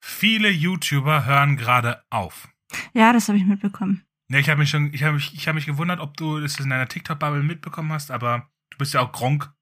[0.00, 2.48] viele YouTuber hören gerade auf.
[2.92, 4.04] Ja, das habe ich mitbekommen.
[4.28, 6.58] Ja, ich habe mich schon, ich habe mich, ich habe mich gewundert, ob du das
[6.58, 9.52] in deiner TikTok-Bubble mitbekommen hast, aber du bist ja auch Gronk,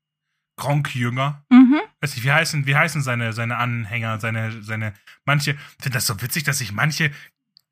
[0.56, 1.44] Gronk-Jünger.
[1.50, 1.80] Mhm.
[2.00, 6.06] Weiß nicht, wie heißen, wie heißen seine, seine Anhänger, seine, seine, manche, ich finde das
[6.06, 7.10] so witzig, dass sich manche,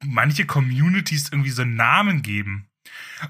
[0.04, 2.68] manche Communities irgendwie so Namen geben.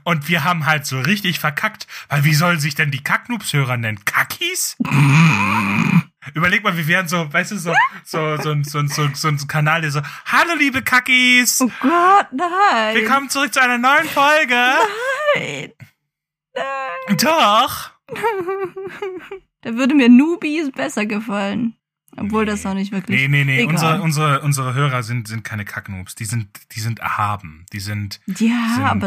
[0.05, 4.05] Und wir haben halt so richtig verkackt, weil wie sollen sich denn die Kacknoobs-Hörer nennen?
[4.05, 4.77] Kackis?
[6.35, 7.75] Überleg mal, wir wären so, weißt du, so,
[8.05, 11.61] so, so, so, so, so ein Kanal, der so, hallo liebe Kackis!
[11.61, 12.95] Oh Gott, nein.
[12.95, 14.55] Willkommen zurück zu einer neuen Folge!
[15.35, 15.73] Nein.
[16.55, 17.17] Nein.
[17.19, 17.91] Doch!
[19.65, 21.77] Da würde mir Newbies besser gefallen.
[22.17, 23.17] Obwohl das auch nicht wirklich.
[23.21, 23.71] Nee, nee, nee, Egal.
[24.01, 26.17] unsere, unsere, unsere Hörer sind, sind keine Kacknoobs.
[26.17, 27.65] Die sind, die sind erhaben.
[27.73, 29.07] Die sind, Ja, sind- aber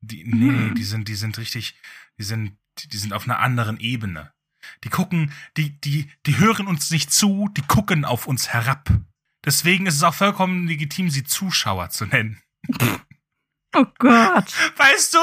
[0.00, 0.74] die, nee, nee, Mhm.
[0.74, 1.76] die sind, die sind richtig,
[2.18, 2.56] die sind,
[2.90, 4.32] die sind auf einer anderen Ebene.
[4.84, 8.88] Die gucken, die, die, die hören uns nicht zu, die gucken auf uns herab.
[9.44, 12.40] Deswegen ist es auch vollkommen legitim, sie Zuschauer zu nennen.
[13.74, 14.52] oh Gott.
[14.76, 15.18] Weißt du,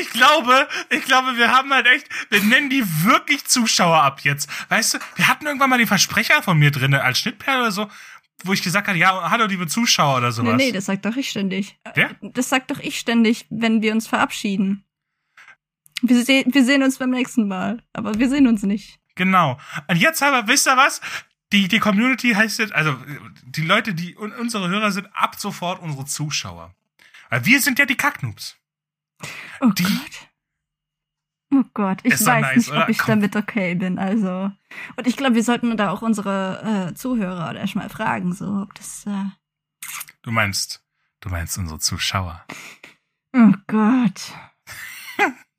[0.00, 4.48] ich glaube, ich glaube, wir haben halt echt, wir nennen die wirklich Zuschauer ab jetzt.
[4.70, 7.88] Weißt du, wir hatten irgendwann mal den Versprecher von mir drinne als Schnittperle oder so,
[8.44, 10.56] wo ich gesagt habe, ja, hallo liebe Zuschauer oder Nee, sowas.
[10.56, 11.78] nee, das sagt doch ich ständig.
[11.94, 12.10] Wer?
[12.20, 14.84] Das sagt doch ich ständig, wenn wir uns verabschieden.
[16.02, 17.82] Wir, se wir sehen uns beim nächsten Mal.
[17.92, 18.98] Aber wir sehen uns nicht.
[19.14, 19.58] Genau.
[19.88, 21.00] Und jetzt aber, wisst ihr was?
[21.52, 22.96] Die, die Community heißt jetzt, also
[23.44, 26.74] die Leute, die un unsere Hörer sind ab sofort unsere Zuschauer.
[27.30, 28.56] Weil wir sind ja die Kacknoobs.
[29.60, 30.28] Oh Die- Gott.
[31.54, 32.82] Oh Gott, ich weiß nice, nicht, oder?
[32.84, 33.08] ob ich Komm.
[33.08, 33.98] damit okay bin.
[33.98, 34.50] Also.
[34.96, 39.04] Und ich glaube, wir sollten da auch unsere äh, Zuhörer erstmal fragen, so, ob das.
[39.06, 39.24] Äh
[40.22, 40.82] Du meinst,
[41.20, 42.46] du meinst unsere Zuschauer.
[43.34, 44.32] oh Gott.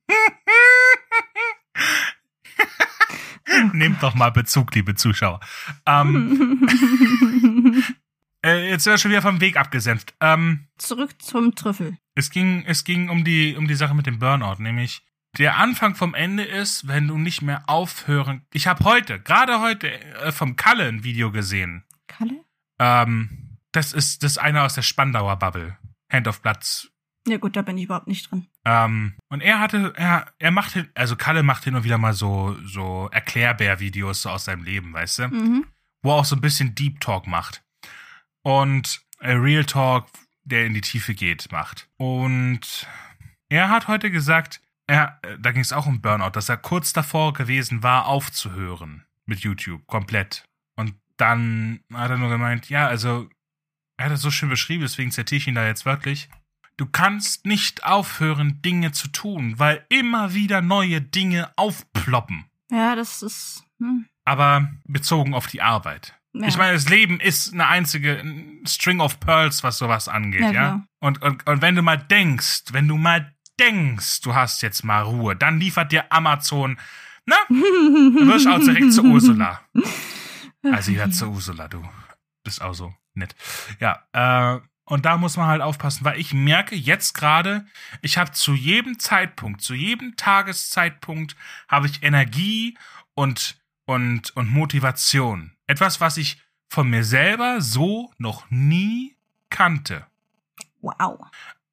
[3.74, 5.40] Nehmt doch mal Bezug, liebe Zuschauer.
[5.86, 6.68] Ähm,
[8.46, 10.14] äh, jetzt sind wir schon wieder vom Weg abgesenft.
[10.22, 11.98] Ähm, Zurück zum Trüffel.
[12.16, 15.04] es ging, es ging um die, um die Sache mit dem Burnout, nämlich
[15.38, 18.46] der Anfang vom Ende ist, wenn du nicht mehr aufhören.
[18.54, 21.84] Ich habe heute, gerade heute, äh, vom Kalle ein Video gesehen.
[22.08, 22.44] Kalle?
[22.80, 25.78] Ähm, Das ist das eine aus der Spandauer Bubble.
[26.12, 26.92] Hand of Blood.
[27.28, 28.48] Ja gut, da bin ich überhaupt nicht drin.
[28.66, 32.58] Ähm, und er hatte, er, er macht, also Kalle macht hin und wieder mal so,
[32.66, 35.28] so Erklärbär-Videos so aus seinem Leben, weißt du?
[35.28, 35.66] Mhm.
[36.02, 37.64] Wo er auch so ein bisschen Deep Talk macht.
[38.42, 40.08] Und äh, Real Talk,
[40.44, 41.90] der in die Tiefe geht, macht.
[41.98, 42.88] Und
[43.50, 46.94] er hat heute gesagt, er, äh, da ging es auch um Burnout, dass er kurz
[46.94, 50.46] davor gewesen war, aufzuhören mit YouTube, komplett.
[50.76, 53.30] Und dann hat er nur gemeint, ja, also,
[53.98, 56.30] er hat es so schön beschrieben, deswegen zitiere ich ihn da jetzt wörtlich.
[56.78, 62.46] Du kannst nicht aufhören, Dinge zu tun, weil immer wieder neue Dinge aufploppen.
[62.72, 63.64] Ja, das ist.
[63.80, 64.06] Hm.
[64.26, 66.16] Aber bezogen auf die Arbeit.
[66.34, 66.48] Ja.
[66.48, 70.46] Ich meine, das Leben ist eine einzige ein String of Pearls, was sowas angeht, Ja,
[70.48, 70.52] ja.
[70.52, 70.88] klar.
[71.00, 75.02] Und, und, und wenn du mal denkst, wenn du mal denkst, du hast jetzt mal
[75.04, 76.80] Ruhe, dann liefert dir Amazon,
[77.26, 79.62] na, du wirst auch direkt zu Ursula.
[80.66, 81.84] Also ja, zu Ursula, du.
[82.46, 83.36] Das ist auch so nett.
[83.82, 87.66] Ja, äh, und da muss man halt aufpassen, weil ich merke jetzt gerade,
[88.02, 91.36] ich habe zu jedem Zeitpunkt, zu jedem Tageszeitpunkt
[91.68, 92.78] habe ich Energie
[93.14, 95.52] und und und Motivation.
[95.68, 99.16] Etwas, was ich von mir selber so noch nie
[99.50, 100.06] kannte.
[100.82, 101.20] Wow.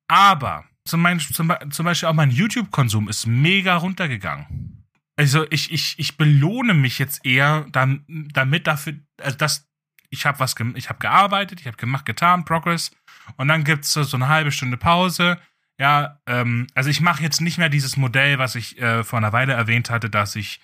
[0.09, 4.85] Aber zum, mein, zum, Be- zum Beispiel auch mein YouTube-Konsum ist mega runtergegangen.
[5.17, 9.69] Also ich, ich, ich belohne mich jetzt eher dam- damit dafür, also dass
[10.11, 12.91] ich habe was, ich habe gearbeitet, ich habe gemacht, getan, Progress
[13.37, 15.39] und dann gibt's so so eine halbe Stunde Pause.
[15.81, 19.33] Ja, ähm, also ich mache jetzt nicht mehr dieses Modell, was ich äh, vor einer
[19.33, 20.61] Weile erwähnt hatte, dass ich,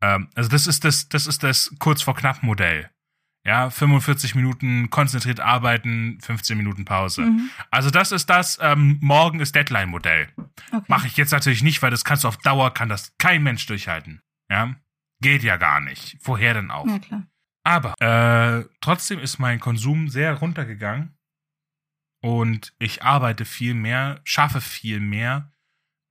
[0.00, 2.90] ähm, also das ist das, das ist das kurz vor knapp Modell.
[3.44, 7.22] Ja, 45 Minuten konzentriert arbeiten, 15 Minuten Pause.
[7.22, 7.50] Mhm.
[7.70, 10.30] Also das ist das, ähm, morgen ist Deadline-Modell.
[10.72, 10.84] Okay.
[10.88, 13.66] Mache ich jetzt natürlich nicht, weil das kannst du auf Dauer, kann das kein Mensch
[13.66, 14.20] durchhalten.
[14.50, 14.74] Ja,
[15.20, 16.18] geht ja gar nicht.
[16.24, 16.88] Woher denn auch?
[16.88, 17.22] Ja, klar.
[17.62, 21.15] Aber äh, trotzdem ist mein Konsum sehr runtergegangen
[22.26, 25.52] und ich arbeite viel mehr, schaffe viel mehr,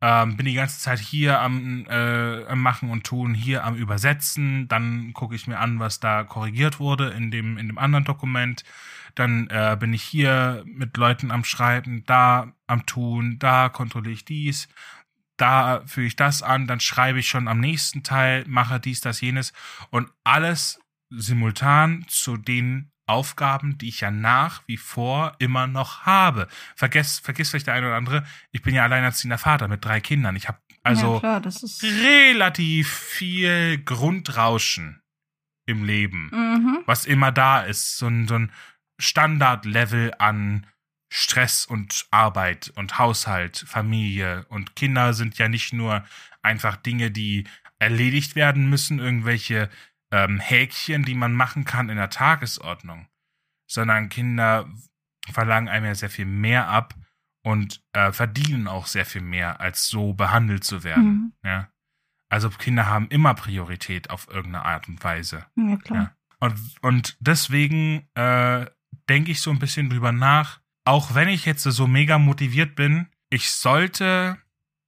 [0.02, 4.70] ähm, bin die ganze Zeit hier am, äh, am Machen und Tun, hier am Übersetzen.
[4.70, 8.64] Dann gucke ich mir an, was da korrigiert wurde in dem, in dem anderen Dokument.
[9.16, 14.24] Dann äh, bin ich hier mit Leuten am Schreiben, da am Tun, da kontrolliere ich
[14.24, 14.70] dies,
[15.36, 19.20] da füge ich das an, dann schreibe ich schon am nächsten Teil, mache dies, das,
[19.20, 19.52] jenes
[19.90, 20.80] und alles
[21.10, 26.48] simultan zu den Aufgaben, die ich ja nach wie vor immer noch habe.
[26.76, 30.36] Vergesst, vergisst vielleicht der eine oder andere, ich bin ja alleinerziehender Vater mit drei Kindern.
[30.36, 31.84] Ich habe also ja, klar, das ist.
[31.84, 35.02] relativ viel Grundrauschen
[35.66, 36.80] im Leben, Mhm.
[36.86, 37.98] was immer da ist.
[37.98, 38.52] So ein, so ein
[39.00, 40.68] Standardlevel an
[41.12, 46.04] Stress und Arbeit und Haushalt, Familie und Kinder sind ja nicht nur
[46.42, 47.46] einfach Dinge, die
[47.80, 49.70] erledigt werden müssen, irgendwelche
[50.16, 53.08] ähm, Häkchen, die man machen kann in der Tagesordnung,
[53.68, 54.66] sondern Kinder
[55.30, 56.96] verlangen einem ja sehr viel mehr ab
[57.44, 61.34] und äh, verdienen auch sehr viel mehr, als so behandelt zu werden.
[61.44, 61.50] Mhm.
[61.50, 61.70] Ja.
[62.30, 65.46] Also Kinder haben immer Priorität auf irgendeine Art und Weise.
[65.56, 66.02] Ja, klar.
[66.02, 66.16] Ja.
[66.40, 68.66] Und, und deswegen äh,
[69.10, 73.08] denke ich so ein bisschen drüber nach, auch wenn ich jetzt so mega motiviert bin,
[73.30, 74.38] ich sollte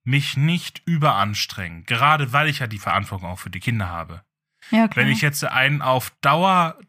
[0.05, 4.23] mich nicht überanstrengen, gerade weil ich ja die Verantwortung auch für die Kinder habe.
[4.71, 5.05] Ja, klar.
[5.05, 6.79] Wenn ich jetzt einen auf Dauer,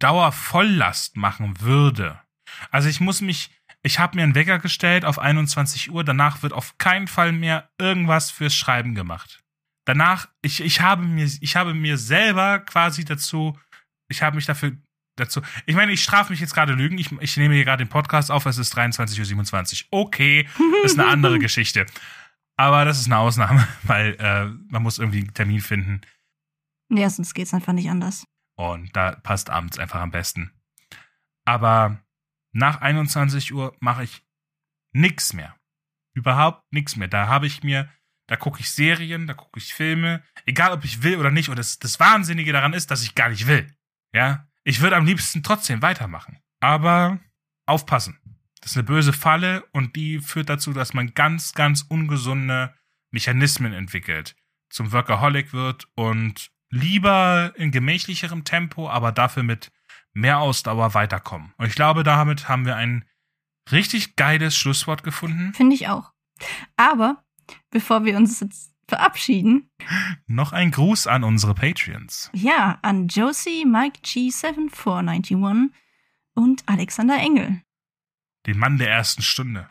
[0.00, 2.20] Dauer Volllast machen würde,
[2.70, 3.50] also ich muss mich,
[3.82, 7.70] ich habe mir einen Wecker gestellt auf 21 Uhr, danach wird auf keinen Fall mehr
[7.78, 9.40] irgendwas fürs Schreiben gemacht.
[9.86, 13.58] Danach, ich, ich habe mir, ich habe mir selber quasi dazu,
[14.08, 14.76] ich habe mich dafür
[15.16, 17.88] dazu, ich meine, ich strafe mich jetzt gerade Lügen, ich, ich nehme hier gerade den
[17.88, 20.00] Podcast auf, es ist 23.27 Uhr.
[20.00, 20.48] Okay,
[20.84, 21.86] ist eine andere Geschichte.
[22.56, 26.00] Aber das ist eine Ausnahme, weil äh, man muss irgendwie einen Termin finden.
[26.88, 28.24] Ja, sonst geht's einfach nicht anders.
[28.56, 30.52] Und da passt abends einfach am besten.
[31.44, 32.00] Aber
[32.52, 34.24] nach 21 Uhr mache ich
[34.92, 35.54] nix mehr.
[36.14, 37.08] Überhaupt nix mehr.
[37.08, 37.88] Da habe ich mir,
[38.26, 41.50] da gucke ich Serien, da gucke ich Filme, egal ob ich will oder nicht.
[41.50, 43.66] Und das, das Wahnsinnige daran ist, dass ich gar nicht will.
[44.12, 46.38] Ja, ich würde am liebsten trotzdem weitermachen.
[46.60, 47.20] Aber
[47.66, 48.18] aufpassen.
[48.60, 52.74] Das ist eine böse Falle und die führt dazu, dass man ganz, ganz ungesunde
[53.10, 54.34] Mechanismen entwickelt,
[54.70, 59.70] zum Workaholic wird und lieber in gemächlicherem Tempo, aber dafür mit
[60.12, 61.52] mehr Ausdauer weiterkommen.
[61.58, 63.04] Und ich glaube, damit haben wir ein
[63.70, 65.52] richtig geiles Schlusswort gefunden.
[65.54, 66.12] Finde ich auch.
[66.76, 67.24] Aber
[67.70, 69.70] bevor wir uns jetzt verabschieden,
[70.26, 72.30] Noch ein Gruß an unsere Patreons.
[72.32, 75.70] ja, an Josie, Mike G7491
[76.34, 77.62] und Alexander Engel.
[78.46, 79.66] Den Mann der ersten Stunde.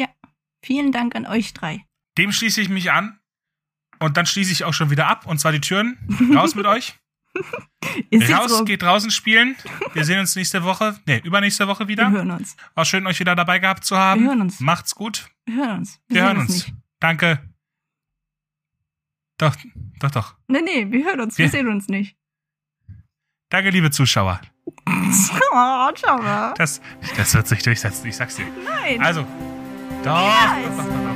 [0.62, 1.86] Vielen Dank an euch drei.
[2.18, 3.20] Dem schließe ich mich an.
[4.00, 5.26] Und dann schließe ich auch schon wieder ab.
[5.26, 5.98] Und zwar die Türen.
[6.36, 6.96] Raus mit euch.
[8.12, 8.64] Ist Raus, so.
[8.64, 9.56] geht draußen spielen.
[9.94, 12.10] Wir sehen uns nächste Woche, nee, übernächste Woche Wir wieder.
[12.12, 12.56] hören uns.
[12.76, 14.22] War schön, euch wieder dabei gehabt zu haben.
[14.22, 14.60] Wir hören uns.
[14.62, 15.28] Macht's gut.
[15.46, 16.00] Wir hören uns.
[16.08, 16.50] Wir sehen hören uns.
[16.68, 16.74] Nicht.
[17.02, 17.40] Danke.
[19.38, 19.54] Doch,
[20.00, 20.36] doch, doch.
[20.48, 21.38] Nee, nee, wir hören uns.
[21.38, 22.16] Wir Wir- sehen uns nicht.
[23.50, 24.40] Danke, liebe Zuschauer.
[25.58, 26.54] Oh, ciao.
[26.58, 26.82] Das,
[27.16, 28.46] das wird sich durchsetzen, ich sag's dir.
[28.66, 29.00] Nein.
[29.02, 29.22] Also,
[30.04, 31.15] doch, doch, doch, doch, doch.